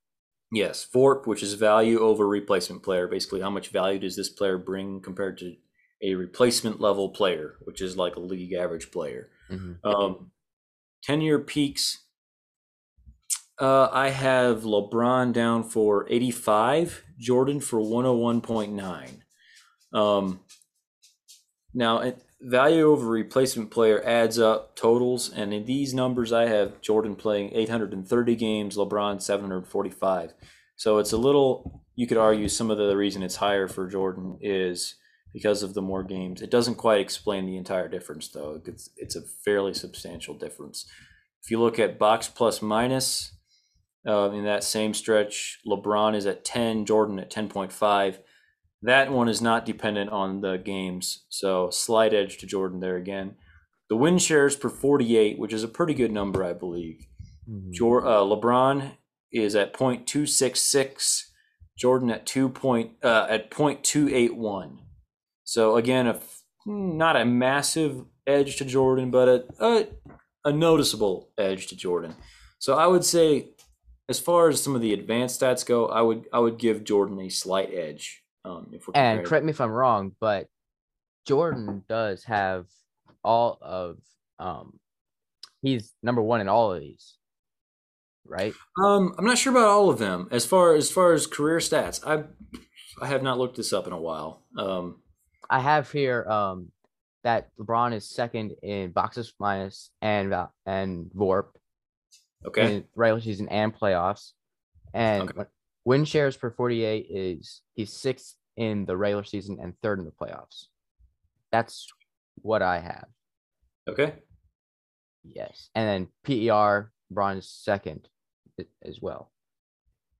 Yes, 0.51 0.87
VORP, 0.93 1.27
which 1.27 1.43
is 1.43 1.55
value 1.55 1.99
over 1.99 2.27
replacement 2.27 2.83
player. 2.83 3.07
Basically, 3.07 3.41
how 3.41 3.49
much 3.49 3.69
value 3.69 3.99
does 3.99 4.15
this 4.15 4.29
player 4.29 4.57
bring 4.57 5.01
compared 5.01 5.37
to 5.39 5.55
a 6.01 6.15
replacement 6.15 6.79
level 6.79 7.09
player, 7.09 7.55
which 7.63 7.81
is 7.81 7.97
like 7.97 8.15
a 8.15 8.19
league 8.19 8.53
average 8.53 8.91
player. 8.91 9.29
Mm-hmm. 9.49 9.87
Um, 9.87 10.31
10 11.03 11.21
year 11.21 11.39
peaks. 11.39 12.03
Uh, 13.59 13.89
I 13.91 14.09
have 14.09 14.61
LeBron 14.61 15.33
down 15.33 15.63
for 15.63 16.05
85, 16.09 17.03
Jordan 17.17 17.59
for 17.59 17.79
101.9. 17.79 19.97
Um, 19.97 20.41
now, 21.73 21.99
it, 21.99 22.21
value 22.41 22.85
over 22.85 23.07
replacement 23.07 23.71
player 23.71 24.03
adds 24.03 24.39
up 24.39 24.75
totals, 24.75 25.31
and 25.31 25.53
in 25.53 25.65
these 25.65 25.93
numbers, 25.93 26.31
I 26.31 26.47
have 26.47 26.81
Jordan 26.81 27.15
playing 27.15 27.51
830 27.53 28.35
games, 28.35 28.77
LeBron 28.77 29.21
745. 29.21 30.33
So 30.75 30.99
it's 30.99 31.11
a 31.11 31.17
little, 31.17 31.83
you 31.95 32.07
could 32.07 32.17
argue 32.17 32.47
some 32.47 32.69
of 32.69 32.77
the 32.77 32.95
reason 32.95 33.23
it's 33.23 33.37
higher 33.37 33.67
for 33.67 33.87
Jordan 33.87 34.37
is 34.41 34.95
because 35.33 35.63
of 35.63 35.73
the 35.73 35.81
more 35.81 36.03
games. 36.03 36.41
It 36.41 36.51
doesn't 36.51 36.75
quite 36.75 37.01
explain 37.01 37.45
the 37.45 37.57
entire 37.57 37.87
difference, 37.87 38.27
though. 38.27 38.61
It's, 38.65 38.89
it's 38.95 39.15
a 39.15 39.21
fairly 39.21 39.73
substantial 39.73 40.35
difference. 40.35 40.85
If 41.43 41.51
you 41.51 41.59
look 41.59 41.79
at 41.79 41.99
box 41.99 42.27
plus 42.27 42.61
minus, 42.61 43.33
uh, 44.07 44.31
in 44.31 44.45
that 44.45 44.63
same 44.63 44.93
stretch, 44.93 45.59
LeBron 45.67 46.15
is 46.15 46.25
at 46.25 46.45
10, 46.45 46.85
Jordan 46.85 47.19
at 47.19 47.31
10.5. 47.31 48.19
That 48.83 49.11
one 49.11 49.27
is 49.27 49.41
not 49.41 49.65
dependent 49.65 50.11
on 50.11 50.41
the 50.41 50.57
games, 50.57 51.25
so 51.29 51.69
slight 51.71 52.13
edge 52.13 52.37
to 52.37 52.45
Jordan 52.45 52.79
there 52.79 52.95
again. 52.97 53.35
The 53.89 53.95
win 53.95 54.17
shares 54.19 54.55
per 54.55 54.69
48, 54.69 55.39
which 55.39 55.53
is 55.53 55.63
a 55.63 55.67
pretty 55.67 55.93
good 55.93 56.11
number, 56.11 56.43
I 56.43 56.53
believe. 56.53 57.05
Mhm. 57.49 57.71
Jor- 57.71 58.05
uh, 58.05 58.19
LeBron 58.21 58.91
is 59.31 59.55
at 59.55 59.73
0.266, 59.73 61.31
Jordan 61.77 62.11
at 62.11 62.25
two 62.25 62.49
point 62.49 62.91
uh, 63.03 63.27
at 63.29 63.49
0.281. 63.51 64.79
So 65.43 65.77
again, 65.77 66.07
a 66.07 66.11
f- 66.15 66.43
not 66.65 67.15
a 67.15 67.25
massive 67.25 68.05
edge 68.25 68.57
to 68.57 68.65
Jordan, 68.65 69.09
but 69.11 69.27
a, 69.29 69.45
a 69.65 69.87
a 70.45 70.51
noticeable 70.51 71.29
edge 71.37 71.67
to 71.67 71.75
Jordan. 71.75 72.15
So 72.59 72.75
I 72.75 72.87
would 72.87 73.03
say, 73.05 73.49
as 74.09 74.19
far 74.19 74.49
as 74.49 74.61
some 74.63 74.75
of 74.75 74.81
the 74.81 74.93
advanced 74.93 75.41
stats 75.41 75.65
go, 75.65 75.87
I 75.87 76.01
would 76.01 76.27
I 76.33 76.39
would 76.39 76.57
give 76.57 76.83
Jordan 76.83 77.19
a 77.21 77.29
slight 77.29 77.73
edge. 77.73 78.23
Um, 78.47 78.69
if 78.71 78.87
we're 78.87 78.93
And 78.95 79.25
correct 79.25 79.45
me 79.45 79.51
if 79.51 79.59
I'm 79.61 79.71
wrong, 79.71 80.15
but 80.19 80.47
Jordan 81.25 81.83
does 81.89 82.23
have 82.23 82.67
all 83.23 83.57
of 83.61 83.97
um 84.39 84.79
he's 85.61 85.93
number 86.01 86.21
one 86.21 86.39
in 86.39 86.47
all 86.47 86.71
of 86.71 86.79
these. 86.79 87.17
Right? 88.25 88.53
Um, 88.81 89.15
I'm 89.17 89.25
not 89.25 89.37
sure 89.37 89.51
about 89.51 89.67
all 89.67 89.89
of 89.89 89.99
them. 89.99 90.27
As 90.31 90.45
far 90.45 90.73
as 90.75 90.89
far 90.91 91.13
as 91.13 91.27
career 91.27 91.57
stats, 91.59 92.01
I 92.05 92.23
I 93.01 93.07
have 93.07 93.23
not 93.23 93.37
looked 93.37 93.57
this 93.57 93.73
up 93.73 93.87
in 93.87 93.93
a 93.93 93.99
while. 93.99 94.43
Um, 94.57 95.01
I 95.49 95.59
have 95.59 95.91
here 95.91 96.25
um 96.29 96.71
that 97.23 97.49
LeBron 97.59 97.93
is 97.93 98.09
second 98.09 98.53
in 98.63 98.91
boxes 98.91 99.33
minus 99.39 99.91
and 100.01 100.29
val- 100.29 100.53
and 100.65 101.11
VORP 101.13 101.47
okay, 102.45 102.75
in 102.77 102.85
regular 102.95 103.19
season 103.21 103.49
and 103.49 103.75
playoffs. 103.77 104.31
And 104.93 105.29
Okay. 105.29 105.43
win 105.83 106.05
shares 106.05 106.37
per 106.37 106.49
48 106.51 107.07
is 107.09 107.61
he's 107.73 107.91
sixth 107.91 108.35
in 108.57 108.85
the 108.85 108.97
regular 108.97 109.23
season 109.23 109.59
and 109.61 109.73
third 109.81 109.99
in 109.99 110.05
the 110.05 110.11
playoffs. 110.11 110.65
That's 111.51 111.87
what 112.41 112.61
I 112.61 112.79
have. 112.79 113.05
okay, 113.87 114.15
Yes. 115.23 115.69
And 115.75 116.09
then 116.25 116.49
PER, 116.49 116.91
is 117.35 117.49
second 117.49 118.07
as 118.83 118.99
well. 119.01 119.31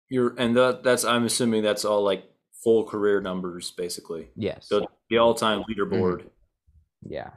you're 0.09 0.35
and 0.38 0.55
that 0.55 0.83
that's 0.83 1.03
I'm 1.03 1.25
assuming 1.25 1.63
that's 1.63 1.85
all 1.85 2.03
like 2.03 2.23
full 2.63 2.85
career 2.85 3.21
numbers 3.21 3.71
basically. 3.71 4.29
Yes. 4.35 4.67
So 4.69 4.88
the 5.09 5.17
all 5.17 5.33
time 5.33 5.63
leaderboard. 5.69 6.19
Mm-hmm. 6.19 7.13
Yeah. 7.13 7.29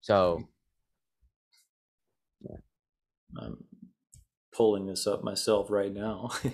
So 0.00 0.48
I'm 3.36 3.64
pulling 4.52 4.86
this 4.86 5.06
up 5.06 5.22
myself 5.22 5.70
right 5.70 5.92
now. 5.92 6.30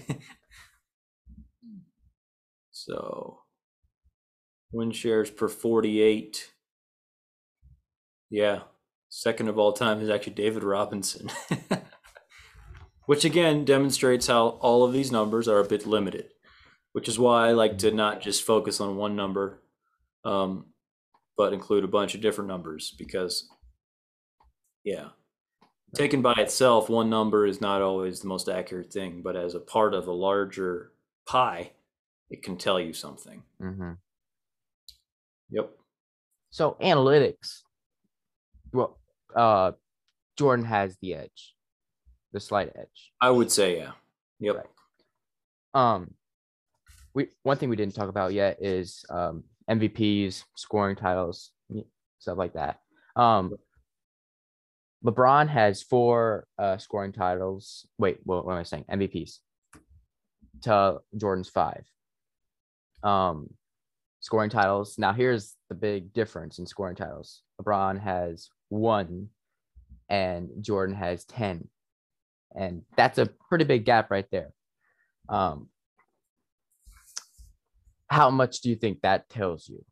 so, 2.72 3.40
win 4.74 4.90
shares 4.90 5.30
per 5.30 5.48
48. 5.48 6.52
Yeah, 8.30 8.62
second 9.08 9.48
of 9.48 9.58
all 9.58 9.72
time 9.72 10.00
is 10.00 10.10
actually 10.10 10.34
David 10.34 10.64
Robinson. 10.64 11.30
which 13.06 13.24
again 13.24 13.64
demonstrates 13.64 14.26
how 14.26 14.48
all 14.60 14.84
of 14.84 14.92
these 14.92 15.12
numbers 15.12 15.48
are 15.48 15.60
a 15.60 15.68
bit 15.68 15.86
limited, 15.86 16.30
which 16.92 17.08
is 17.08 17.18
why 17.18 17.48
I 17.48 17.52
like 17.52 17.78
to 17.78 17.90
not 17.90 18.20
just 18.20 18.44
focus 18.44 18.80
on 18.80 18.96
one 18.96 19.16
number, 19.16 19.62
um, 20.24 20.66
but 21.36 21.52
include 21.52 21.84
a 21.84 21.88
bunch 21.88 22.14
of 22.14 22.20
different 22.20 22.48
numbers 22.48 22.94
because, 22.98 23.48
yeah, 24.84 25.08
taken 25.94 26.22
by 26.22 26.34
itself, 26.34 26.88
one 26.88 27.10
number 27.10 27.46
is 27.46 27.60
not 27.60 27.82
always 27.82 28.20
the 28.20 28.28
most 28.28 28.48
accurate 28.48 28.92
thing, 28.92 29.22
but 29.22 29.36
as 29.36 29.54
a 29.54 29.60
part 29.60 29.94
of 29.94 30.06
a 30.06 30.12
larger 30.12 30.92
pie, 31.26 31.72
it 32.30 32.42
can 32.42 32.56
tell 32.56 32.80
you 32.80 32.92
something. 32.92 33.42
mhm. 33.60 33.98
Yep. 35.54 35.70
so 36.50 36.76
analytics. 36.80 37.60
Well, 38.72 38.98
uh, 39.36 39.72
Jordan 40.36 40.64
has 40.64 40.96
the 41.00 41.14
edge, 41.14 41.54
the 42.32 42.40
slight 42.40 42.72
edge. 42.76 43.12
I 43.20 43.30
would 43.30 43.52
say, 43.52 43.76
yeah. 43.78 43.92
Yep. 44.40 44.56
Right. 44.56 44.66
Um, 45.74 46.14
we 47.14 47.28
one 47.44 47.56
thing 47.56 47.68
we 47.68 47.76
didn't 47.76 47.94
talk 47.94 48.08
about 48.08 48.32
yet 48.32 48.58
is 48.60 49.04
um 49.10 49.44
MVPs, 49.70 50.44
scoring 50.56 50.96
titles, 50.96 51.52
stuff 52.18 52.36
like 52.36 52.54
that. 52.54 52.80
Um, 53.16 53.54
LeBron 55.04 55.48
has 55.48 55.82
four 55.82 56.46
uh 56.58 56.78
scoring 56.78 57.12
titles. 57.12 57.86
Wait, 57.98 58.18
what, 58.24 58.44
what 58.44 58.52
am 58.54 58.58
I 58.58 58.64
saying? 58.64 58.84
MVPs. 58.90 59.38
To 60.62 60.98
Jordan's 61.16 61.48
five. 61.48 61.84
Um, 63.02 63.50
scoring 64.24 64.48
titles. 64.48 64.96
Now 64.96 65.12
here's 65.12 65.54
the 65.68 65.74
big 65.74 66.14
difference 66.14 66.58
in 66.58 66.66
scoring 66.66 66.96
titles. 66.96 67.42
LeBron 67.60 68.00
has 68.00 68.48
one, 68.70 69.28
and 70.08 70.48
Jordan 70.62 70.96
has 70.96 71.26
ten, 71.26 71.68
and 72.58 72.82
that's 72.96 73.18
a 73.18 73.28
pretty 73.50 73.66
big 73.66 73.84
gap 73.84 74.10
right 74.10 74.24
there. 74.32 74.54
Um, 75.28 75.68
how 78.08 78.30
much 78.30 78.62
do 78.62 78.70
you 78.70 78.76
think 78.76 79.02
that 79.02 79.28
tells 79.28 79.68
you? 79.68 79.84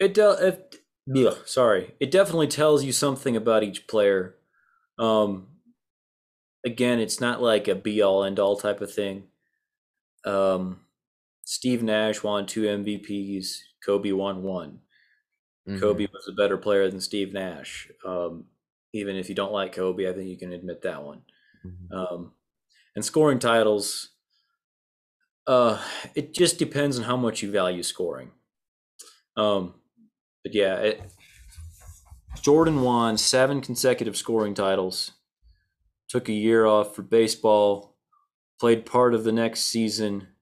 It 0.00 0.14
does. 0.14 0.40
It, 0.40 0.76
yeah, 1.06 1.34
sorry. 1.44 1.94
It 2.00 2.10
definitely 2.10 2.48
tells 2.48 2.82
you 2.82 2.92
something 2.92 3.36
about 3.36 3.62
each 3.62 3.86
player. 3.86 4.36
Um, 4.98 5.48
again, 6.64 6.98
it's 6.98 7.20
not 7.20 7.42
like 7.42 7.68
a 7.68 7.74
be 7.74 8.00
all 8.00 8.24
end 8.24 8.38
all 8.38 8.56
type 8.56 8.80
of 8.80 8.92
thing. 8.92 9.24
Um, 10.24 10.80
Steve 11.46 11.80
Nash 11.80 12.24
won 12.24 12.44
two 12.44 12.62
MVPs. 12.62 13.58
Kobe 13.84 14.10
won 14.10 14.42
one. 14.42 14.80
Mhm. 15.68 15.80
Kobe 15.80 16.08
was 16.12 16.26
a 16.28 16.32
better 16.32 16.58
player 16.58 16.90
than 16.90 17.00
Steve 17.00 17.32
Nash. 17.32 17.88
Um, 18.04 18.46
even 18.92 19.14
if 19.14 19.28
you 19.28 19.34
don't 19.36 19.52
like 19.52 19.72
Kobe, 19.72 20.08
I 20.08 20.12
think 20.12 20.28
you 20.28 20.36
can 20.36 20.52
admit 20.52 20.82
that 20.82 21.04
one. 21.04 21.22
Mhm. 21.64 21.92
Um, 21.92 22.34
and 22.96 23.04
scoring 23.04 23.38
titles, 23.38 24.10
uh, 25.46 25.80
it 26.16 26.34
just 26.34 26.58
depends 26.58 26.98
on 26.98 27.04
how 27.04 27.16
much 27.16 27.42
you 27.42 27.50
value 27.52 27.84
scoring. 27.84 28.32
Um, 29.36 29.80
but 30.42 30.52
yeah, 30.52 30.78
it, 30.80 31.00
Jordan 32.42 32.82
won 32.82 33.18
seven 33.18 33.60
consecutive 33.60 34.16
scoring 34.16 34.54
titles, 34.54 35.12
took 36.08 36.28
a 36.28 36.32
year 36.32 36.66
off 36.66 36.96
for 36.96 37.02
baseball, 37.02 37.96
played 38.58 38.84
part 38.84 39.14
of 39.14 39.22
the 39.22 39.32
next 39.32 39.60
season, 39.60 40.35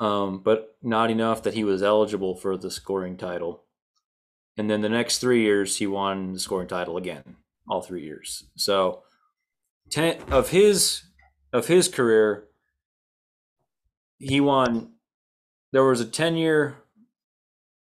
um, 0.00 0.40
but 0.42 0.76
not 0.82 1.10
enough 1.10 1.42
that 1.42 1.54
he 1.54 1.64
was 1.64 1.82
eligible 1.82 2.34
for 2.34 2.56
the 2.56 2.70
scoring 2.70 3.16
title. 3.16 3.64
And 4.56 4.68
then 4.70 4.80
the 4.80 4.88
next 4.88 5.18
three 5.18 5.42
years, 5.42 5.76
he 5.76 5.86
won 5.86 6.32
the 6.34 6.40
scoring 6.40 6.68
title 6.68 6.96
again, 6.96 7.36
all 7.68 7.82
three 7.82 8.02
years. 8.04 8.44
So, 8.56 9.04
ten 9.90 10.20
of 10.30 10.50
his 10.50 11.02
of 11.52 11.66
his 11.68 11.88
career, 11.88 12.48
he 14.18 14.40
won. 14.40 14.94
There 15.72 15.84
was 15.84 16.00
a 16.00 16.06
ten 16.06 16.36
year. 16.36 16.76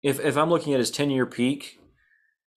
If 0.03 0.19
if 0.19 0.37
I'm 0.37 0.49
looking 0.49 0.73
at 0.73 0.79
his 0.79 0.91
ten 0.91 1.09
year 1.09 1.25
peak, 1.25 1.79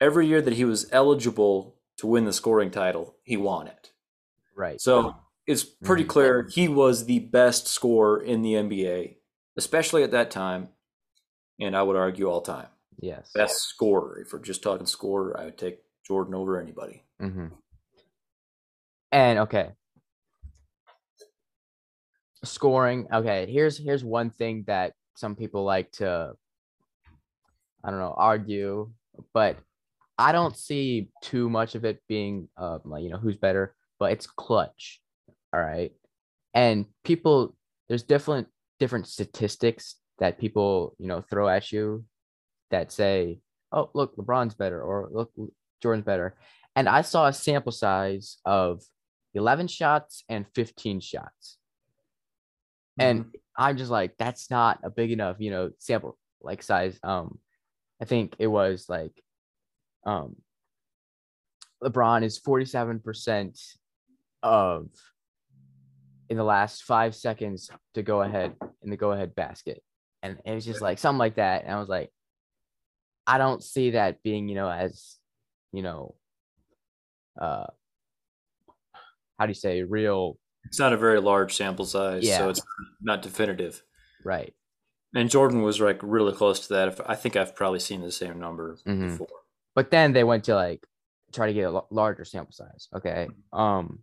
every 0.01 0.27
year 0.27 0.43
that 0.43 0.55
he 0.55 0.65
was 0.65 0.89
eligible 0.93 1.77
to 1.99 2.07
win 2.07 2.25
the 2.25 2.33
scoring 2.33 2.71
title, 2.71 3.17
he 3.23 3.37
won 3.37 3.69
it. 3.69 3.93
Right. 4.57 4.81
So 4.81 5.15
it's 5.47 5.65
pretty 5.65 6.05
Mhm. 6.05 6.09
clear 6.09 6.49
he 6.53 6.69
was 6.69 7.07
the 7.07 7.21
best 7.21 7.67
scorer 7.69 8.21
in 8.23 8.43
the 8.43 8.55
NBA, 8.57 9.20
especially 9.57 10.03
at 10.03 10.13
that 10.13 10.31
time, 10.31 10.69
and 11.61 11.77
I 11.77 11.83
would 11.83 11.97
argue 11.97 12.27
all 12.27 12.41
time. 12.41 12.69
Yes. 12.99 13.31
Best 13.35 13.63
scorer. 13.63 14.21
If 14.21 14.33
we're 14.33 14.41
just 14.41 14.63
talking 14.63 14.87
scorer, 14.87 15.39
I 15.39 15.47
would 15.47 15.59
take 15.59 15.79
Jordan 16.07 16.35
over 16.35 16.61
anybody. 16.61 17.05
Mm-hmm. 17.21 17.47
And 19.13 19.39
okay, 19.41 19.71
scoring. 22.45 23.09
Okay, 23.13 23.51
here's 23.51 23.77
here's 23.77 24.05
one 24.05 24.31
thing 24.31 24.65
that 24.67 24.93
some 25.17 25.35
people 25.35 25.65
like 25.65 25.91
to, 25.93 26.33
I 27.83 27.91
don't 27.91 27.99
know, 27.99 28.15
argue, 28.17 28.91
but 29.35 29.59
I 30.17 30.33
don't 30.33 30.57
see 30.57 31.11
too 31.23 31.51
much 31.51 31.75
of 31.75 31.85
it 31.85 32.01
being, 32.09 32.49
uh, 32.57 32.79
like 32.85 33.03
you 33.03 33.11
know, 33.11 33.19
who's 33.19 33.37
better, 33.37 33.75
but 33.99 34.13
it's 34.13 34.27
clutch. 34.27 35.01
All 35.53 35.61
right, 35.61 35.93
and 36.55 36.87
people, 37.05 37.57
there's 37.89 38.05
different 38.05 38.47
different 38.81 39.07
statistics 39.07 39.97
that 40.19 40.39
people 40.39 40.97
you 40.99 41.07
know 41.07 41.21
throw 41.21 41.49
at 41.49 41.71
you 41.71 42.05
that 42.71 42.91
say, 42.91 43.39
oh 43.71 43.91
look, 43.95 44.17
LeBron's 44.17 44.55
better, 44.55 44.83
or 44.83 45.09
look, 45.13 45.31
Jordan's 45.81 46.05
better, 46.07 46.37
and 46.75 46.89
I 46.89 47.03
saw 47.03 47.27
a 47.27 47.33
sample 47.33 47.73
size 47.73 48.39
of 48.45 48.83
11 49.35 49.69
shots 49.69 50.25
and 50.29 50.47
15 50.55 51.01
shots. 51.01 51.59
And 52.99 53.27
Mhm. 53.27 53.35
I'm 53.57 53.77
just 53.77 53.91
like, 53.91 54.17
that's 54.19 54.51
not 54.51 54.81
a 54.83 54.91
big 54.91 55.13
enough, 55.13 55.37
you 55.39 55.51
know, 55.51 55.71
sample 55.79 56.19
like 56.41 56.63
size. 56.63 56.99
Um, 57.03 57.39
I 58.01 58.07
think 58.07 58.35
it 58.39 58.47
was 58.47 58.89
like 58.89 59.13
um 60.05 60.37
LeBron 61.83 62.23
is 62.25 62.39
47% 62.41 63.59
of 64.43 64.89
in 66.29 66.37
the 66.37 66.45
last 66.45 66.83
five 66.85 67.15
seconds 67.15 67.71
to 67.95 68.03
go 68.03 68.23
ahead 68.23 68.55
in 68.83 68.91
the 68.91 68.97
go 68.97 69.13
ahead 69.13 69.35
basket. 69.35 69.83
And 70.23 70.39
it 70.45 70.55
was 70.55 70.65
just 70.65 70.81
like 70.83 70.99
something 70.99 71.19
like 71.19 71.37
that. 71.37 71.65
And 71.65 71.73
I 71.73 71.79
was 71.81 71.89
like, 71.89 72.11
I 73.27 73.39
don't 73.39 73.63
see 73.63 73.93
that 73.93 74.23
being, 74.23 74.49
you 74.49 74.55
know, 74.55 74.71
as, 74.71 75.17
you 75.73 75.83
know, 75.83 76.15
uh 77.41 77.67
how 79.39 79.47
do 79.47 79.51
you 79.51 79.55
say 79.55 79.83
real 79.83 80.39
It's 80.65 80.79
not 80.79 80.93
a 80.93 80.97
very 80.99 81.21
large 81.21 81.57
sample 81.57 81.87
size, 81.87 82.25
Yeah. 82.27 82.39
so 82.39 82.49
it's 82.51 82.63
not 83.01 83.23
definitive. 83.23 83.83
right. 84.25 84.55
And 85.15 85.29
Jordan 85.31 85.63
was 85.63 85.81
like 85.81 85.99
really 86.03 86.33
close 86.33 86.67
to 86.69 86.75
that. 86.75 87.01
I 87.11 87.17
think 87.17 87.35
I've 87.35 87.57
probably 87.57 87.81
seen 87.81 88.01
the 88.03 88.13
same 88.13 88.39
number 88.39 88.77
Mhm. 88.87 89.11
before. 89.19 89.29
but 89.75 89.91
then 89.91 90.13
they 90.13 90.25
went 90.25 90.45
to 90.45 90.55
like 90.55 90.85
try 91.33 91.47
to 91.47 91.53
get 91.55 91.73
a 91.73 91.83
larger 91.91 92.25
sample 92.25 92.53
size 92.53 92.89
okay 92.93 93.29
um 93.53 94.03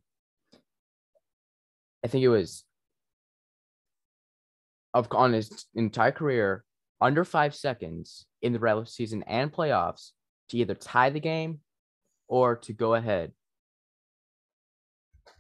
i 2.02 2.08
think 2.08 2.24
it 2.24 2.30
was 2.30 2.64
of 4.98 5.08
on 5.12 5.34
his 5.34 5.66
entire 5.76 6.12
career 6.12 6.64
under 7.00 7.24
five 7.24 7.54
seconds 7.54 8.26
in 8.42 8.54
the 8.54 8.60
regular 8.60 8.86
season 8.86 9.22
and 9.24 9.54
playoffs 9.54 10.12
to 10.50 10.58
either 10.58 10.74
tie 10.74 11.12
the 11.12 11.20
game 11.20 11.60
or 12.28 12.56
to 12.56 12.74
go 12.74 12.96
ahead 12.96 13.32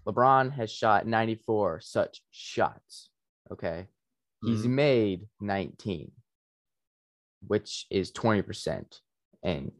lebron 0.05 0.51
has 0.51 0.71
shot 0.71 1.07
94 1.07 1.81
such 1.81 2.21
shots 2.31 3.09
okay 3.51 3.87
he's 4.41 4.65
Mhm. 4.65 4.69
made 4.69 5.27
19 5.39 6.11
which 7.47 7.85
is 7.89 8.11
20% 8.11 9.01
and 9.43 9.71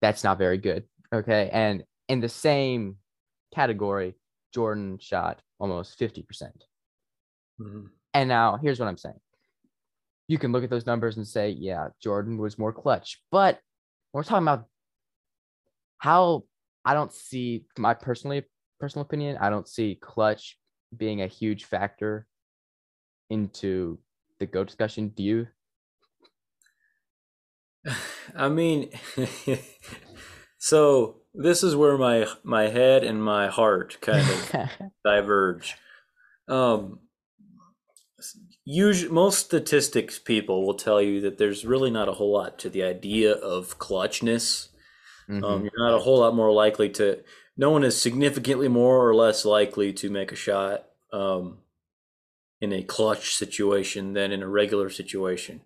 that's 0.00 0.22
not 0.24 0.38
very 0.38 0.58
good 0.58 0.88
okay 1.12 1.50
and 1.52 1.84
in 2.08 2.20
the 2.20 2.28
same 2.28 2.98
category 3.52 4.14
jordan 4.54 4.98
shot 4.98 5.42
almost 5.58 5.98
50% 5.98 6.64
Mhm. 7.60 7.90
And 8.20 8.28
now 8.28 8.58
here's 8.60 8.78
what 8.80 8.88
i'm 8.88 8.98
saying. 8.98 9.20
You 10.28 10.38
can 10.38 10.50
look 10.50 10.64
at 10.64 10.70
those 10.70 10.86
numbers 10.86 11.16
and 11.16 11.26
say 11.26 11.50
yeah 11.50 11.88
jordan 12.02 12.38
was 12.38 12.58
more 12.58 12.72
clutch 12.72 13.22
but 13.30 13.60
we're 14.12 14.24
talking 14.24 14.44
about 14.44 14.66
how 15.98 16.44
i 16.84 16.94
don't 16.94 17.12
see 17.12 17.64
my 17.78 17.94
personally 17.94 18.44
personal 18.80 19.04
opinion 19.04 19.38
i 19.40 19.48
don't 19.48 19.68
see 19.68 19.98
clutch 20.00 20.58
being 20.96 21.22
a 21.22 21.26
huge 21.26 21.64
factor 21.64 22.26
into 23.30 23.98
the 24.38 24.46
go 24.46 24.64
discussion. 24.64 25.08
Do 25.08 25.22
you? 25.22 25.48
I 28.36 28.48
mean, 28.48 28.90
so 30.58 31.22
this 31.34 31.62
is 31.62 31.76
where 31.76 31.96
my 31.98 32.26
my 32.42 32.68
head 32.68 33.04
and 33.04 33.22
my 33.22 33.48
heart 33.48 33.98
kind 34.00 34.20
of 34.28 34.70
diverge. 35.04 35.76
Um, 36.48 37.00
usually, 38.64 39.12
most 39.12 39.38
statistics 39.46 40.18
people 40.18 40.66
will 40.66 40.74
tell 40.74 41.00
you 41.00 41.20
that 41.22 41.38
there's 41.38 41.64
really 41.64 41.90
not 41.90 42.08
a 42.08 42.12
whole 42.12 42.32
lot 42.32 42.58
to 42.60 42.70
the 42.70 42.82
idea 42.82 43.32
of 43.32 43.78
clutchness. 43.78 44.68
Mhm. 45.28 45.44
Um, 45.44 45.62
you're 45.62 45.72
not 45.88 45.94
a 45.94 46.00
whole 46.02 46.20
lot 46.20 46.34
more 46.34 46.52
likely 46.52 46.88
to. 46.90 47.22
No 47.56 47.70
one 47.70 47.84
is 47.84 48.00
significantly 48.00 48.68
more 48.68 49.08
or 49.08 49.14
less 49.14 49.44
likely 49.44 49.92
to 49.94 50.10
make 50.10 50.30
a 50.32 50.36
shot 50.36 50.86
um, 51.12 51.58
in 52.60 52.72
a 52.72 52.82
clutch 52.82 53.34
situation 53.34 54.12
than 54.12 54.32
in 54.32 54.42
a 54.42 54.48
regular 54.48 54.90
situation. 54.90 55.62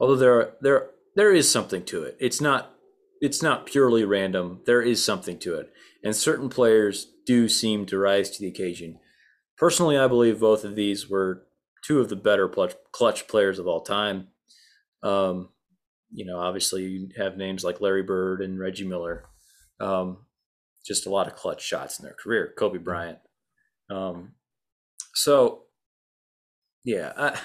Although 0.00 0.16
there 0.16 0.34
are, 0.34 0.56
there 0.60 0.90
there 1.16 1.34
is 1.34 1.50
something 1.50 1.84
to 1.86 2.04
it. 2.04 2.16
It's 2.20 2.40
not 2.40 2.74
it's 3.20 3.42
not 3.42 3.66
purely 3.66 4.04
random. 4.04 4.60
There 4.66 4.82
is 4.82 5.04
something 5.04 5.38
to 5.40 5.56
it, 5.56 5.72
and 6.04 6.14
certain 6.14 6.48
players 6.48 7.06
do 7.26 7.48
seem 7.48 7.86
to 7.86 7.98
rise 7.98 8.30
to 8.30 8.40
the 8.40 8.48
occasion. 8.48 9.00
Personally, 9.56 9.98
I 9.98 10.06
believe 10.06 10.38
both 10.40 10.64
of 10.64 10.76
these 10.76 11.08
were 11.10 11.47
two 11.84 12.00
of 12.00 12.08
the 12.08 12.16
better 12.16 12.48
clutch, 12.48 12.74
clutch 12.92 13.28
players 13.28 13.58
of 13.58 13.66
all 13.66 13.80
time. 13.80 14.28
Um, 15.02 15.50
you 16.10 16.24
know, 16.24 16.38
obviously 16.38 16.84
you 16.84 17.08
have 17.16 17.36
names 17.36 17.64
like 17.64 17.80
Larry 17.80 18.02
Bird 18.02 18.42
and 18.42 18.58
Reggie 18.58 18.86
Miller. 18.86 19.24
Um, 19.80 20.26
just 20.84 21.06
a 21.06 21.10
lot 21.10 21.26
of 21.26 21.34
clutch 21.34 21.62
shots 21.62 21.98
in 21.98 22.04
their 22.04 22.14
career. 22.14 22.54
Kobe 22.58 22.78
Bryant. 22.78 23.18
Um, 23.90 24.32
so, 25.14 25.64
yeah, 26.84 27.12
I, 27.16 27.38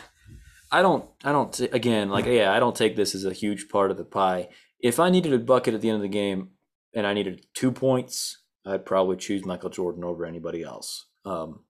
I 0.71 0.81
don't, 0.81 1.05
I 1.23 1.31
don't. 1.31 1.59
Again, 1.59 2.09
like, 2.09 2.25
yeah, 2.25 2.53
I 2.53 2.59
don't 2.59 2.75
take 2.75 2.95
this 2.95 3.13
as 3.15 3.25
a 3.25 3.34
huge 3.34 3.69
part 3.69 3.91
of 3.91 3.97
the 3.97 4.05
pie. 4.05 4.49
If 4.79 4.99
I 4.99 5.09
needed 5.09 5.34
a 5.34 5.39
bucket 5.39 5.73
at 5.73 5.81
the 5.81 5.89
end 5.89 5.97
of 5.97 6.01
the 6.01 6.07
game 6.07 6.49
and 6.95 7.05
I 7.05 7.13
needed 7.13 7.45
two 7.53 7.71
points, 7.71 8.43
I'd 8.65 8.86
probably 8.86 9.17
choose 9.17 9.45
Michael 9.45 9.69
Jordan 9.69 10.03
over 10.03 10.25
anybody 10.25 10.63
else. 10.63 11.07
Um, 11.25 11.65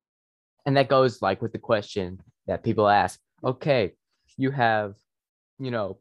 and 0.65 0.77
that 0.77 0.89
goes 0.89 1.21
like 1.21 1.41
with 1.41 1.51
the 1.51 1.59
question 1.59 2.19
that 2.47 2.63
people 2.63 2.87
ask 2.87 3.19
okay 3.43 3.93
you 4.37 4.51
have 4.51 4.95
you 5.59 5.71
know 5.71 5.97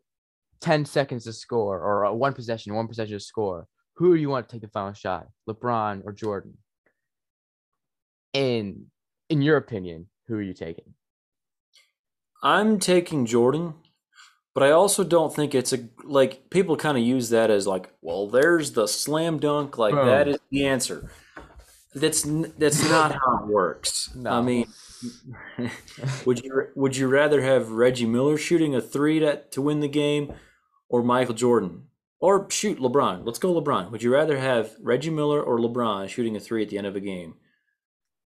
10 0.60 0.84
seconds 0.84 1.24
to 1.24 1.32
score 1.32 1.80
or 1.80 2.06
uh, 2.06 2.12
one 2.12 2.32
possession 2.32 2.74
one 2.74 2.88
possession 2.88 3.18
to 3.18 3.20
score. 3.20 3.66
Who 3.96 4.14
do 4.14 4.20
you 4.20 4.30
want 4.30 4.48
to 4.48 4.52
take 4.54 4.62
the 4.62 4.68
final 4.68 4.94
shot 4.94 5.26
lebron 5.48 6.02
or 6.04 6.12
jordan? 6.12 6.56
In 8.32 8.86
in 9.28 9.42
your 9.42 9.56
opinion 9.56 10.06
who 10.26 10.36
are 10.36 10.42
you 10.42 10.54
taking? 10.54 10.94
I'm 12.42 12.78
taking 12.80 13.26
Jordan, 13.26 13.74
but 14.54 14.64
I 14.64 14.70
also 14.72 15.04
don't 15.04 15.34
think 15.34 15.54
it's 15.54 15.72
a 15.72 15.88
like 16.02 16.50
people 16.50 16.76
kind 16.76 16.98
of 16.98 17.04
use 17.04 17.28
that 17.30 17.50
as 17.50 17.66
like, 17.66 17.92
well, 18.00 18.28
there's 18.28 18.72
the 18.72 18.88
slam 18.88 19.38
dunk, 19.38 19.78
like 19.78 19.94
that 19.94 20.28
is 20.28 20.38
the 20.50 20.66
answer. 20.66 21.10
That's 21.94 22.22
that's 22.22 22.88
not 22.88 23.12
how 23.12 23.44
it 23.44 23.46
works. 23.46 24.10
I 24.26 24.40
mean, 24.40 24.66
would 26.26 26.40
you 26.44 26.68
would 26.74 26.96
you 26.96 27.08
rather 27.08 27.40
have 27.42 27.70
Reggie 27.70 28.06
Miller 28.06 28.36
shooting 28.38 28.74
a 28.74 28.80
three 28.80 29.20
to 29.20 29.42
to 29.50 29.62
win 29.62 29.80
the 29.80 29.88
game, 29.88 30.32
or 30.88 31.02
Michael 31.02 31.34
Jordan, 31.34 31.84
or 32.20 32.48
shoot 32.50 32.78
LeBron? 32.78 33.24
Let's 33.24 33.38
go 33.38 33.52
LeBron. 33.60 33.90
Would 33.90 34.02
you 34.02 34.12
rather 34.12 34.38
have 34.38 34.76
Reggie 34.80 35.10
Miller 35.10 35.42
or 35.42 35.58
LeBron 35.58 36.08
shooting 36.08 36.36
a 36.36 36.40
three 36.40 36.62
at 36.62 36.68
the 36.70 36.78
end 36.78 36.86
of 36.86 36.96
a 36.96 37.00
game? 37.00 37.34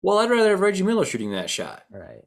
Well, 0.02 0.20
I'd 0.20 0.30
rather 0.30 0.52
have 0.52 0.60
Reggie 0.62 0.84
Miller 0.84 1.06
shooting 1.06 1.32
that 1.32 1.50
shot. 1.50 1.84
right 1.92 2.24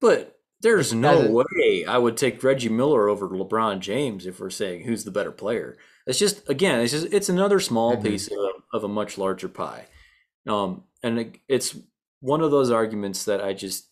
But 0.00 0.38
there's 0.62 0.92
no 0.92 1.30
way 1.30 1.84
I 1.86 1.98
would 1.98 2.16
take 2.16 2.42
Reggie 2.42 2.68
Miller 2.68 3.08
over 3.08 3.28
LeBron 3.28 3.80
James 3.80 4.26
if 4.26 4.40
we're 4.40 4.50
saying 4.50 4.84
who's 4.84 5.04
the 5.04 5.10
better 5.10 5.32
player. 5.32 5.76
It's 6.06 6.18
just 6.18 6.48
again, 6.48 6.80
it's 6.80 6.92
just 6.92 7.12
it's 7.12 7.28
another 7.28 7.60
small 7.60 7.96
Mhm. 7.96 8.02
piece 8.04 8.28
of, 8.28 8.38
of 8.72 8.84
a 8.84 8.88
much 8.88 9.16
larger 9.18 9.48
pie. 9.48 9.86
Um, 10.48 10.84
and 11.02 11.18
it, 11.18 11.38
it's 11.48 11.76
one 12.20 12.40
of 12.42 12.50
those 12.50 12.70
arguments 12.70 13.24
that 13.24 13.40
I 13.42 13.52
just 13.52 13.88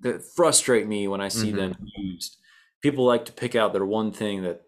that 0.00 0.22
frustrate 0.34 0.86
me 0.86 1.06
when 1.08 1.20
I 1.20 1.28
see 1.28 1.52
Mhm. 1.52 1.56
them 1.56 1.76
used. 1.96 2.36
People 2.80 3.04
like 3.04 3.24
to 3.26 3.32
pick 3.32 3.54
out 3.54 3.72
their 3.72 3.84
one 3.84 4.12
thing 4.12 4.42
that 4.42 4.62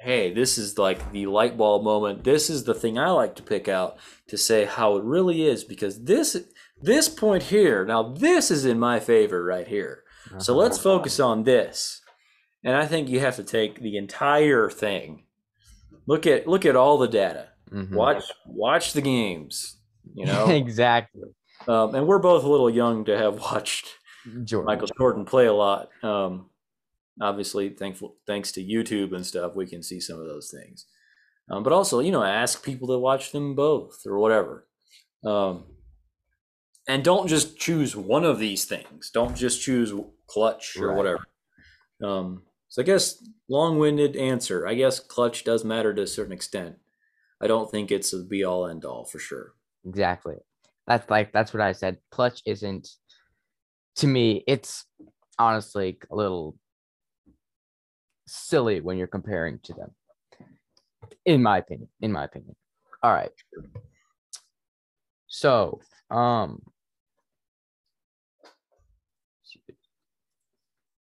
hey, 0.00 0.32
this 0.32 0.56
is 0.58 0.78
like 0.78 1.10
the 1.12 1.26
light 1.26 1.56
bulb 1.58 1.82
moment. 1.82 2.22
This 2.22 2.48
is 2.48 2.62
the 2.64 2.74
thing 2.74 2.98
I 2.98 3.10
like 3.10 3.34
to 3.36 3.42
pick 3.42 3.66
out 3.68 3.96
to 4.28 4.38
say 4.38 4.64
how 4.64 4.96
it 4.96 5.02
really 5.04 5.42
is 5.46 5.64
because 5.64 6.04
this 6.04 6.36
this 6.80 7.08
point 7.08 7.44
here, 7.44 7.84
now 7.84 8.04
this 8.04 8.50
is 8.52 8.64
in 8.64 8.78
my 8.78 9.00
favor 9.00 9.42
right 9.44 9.66
here. 9.66 10.04
So 10.38 10.52
Uh-huh. 10.52 10.62
let's 10.62 10.78
focus 10.78 11.18
on 11.18 11.42
this. 11.44 12.00
And 12.62 12.76
I 12.76 12.86
think 12.86 13.08
you 13.08 13.18
have 13.20 13.36
to 13.36 13.42
take 13.42 13.80
the 13.80 13.96
entire 13.96 14.68
thing. 14.70 15.24
Look 16.06 16.26
at 16.26 16.46
look 16.46 16.64
at 16.66 16.76
all 16.76 16.98
the 16.98 17.08
data. 17.08 17.48
Mhm. 17.70 17.92
Watch 17.94 18.24
watch 18.46 18.92
the 18.92 19.00
games. 19.02 19.76
You 20.14 20.26
know, 20.46 20.48
exactly 20.48 21.34
um, 21.66 21.94
and 21.94 22.06
we're 22.06 22.18
both 22.18 22.44
a 22.44 22.48
little 22.48 22.70
young 22.70 23.04
to 23.06 23.16
have 23.16 23.40
watched 23.40 23.94
jordan 24.44 24.66
Michael 24.66 24.88
Jordan 24.98 25.24
play 25.24 25.46
a 25.46 25.52
lot. 25.52 25.88
Um, 26.02 26.50
obviously, 27.20 27.70
thankful 27.70 28.16
thanks 28.26 28.52
to 28.52 28.64
YouTube 28.64 29.14
and 29.14 29.24
stuff, 29.26 29.54
we 29.56 29.66
can 29.66 29.82
see 29.82 30.00
some 30.00 30.20
of 30.20 30.26
those 30.26 30.50
things. 30.50 30.86
Um, 31.50 31.62
but 31.62 31.72
also, 31.72 32.00
you 32.00 32.12
know, 32.12 32.22
ask 32.22 32.62
people 32.62 32.88
to 32.88 32.98
watch 32.98 33.32
them 33.32 33.54
both 33.54 34.02
or 34.06 34.18
whatever. 34.18 34.66
Um, 35.24 35.64
and 36.86 37.02
don't 37.04 37.26
just 37.26 37.58
choose 37.58 37.96
one 37.96 38.24
of 38.24 38.38
these 38.38 38.64
things. 38.66 39.10
Don't 39.10 39.34
just 39.36 39.60
choose 39.62 39.92
clutch 40.26 40.76
or 40.78 40.88
Right. 40.88 40.96
whatever. 40.96 41.24
Um, 42.02 42.42
so 42.68 42.82
I 42.82 42.84
guess 42.84 43.22
long-winded 43.48 44.14
answer. 44.16 44.66
I 44.66 44.74
guess 44.74 45.00
clutch 45.00 45.44
does 45.44 45.64
matter 45.64 45.94
to 45.94 46.02
a 46.02 46.06
certain 46.06 46.32
extent. 46.32 46.76
I 47.40 47.46
don't 47.46 47.70
think 47.70 47.90
it's 47.90 48.12
a 48.12 48.22
be-all 48.22 48.66
end-all 48.66 49.04
for 49.06 49.18
sure. 49.18 49.54
Exactly. 49.86 50.36
That's 50.88 51.08
like 51.10 51.32
that's 51.32 51.52
what 51.52 51.60
I 51.60 51.72
said. 51.72 51.98
Clutch 52.10 52.40
isn't 52.46 52.88
to 53.96 54.06
me, 54.06 54.42
it's 54.46 54.86
honestly 55.38 55.98
a 56.10 56.16
little 56.16 56.56
silly 58.26 58.80
when 58.80 58.96
you're 58.96 59.06
comparing 59.06 59.58
to 59.64 59.74
them. 59.74 59.90
In 61.26 61.42
my 61.42 61.58
opinion. 61.58 61.88
In 62.00 62.10
my 62.10 62.24
opinion. 62.24 62.56
All 63.02 63.12
right. 63.12 63.30
So, 65.26 65.80
um 66.10 66.62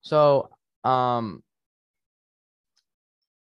so 0.00 0.48
um 0.84 1.42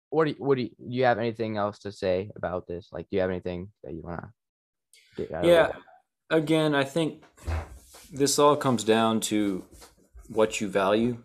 what 0.09 0.25
do 0.25 0.31
you, 0.31 0.35
what 0.39 0.55
do 0.55 0.63
you, 0.63 0.69
do 0.69 0.75
you 0.95 1.05
have 1.05 1.19
anything 1.19 1.55
else 1.55 1.79
to 1.79 1.91
say 1.91 2.29
about 2.35 2.67
this? 2.67 2.89
Like 2.91 3.09
do 3.09 3.15
you 3.15 3.21
have 3.21 3.29
anything 3.29 3.71
that 3.85 3.93
you 3.93 4.01
want 4.01 4.19
to 4.19 5.27
Yeah. 5.47 5.71
Again, 6.33 6.73
I 6.73 6.83
think 6.83 7.23
this 8.11 8.39
all 8.39 8.55
comes 8.55 8.83
down 8.83 9.19
to 9.21 9.65
what 10.27 10.59
you 10.59 10.67
value. 10.67 11.19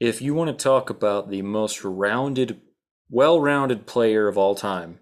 If 0.00 0.20
you 0.20 0.34
want 0.34 0.50
to 0.50 0.60
talk 0.60 0.90
about 0.90 1.30
the 1.30 1.42
most 1.42 1.84
rounded, 1.84 2.60
well 3.08 3.40
rounded 3.40 3.86
player 3.86 4.26
of 4.26 4.36
all 4.36 4.56
time, 4.56 4.98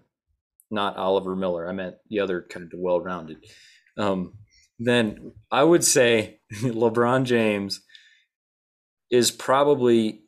not 0.69 0.95
Oliver 0.95 1.35
Miller, 1.35 1.67
I 1.67 1.71
meant 1.71 1.95
the 2.07 2.19
other 2.19 2.45
kind 2.47 2.71
of 2.71 2.79
well 2.79 3.01
rounded, 3.01 3.37
um, 3.97 4.33
then 4.77 5.31
I 5.49 5.63
would 5.63 5.83
say 5.83 6.41
LeBron 6.53 7.23
James 7.23 7.81
is 9.09 9.31
probably 9.31 10.21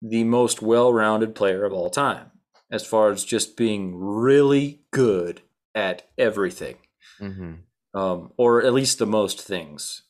the 0.00 0.22
most 0.22 0.62
well 0.62 0.92
rounded 0.92 1.34
player 1.34 1.64
of 1.64 1.72
all 1.72 1.90
time 1.90 2.30
as 2.70 2.86
far 2.86 3.10
as 3.10 3.24
just 3.24 3.56
being 3.56 3.96
really 3.96 4.82
good 4.92 5.40
at 5.74 6.08
everything 6.16 6.76
Mm-hmm. 7.20 7.52
Um, 7.94 8.32
or 8.36 8.64
at 8.64 8.72
least 8.72 8.98
the 8.98 9.06
most 9.06 9.40
things. 9.40 10.02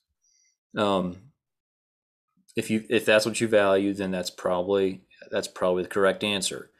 Um, 0.77 1.33
if 2.57 2.71
you 2.71 2.85
if 2.89 3.05
that's 3.05 3.27
what 3.27 3.41
you 3.41 3.49
value, 3.49 3.95
then 3.95 4.11
that's 4.11 4.31
probably 4.31 5.03
that's 5.31 5.49
probably 5.49 5.83
the 5.83 5.89
correct 5.89 6.23
answer. 6.23 6.71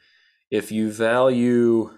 If 0.51 0.71
you 0.71 0.91
value, 0.91 1.91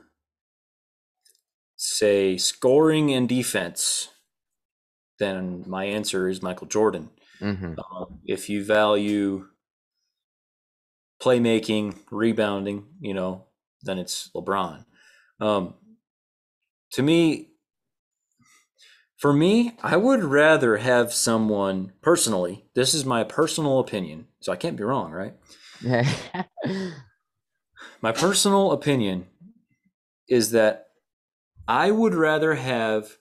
say, 1.76 2.38
scoring 2.38 3.12
and 3.14 3.28
defense, 3.28 4.10
then 5.20 5.64
my 5.68 5.86
answer 5.86 6.30
is 6.30 6.41
Michael 6.41 6.68
Jordan. 6.68 7.10
Mm-hmm. 7.41 7.74
Um, 7.80 8.20
if 8.26 8.49
you 8.49 8.64
value 8.64 9.47
playmaking, 11.22 11.97
rebounding, 12.12 12.86
you 13.01 13.14
know, 13.14 13.45
then 13.84 13.99
it's 13.99 14.30
LeBron. 14.34 14.86
Um, 15.41 15.74
to 16.91 17.03
me, 17.03 17.49
for 19.26 19.34
me, 19.34 19.73
I 19.82 19.97
would 19.97 20.23
rather 20.23 20.78
have 20.78 21.11
someone 21.11 21.93
personally. 22.03 22.65
This 22.76 22.93
is 22.93 23.05
my 23.05 23.23
personal 23.23 23.80
opinion, 23.80 24.28
so 24.39 24.51
I 24.51 24.55
can't 24.55 24.78
be 24.78 24.84
wrong, 24.84 25.11
right? 25.11 25.34
My 28.03 28.11
personal 28.11 28.71
opinion 28.71 29.26
is 30.30 30.51
that 30.51 30.89
I 31.67 31.89
would 31.89 32.13
rather 32.13 32.53
have 32.53 33.17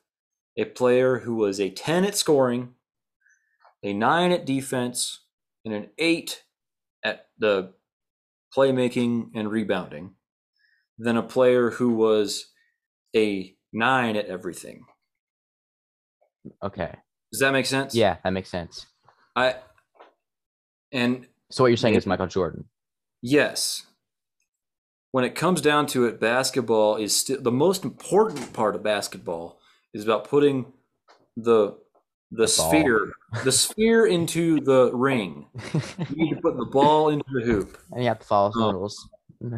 a 0.59 0.67
player 0.67 1.21
who 1.21 1.37
was 1.37 1.59
a 1.59 1.71
10 1.71 2.05
at 2.05 2.17
scoring, 2.17 2.75
a 3.83 3.95
9 3.95 4.31
at 4.31 4.45
defense, 4.45 5.21
and 5.65 5.73
an 5.73 5.89
8 5.97 6.43
at 7.03 7.29
the 7.39 7.73
playmaking 8.55 9.31
and 9.35 9.51
rebounding 9.51 10.17
than 10.99 11.17
a 11.17 11.23
player 11.23 11.71
who 11.71 11.95
was 11.95 12.53
a 13.17 13.57
9 13.73 14.17
at 14.17 14.27
everything. 14.27 14.85
Okay. 16.63 16.95
Does 17.33 17.41
that 17.41 17.53
make 17.53 17.67
sense? 17.67 17.95
Yeah, 17.95 18.17
that 18.25 18.31
makes 18.31 18.49
sense. 18.49 18.87
I 19.37 19.57
and 20.93 21.27
So 21.51 21.65
what 21.65 21.69
you're 21.69 21.77
saying 21.77 21.95
is 21.97 22.07
Michael 22.07 22.27
Jordan. 22.27 22.65
Yes. 23.23 23.87
When 25.13 25.25
it 25.25 25.35
comes 25.35 25.61
down 25.61 25.87
to 25.89 26.07
it, 26.07 26.21
basketball 26.21 26.97
is 26.97 27.15
still 27.17 27.41
the 27.41 27.53
most 27.53 27.85
important 27.85 28.53
part 28.53 28.75
of 28.75 28.83
basketball 28.83 29.59
is 29.93 30.05
about 30.05 30.29
putting 30.29 30.73
the 31.37 31.79
the, 32.31 32.43
The 32.43 32.49
sphere 32.49 33.13
the 33.45 33.53
sphere 33.53 34.07
into 34.07 34.61
the 34.61 34.91
ring. 34.93 35.47
You 36.11 36.17
need 36.25 36.35
to 36.35 36.41
put 36.41 36.57
the 36.57 36.65
ball 36.67 37.09
into 37.11 37.25
the 37.33 37.45
hoop. 37.45 37.79
and 37.93 38.03
you 38.03 38.09
have 38.09 38.19
to 38.21 38.27
follow 38.27 38.51
some 38.53 38.63
Oh. 38.63 38.73
rules. 38.73 39.09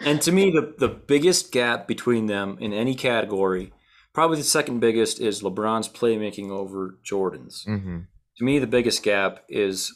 And 0.00 0.20
to 0.22 0.30
me, 0.30 0.50
the, 0.50 0.74
the 0.76 0.88
biggest 0.88 1.52
gap 1.52 1.88
between 1.88 2.26
them 2.26 2.58
in 2.60 2.74
any 2.74 2.94
category, 2.94 3.72
probably 4.16 4.38
the 4.38 4.44
second 4.44 4.80
biggest, 4.80 5.20
is 5.20 5.42
LeBron's 5.42 5.90
playmaking 5.90 6.48
over 6.48 6.98
Jordan's. 7.04 7.66
mm-hmm. 7.68 7.98
To 8.38 8.44
me, 8.44 8.58
the 8.58 8.66
biggest 8.66 9.02
gap 9.02 9.44
is 9.46 9.92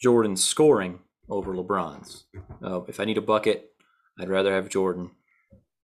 Jordan's 0.00 0.44
scoring 0.44 1.00
over 1.28 1.52
LeBron's. 1.52 2.26
Uh, 2.64 2.82
if 2.82 3.00
I 3.00 3.04
need 3.04 3.18
a 3.18 3.22
bucket, 3.22 3.72
I'd 4.20 4.28
rather 4.28 4.54
have 4.54 4.68
Jordan. 4.68 5.10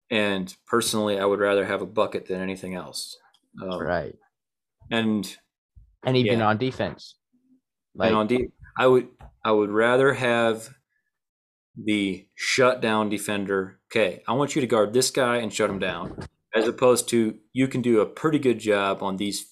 And 0.09 0.55
personally, 0.65 1.19
I 1.19 1.25
would 1.25 1.41
rather 1.41 1.65
have 1.65 1.81
a 1.81 1.85
bucket 1.85 2.27
than 2.27 2.39
anything 2.39 2.75
else. 2.75 3.17
Um, 3.61 3.77
Right. 3.81 4.15
And 4.89 5.35
And 6.05 6.15
even 6.15 6.39
yeah. 6.39 6.47
on 6.47 6.57
defense. 6.57 7.15
Like 7.93 8.07
and 8.07 8.17
on 8.17 8.27
D, 8.27 8.47
I 8.77 8.87
would 8.87 9.09
I 9.43 9.51
would 9.51 9.69
rather 9.69 10.13
have 10.13 10.69
the 11.75 12.25
shutdown 12.35 13.09
defender. 13.09 13.81
Okay, 13.91 14.23
I 14.29 14.33
want 14.33 14.55
you 14.55 14.61
to 14.61 14.67
guard 14.67 14.93
this 14.93 15.11
guy 15.11 15.37
and 15.37 15.53
shut 15.53 15.69
him 15.69 15.79
down, 15.79 16.25
as 16.55 16.67
opposed 16.67 17.09
to 17.09 17.35
you 17.53 17.67
can 17.67 17.81
do 17.81 17.99
a 17.99 18.05
pretty 18.05 18.39
good 18.39 18.59
job 18.59 19.03
on 19.03 19.17
these 19.17 19.51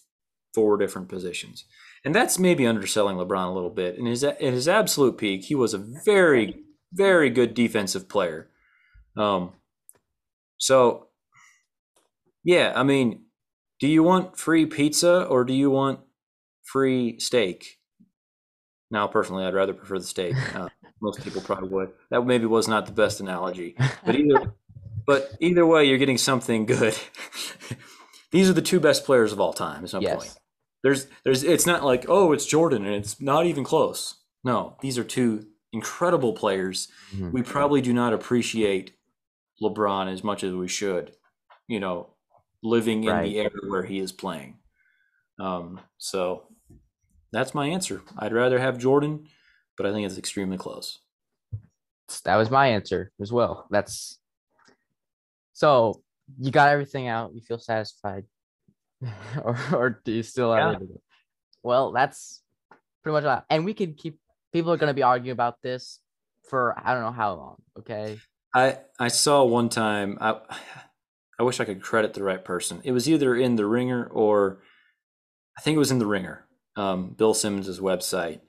four 0.53 0.77
different 0.77 1.09
positions. 1.09 1.65
And 2.05 2.13
that's 2.13 2.39
maybe 2.39 2.65
underselling 2.65 3.17
LeBron 3.17 3.49
a 3.49 3.53
little 3.53 3.69
bit. 3.69 3.97
In 3.97 4.05
his 4.05 4.23
at 4.23 4.39
his 4.39 4.67
absolute 4.67 5.17
peak, 5.17 5.45
he 5.45 5.55
was 5.55 5.73
a 5.73 5.77
very 6.05 6.63
very 6.91 7.29
good 7.29 7.53
defensive 7.53 8.07
player. 8.07 8.49
Um, 9.17 9.53
so 10.57 11.07
yeah, 12.43 12.73
I 12.75 12.83
mean, 12.83 13.25
do 13.79 13.87
you 13.87 14.03
want 14.03 14.37
free 14.37 14.65
pizza 14.65 15.23
or 15.23 15.43
do 15.43 15.53
you 15.53 15.69
want 15.69 15.99
free 16.63 17.19
steak? 17.19 17.79
Now, 18.91 19.07
personally, 19.07 19.45
I'd 19.45 19.55
rather 19.55 19.73
prefer 19.73 19.97
the 19.97 20.05
steak. 20.05 20.35
Uh, 20.55 20.69
most 21.01 21.23
people 21.23 21.41
probably 21.41 21.69
would. 21.69 21.91
That 22.11 22.25
maybe 22.25 22.45
was 22.45 22.67
not 22.67 22.85
the 22.85 22.91
best 22.91 23.19
analogy, 23.19 23.75
but 24.05 24.15
either, 24.15 24.53
but 25.05 25.31
either 25.39 25.65
way, 25.65 25.85
you're 25.85 25.97
getting 25.97 26.17
something 26.17 26.65
good. 26.65 26.97
These 28.31 28.49
are 28.49 28.53
the 28.53 28.61
two 28.61 28.79
best 28.79 29.05
players 29.05 29.31
of 29.31 29.39
all 29.39 29.53
time. 29.53 29.83
Is 29.83 29.93
my 29.93 29.99
yes. 29.99 30.15
point. 30.15 30.39
There's, 30.83 31.07
there's. 31.23 31.43
It's 31.43 31.65
not 31.65 31.83
like 31.83 32.05
oh, 32.09 32.31
it's 32.33 32.45
Jordan, 32.45 32.85
and 32.85 32.95
it's 32.95 33.21
not 33.21 33.45
even 33.45 33.63
close. 33.63 34.15
No, 34.43 34.75
these 34.81 34.97
are 34.97 35.03
two 35.03 35.45
incredible 35.71 36.33
players. 36.33 36.89
Mhm. 37.15 37.31
We 37.31 37.41
probably 37.41 37.81
do 37.81 37.93
not 37.93 38.13
appreciate 38.13 38.93
LeBron 39.61 40.11
as 40.11 40.23
much 40.23 40.43
as 40.43 40.53
we 40.53 40.67
should. 40.67 41.15
You 41.67 41.79
know, 41.79 42.15
living 42.61 43.03
in 43.03 43.09
Right. 43.09 43.23
the 43.23 43.39
era 43.39 43.51
where 43.67 43.83
he 43.83 43.99
is 43.99 44.11
playing. 44.11 44.59
Um, 45.39 45.79
so 45.97 46.47
that's 47.31 47.53
my 47.53 47.67
answer. 47.67 48.01
I'd 48.17 48.33
rather 48.33 48.59
have 48.59 48.77
Jordan, 48.77 49.27
but 49.77 49.85
I 49.85 49.91
think 49.91 50.05
it's 50.05 50.17
extremely 50.17 50.57
close. 50.57 50.99
That 52.25 52.35
was 52.35 52.51
my 52.51 52.67
answer 52.67 53.11
as 53.21 53.31
well. 53.31 53.67
That's 53.71 54.19
so 55.53 56.01
you 56.39 56.51
got 56.51 56.69
everything 56.69 57.07
out. 57.07 57.33
You 57.33 57.41
feel 57.41 57.59
satisfied, 57.59 58.25
or 59.43 59.57
or 59.71 60.01
do 60.03 60.11
you 60.11 60.23
still 60.23 60.53
have 60.53 60.73
Yeah. 60.81 60.87
Well, 61.61 61.91
that's 61.91 62.41
pretty 63.03 63.13
much. 63.13 63.23
that. 63.23 63.45
And 63.49 63.65
we 63.65 63.73
can 63.73 63.93
keep. 63.93 64.19
People 64.51 64.71
are 64.71 64.77
gonna 64.77 64.93
be 64.93 65.03
arguing 65.03 65.31
about 65.31 65.61
this 65.61 65.99
for 66.49 66.75
I 66.77 66.93
don't 66.93 67.03
know 67.03 67.11
how 67.11 67.33
long. 67.35 67.55
Okay. 67.79 68.19
I 68.53 68.77
I 68.99 69.07
saw 69.07 69.43
one 69.43 69.69
time. 69.69 70.17
I 70.19 70.39
I 71.39 71.43
wish 71.43 71.59
I 71.59 71.65
could 71.65 71.81
credit 71.81 72.13
the 72.13 72.23
right 72.23 72.43
person. 72.43 72.81
It 72.83 72.91
was 72.91 73.09
either 73.09 73.35
in 73.35 73.55
the 73.55 73.65
Ringer 73.65 74.05
or 74.05 74.59
I 75.57 75.61
think 75.61 75.75
it 75.75 75.79
was 75.79 75.91
in 75.91 75.99
the 75.99 76.05
Ringer. 76.05 76.45
Um, 76.75 77.09
Bill 77.11 77.33
Simmons' 77.33 77.79
website, 77.79 78.39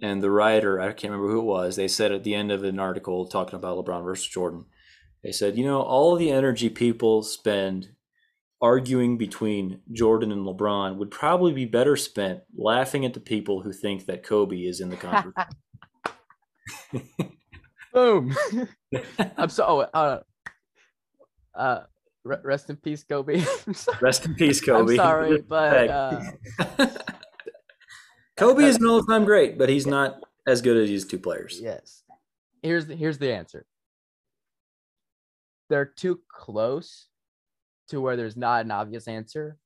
and 0.00 0.22
the 0.22 0.30
writer 0.30 0.80
I 0.80 0.92
can't 0.92 1.12
remember 1.12 1.32
who 1.32 1.40
it 1.40 1.44
was. 1.44 1.76
They 1.76 1.88
said 1.88 2.12
at 2.12 2.24
the 2.24 2.34
end 2.34 2.52
of 2.52 2.64
an 2.64 2.78
article 2.78 3.26
talking 3.26 3.56
about 3.56 3.84
LeBron 3.84 4.04
versus 4.04 4.26
Jordan, 4.26 4.66
they 5.22 5.32
said, 5.32 5.56
you 5.56 5.64
know, 5.64 5.80
all 5.82 6.16
the 6.16 6.30
energy 6.30 6.68
people 6.68 7.22
spend 7.22 7.90
arguing 8.60 9.18
between 9.18 9.80
Jordan 9.92 10.30
and 10.30 10.46
LeBron 10.46 10.96
would 10.96 11.10
probably 11.10 11.52
be 11.52 11.64
better 11.64 11.96
spent 11.96 12.40
laughing 12.56 13.04
at 13.04 13.12
the 13.12 13.20
people 13.20 13.60
who 13.60 13.72
think 13.72 14.06
that 14.06 14.22
Kobe 14.22 14.56
is 14.58 14.80
in 14.80 14.88
the 14.88 14.96
conversation. 14.96 15.52
Boom. 17.92 18.34
I'm 19.36 19.48
so. 19.48 19.88
Oh, 19.92 19.98
uh, 19.98 20.20
uh, 21.54 21.80
rest 22.24 22.70
in 22.70 22.76
peace, 22.76 23.04
Kobe. 23.04 23.44
Rest 24.00 24.24
in 24.24 24.34
peace, 24.34 24.60
Kobe. 24.60 24.92
I'm 24.92 24.96
sorry, 24.96 25.42
but 25.42 25.90
uh, 25.90 26.22
Kobe 28.36 28.64
is 28.64 28.76
an 28.76 28.86
all-time 28.86 29.24
great, 29.26 29.58
but 29.58 29.68
he's 29.68 29.86
not 29.86 30.20
as 30.46 30.62
good 30.62 30.76
as 30.78 30.88
these 30.88 31.04
two 31.04 31.18
players. 31.18 31.60
yes. 31.62 32.02
Here's 32.62 32.86
the, 32.86 32.94
here's 32.94 33.18
the 33.18 33.32
answer. 33.32 33.66
They're 35.72 35.86
too 35.86 36.20
close 36.28 37.08
to 37.88 37.98
where 38.02 38.14
there's 38.14 38.36
not 38.36 38.62
an 38.66 38.70
obvious 38.70 39.08
answer, 39.08 39.56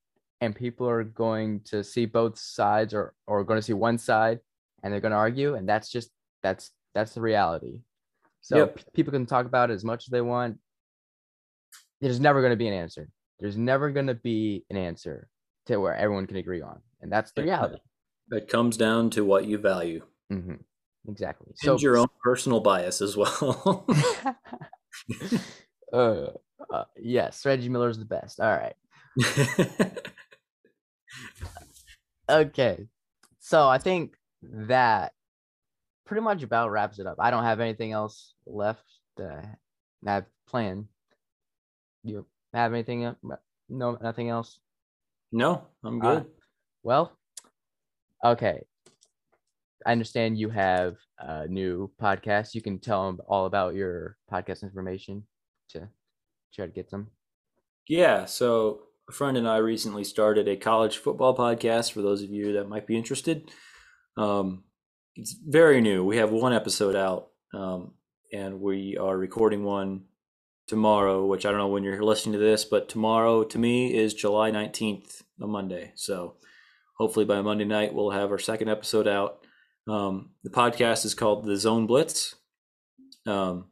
and 0.40 0.54
people 0.54 0.88
are 0.88 1.02
going 1.02 1.62
to 1.64 1.82
see 1.82 2.06
both 2.06 2.38
sides, 2.38 2.94
or 2.94 3.12
or 3.26 3.42
going 3.42 3.58
to 3.58 3.62
see 3.62 3.72
one 3.72 3.98
side, 3.98 4.38
and 4.84 4.92
they're 4.92 5.00
going 5.00 5.10
to 5.10 5.16
argue, 5.18 5.56
and 5.56 5.68
that's 5.68 5.90
just 5.90 6.12
that's 6.44 6.70
that's 6.94 7.14
the 7.14 7.20
reality. 7.20 7.80
So 8.40 8.58
Yep. 8.58 8.80
people 8.94 9.10
can 9.10 9.26
talk 9.26 9.46
about 9.46 9.72
it 9.72 9.74
as 9.74 9.84
much 9.84 10.04
as 10.04 10.10
they 10.10 10.20
want. 10.20 10.58
There's 12.00 12.20
never 12.20 12.40
going 12.40 12.52
to 12.52 12.56
be 12.56 12.68
an 12.68 12.74
answer. 12.74 13.08
There's 13.40 13.56
never 13.56 13.90
going 13.90 14.06
to 14.06 14.14
be 14.14 14.64
an 14.70 14.76
answer 14.76 15.28
to 15.66 15.78
where 15.78 15.96
everyone 15.96 16.28
can 16.28 16.36
agree 16.36 16.62
on, 16.62 16.82
and 17.00 17.10
that's 17.10 17.32
the 17.32 17.42
reality. 17.42 17.78
It 18.30 18.48
comes 18.48 18.76
down 18.76 19.10
to 19.10 19.24
what 19.24 19.46
you 19.46 19.58
value 19.58 20.04
hmm 20.30 20.54
Exactly. 21.08 21.52
and 21.64 21.82
your 21.82 21.96
own 21.98 22.08
personal 22.22 22.60
bias 22.60 23.00
as 23.00 23.16
well. 23.16 23.86
uh, 25.92 26.26
uh, 26.70 26.84
yes, 26.96 27.44
Reggie 27.44 27.68
Miller 27.68 27.88
is 27.88 27.98
the 27.98 28.04
best. 28.04 28.40
All 28.40 28.52
right. 28.52 28.74
Okay. 32.28 32.86
So 33.38 33.68
I 33.68 33.78
think 33.78 34.16
that 34.42 35.12
pretty 36.04 36.22
much 36.22 36.42
about 36.42 36.70
wraps 36.70 36.98
it 36.98 37.06
up. 37.06 37.16
I 37.20 37.30
don't 37.30 37.44
have 37.44 37.60
anything 37.60 37.92
else 37.92 38.34
left 38.46 38.84
to 39.16 39.42
have 40.04 40.26
planned. 40.48 40.86
You 42.02 42.26
have 42.52 42.72
anything? 42.72 43.14
No, 43.68 43.98
nothing 44.00 44.28
else. 44.28 44.58
no, 45.32 45.62
I'm 45.84 45.98
good. 45.98 46.16
right. 46.18 46.26
Well, 46.82 47.12
okay. 48.24 48.62
I 49.84 49.92
understand 49.92 50.38
you 50.38 50.50
have 50.50 50.96
a 51.18 51.46
new 51.46 51.90
podcast. 52.00 52.54
You 52.54 52.62
can 52.62 52.78
tell 52.78 53.06
them 53.06 53.20
all 53.28 53.46
about 53.46 53.74
your 53.74 54.16
podcast 54.32 54.62
information 54.64 55.24
to 55.70 55.88
try 56.54 56.66
to 56.66 56.72
get 56.72 56.90
them. 56.90 57.10
Yeah, 57.88 58.24
so 58.24 58.82
a 59.08 59.12
friend 59.12 59.36
and 59.36 59.48
I 59.48 59.58
recently 59.58 60.04
started 60.04 60.48
a 60.48 60.56
college 60.56 60.96
football 60.96 61.36
podcast 61.36 61.92
for 61.92 62.02
those 62.02 62.22
of 62.22 62.30
you 62.30 62.54
that 62.54 62.68
might 62.68 62.86
be 62.86 62.96
interested. 62.96 63.50
Um, 64.16 64.64
it's 65.14 65.32
very 65.32 65.80
new. 65.80 66.04
We 66.04 66.16
have 66.16 66.30
one 66.30 66.52
episode 66.52 66.96
out, 66.96 67.28
um, 67.54 67.92
and 68.32 68.60
we 68.60 68.96
are 68.96 69.16
recording 69.16 69.62
one 69.62 70.04
tomorrow, 70.66 71.24
which 71.24 71.46
I 71.46 71.50
don't 71.50 71.58
know 71.58 71.68
when 71.68 71.84
you're 71.84 72.02
listening 72.02 72.32
to 72.32 72.44
this, 72.44 72.64
but 72.64 72.88
tomorrow 72.88 73.44
to 73.44 73.58
me 73.58 73.94
is 73.94 74.14
July 74.14 74.50
19th, 74.50 75.22
a 75.40 75.46
Monday. 75.46 75.92
So 75.94 76.34
hopefully 76.98 77.24
by 77.24 77.40
Monday 77.40 77.64
night, 77.64 77.94
we'll 77.94 78.10
have 78.10 78.30
our 78.30 78.38
second 78.38 78.68
episode 78.68 79.06
out. 79.06 79.46
Um, 79.88 80.30
the 80.42 80.50
podcast 80.50 81.04
is 81.04 81.14
called 81.14 81.44
The 81.44 81.56
Zone 81.56 81.86
Blitz. 81.86 82.34
Um, 83.26 83.66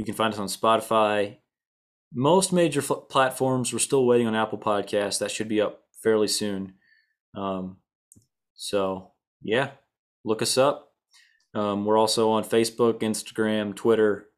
you 0.00 0.06
can 0.06 0.14
find 0.14 0.32
us 0.32 0.40
on 0.40 0.46
Spotify, 0.46 1.36
most 2.10 2.54
major 2.54 2.80
platforms. 2.80 3.70
We're 3.70 3.80
still 3.80 4.06
waiting 4.06 4.26
on 4.26 4.34
Apple 4.34 4.56
Podcasts. 4.56 5.18
That 5.18 5.30
should 5.30 5.46
be 5.46 5.60
up 5.60 5.82
fairly 6.02 6.26
soon. 6.26 6.72
Um, 7.36 7.76
so 8.54 9.10
yeah, 9.42 9.72
look 10.24 10.40
us 10.40 10.56
up. 10.56 10.94
Um, 11.52 11.84
we're 11.84 11.98
also 11.98 12.30
on 12.30 12.44
Facebook, 12.44 13.00
Instagram, 13.00 13.76
Twitter. 13.76 14.28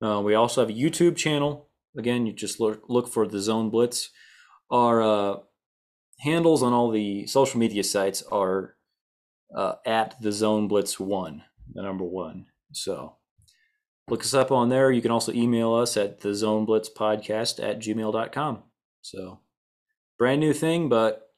Uh, 0.00 0.22
we 0.24 0.34
also 0.34 0.62
have 0.62 0.70
a 0.70 0.80
YouTube 0.80 1.14
channel. 1.14 1.68
Again, 1.98 2.24
you 2.24 2.32
just 2.32 2.58
look 2.58 2.84
look 2.88 3.06
for 3.06 3.28
the 3.28 3.40
Zone 3.40 3.68
Blitz. 3.68 4.08
Our 4.70 5.02
uh, 5.02 5.36
handles 6.20 6.62
on 6.62 6.72
all 6.72 6.90
the 6.90 7.26
social 7.26 7.60
media 7.60 7.84
sites 7.84 8.22
are 8.32 8.76
uh, 9.54 9.74
at 9.84 10.14
the 10.22 10.32
Zone 10.32 10.68
Blitz 10.68 10.98
One, 10.98 11.42
the 11.74 11.82
number 11.82 12.04
one. 12.04 12.46
So 12.72 13.15
look 14.08 14.22
us 14.22 14.34
up 14.34 14.52
on 14.52 14.68
there. 14.68 14.90
You 14.90 15.02
can 15.02 15.10
also 15.10 15.32
email 15.32 15.74
us 15.74 15.96
at 15.96 16.20
the 16.20 16.34
Zone 16.34 16.64
Blitz 16.64 16.88
Podcast 16.88 17.62
at 17.62 17.80
gmail.com. 17.80 18.62
So 19.02 19.40
brand 20.18 20.40
new 20.40 20.52
thing, 20.52 20.88
but 20.88 21.30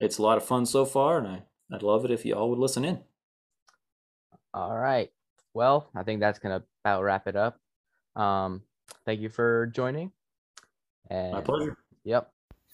it's 0.00 0.18
a 0.18 0.22
lot 0.22 0.36
of 0.36 0.44
fun 0.44 0.66
so 0.66 0.84
far, 0.84 1.18
and 1.18 1.26
I, 1.26 1.42
I'd 1.72 1.82
love 1.82 2.04
it 2.04 2.10
if 2.10 2.24
you 2.24 2.34
all 2.34 2.50
would 2.50 2.58
listen 2.58 2.84
in. 2.84 3.00
All 4.52 4.76
right. 4.76 5.10
Well, 5.54 5.88
I 5.94 6.02
think 6.02 6.20
that's 6.20 6.38
gonna 6.38 6.62
about 6.84 7.02
wrap 7.02 7.26
it 7.26 7.36
up. 7.36 7.58
Um, 8.14 8.62
thank 9.04 9.20
you 9.20 9.28
for 9.28 9.66
joining. 9.66 10.12
And 11.10 11.32
My 11.32 11.40
pleasure. 11.40 11.76
Yep. 12.04 12.30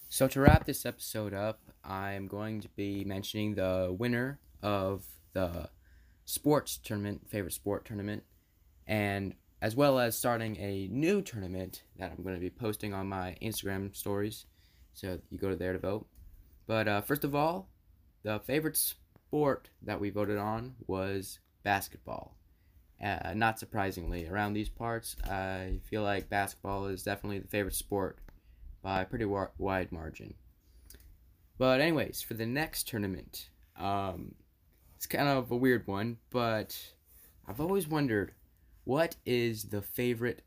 So 0.09 0.27
to 0.27 0.41
wrap 0.41 0.65
this 0.65 0.85
episode 0.85 1.33
up, 1.33 1.59
I'm 1.83 2.27
going 2.27 2.61
to 2.61 2.69
be 2.69 3.03
mentioning 3.03 3.55
the 3.55 3.95
winner 3.97 4.39
of 4.61 5.05
the 5.33 5.69
sports 6.25 6.77
tournament, 6.77 7.29
favorite 7.29 7.53
sport 7.53 7.85
tournament, 7.85 8.23
and 8.85 9.33
as 9.63 9.77
well 9.77 9.97
as 9.97 10.17
starting 10.17 10.57
a 10.57 10.89
new 10.91 11.21
tournament 11.21 11.83
that 11.97 12.11
I'm 12.11 12.21
going 12.21 12.35
to 12.35 12.41
be 12.41 12.49
posting 12.49 12.93
on 12.93 13.07
my 13.07 13.37
Instagram 13.41 13.95
stories. 13.95 14.45
So 14.93 15.17
you 15.29 15.37
go 15.37 15.49
to 15.49 15.55
there 15.55 15.71
to 15.71 15.79
vote. 15.79 16.05
But 16.67 16.89
uh, 16.89 16.99
first 16.99 17.23
of 17.23 17.33
all, 17.33 17.69
the 18.23 18.41
favorite 18.41 18.75
sport 18.75 19.69
that 19.81 20.01
we 20.01 20.09
voted 20.09 20.37
on 20.37 20.75
was 20.85 21.39
basketball. 21.63 22.35
Uh, 23.01 23.33
not 23.35 23.57
surprisingly, 23.57 24.27
around 24.27 24.51
these 24.51 24.67
parts, 24.67 25.15
I 25.23 25.79
feel 25.89 26.03
like 26.03 26.29
basketball 26.29 26.87
is 26.87 27.03
definitely 27.03 27.39
the 27.39 27.47
favorite 27.47 27.75
sport 27.75 28.19
by 28.81 29.01
a 29.01 29.05
pretty 29.05 29.25
wa- 29.25 29.47
wide 29.57 29.93
margin. 29.93 30.33
But 31.57 31.79
anyways, 31.79 32.21
for 32.21 32.33
the 32.33 32.45
next 32.45 32.89
tournament, 32.89 33.47
um, 33.79 34.35
it's 34.97 35.05
kind 35.05 35.29
of 35.29 35.51
a 35.51 35.55
weird 35.55 35.87
one, 35.87 36.17
but 36.31 36.77
I've 37.47 37.61
always 37.61 37.87
wondered 37.87 38.33
what 38.83 39.15
is 39.25 39.65
the 39.65 39.81
favorite 39.81 40.43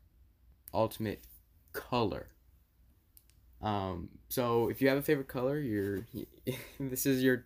ultimate 0.73 1.23
color. 1.73 2.29
Um, 3.61 4.09
so 4.29 4.69
if 4.69 4.81
you 4.81 4.89
have 4.89 4.97
a 4.97 5.01
favorite 5.01 5.27
color, 5.27 5.59
you're 5.59 6.05
this 6.79 7.05
is 7.05 7.23
your 7.23 7.45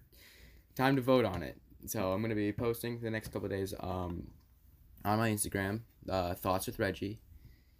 time 0.75 0.95
to 0.95 1.01
vote 1.01 1.25
on 1.25 1.43
it. 1.43 1.57
So 1.85 2.11
I'm 2.11 2.21
gonna 2.21 2.35
be 2.35 2.51
posting 2.51 2.99
the 2.99 3.09
next 3.09 3.31
couple 3.31 3.47
days 3.49 3.73
um, 3.79 4.27
on 5.05 5.17
my 5.17 5.29
Instagram, 5.29 5.81
uh, 6.09 6.33
thoughts 6.35 6.67
with 6.67 6.79
Reggie. 6.79 7.19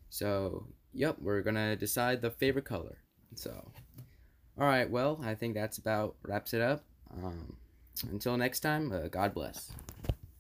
So 0.09 0.68
yep, 0.93 1.18
we're 1.20 1.41
gonna 1.41 1.76
decide 1.76 2.22
the 2.22 2.32
favorite 2.32 2.66
color. 2.66 2.97
So, 3.36 3.72
all 4.59 4.68
right, 4.68 4.89
well, 4.89 5.20
I 5.24 5.36
think 5.36 5.53
that's 5.53 5.78
about 5.78 6.16
wraps 6.24 6.53
it 6.53 6.62
up. 6.62 6.84
Um, 7.14 7.55
until 8.09 8.38
next 8.38 8.62
time, 8.62 8.91
uh, 8.91 9.07
God 9.07 9.34
bless. 9.34 9.72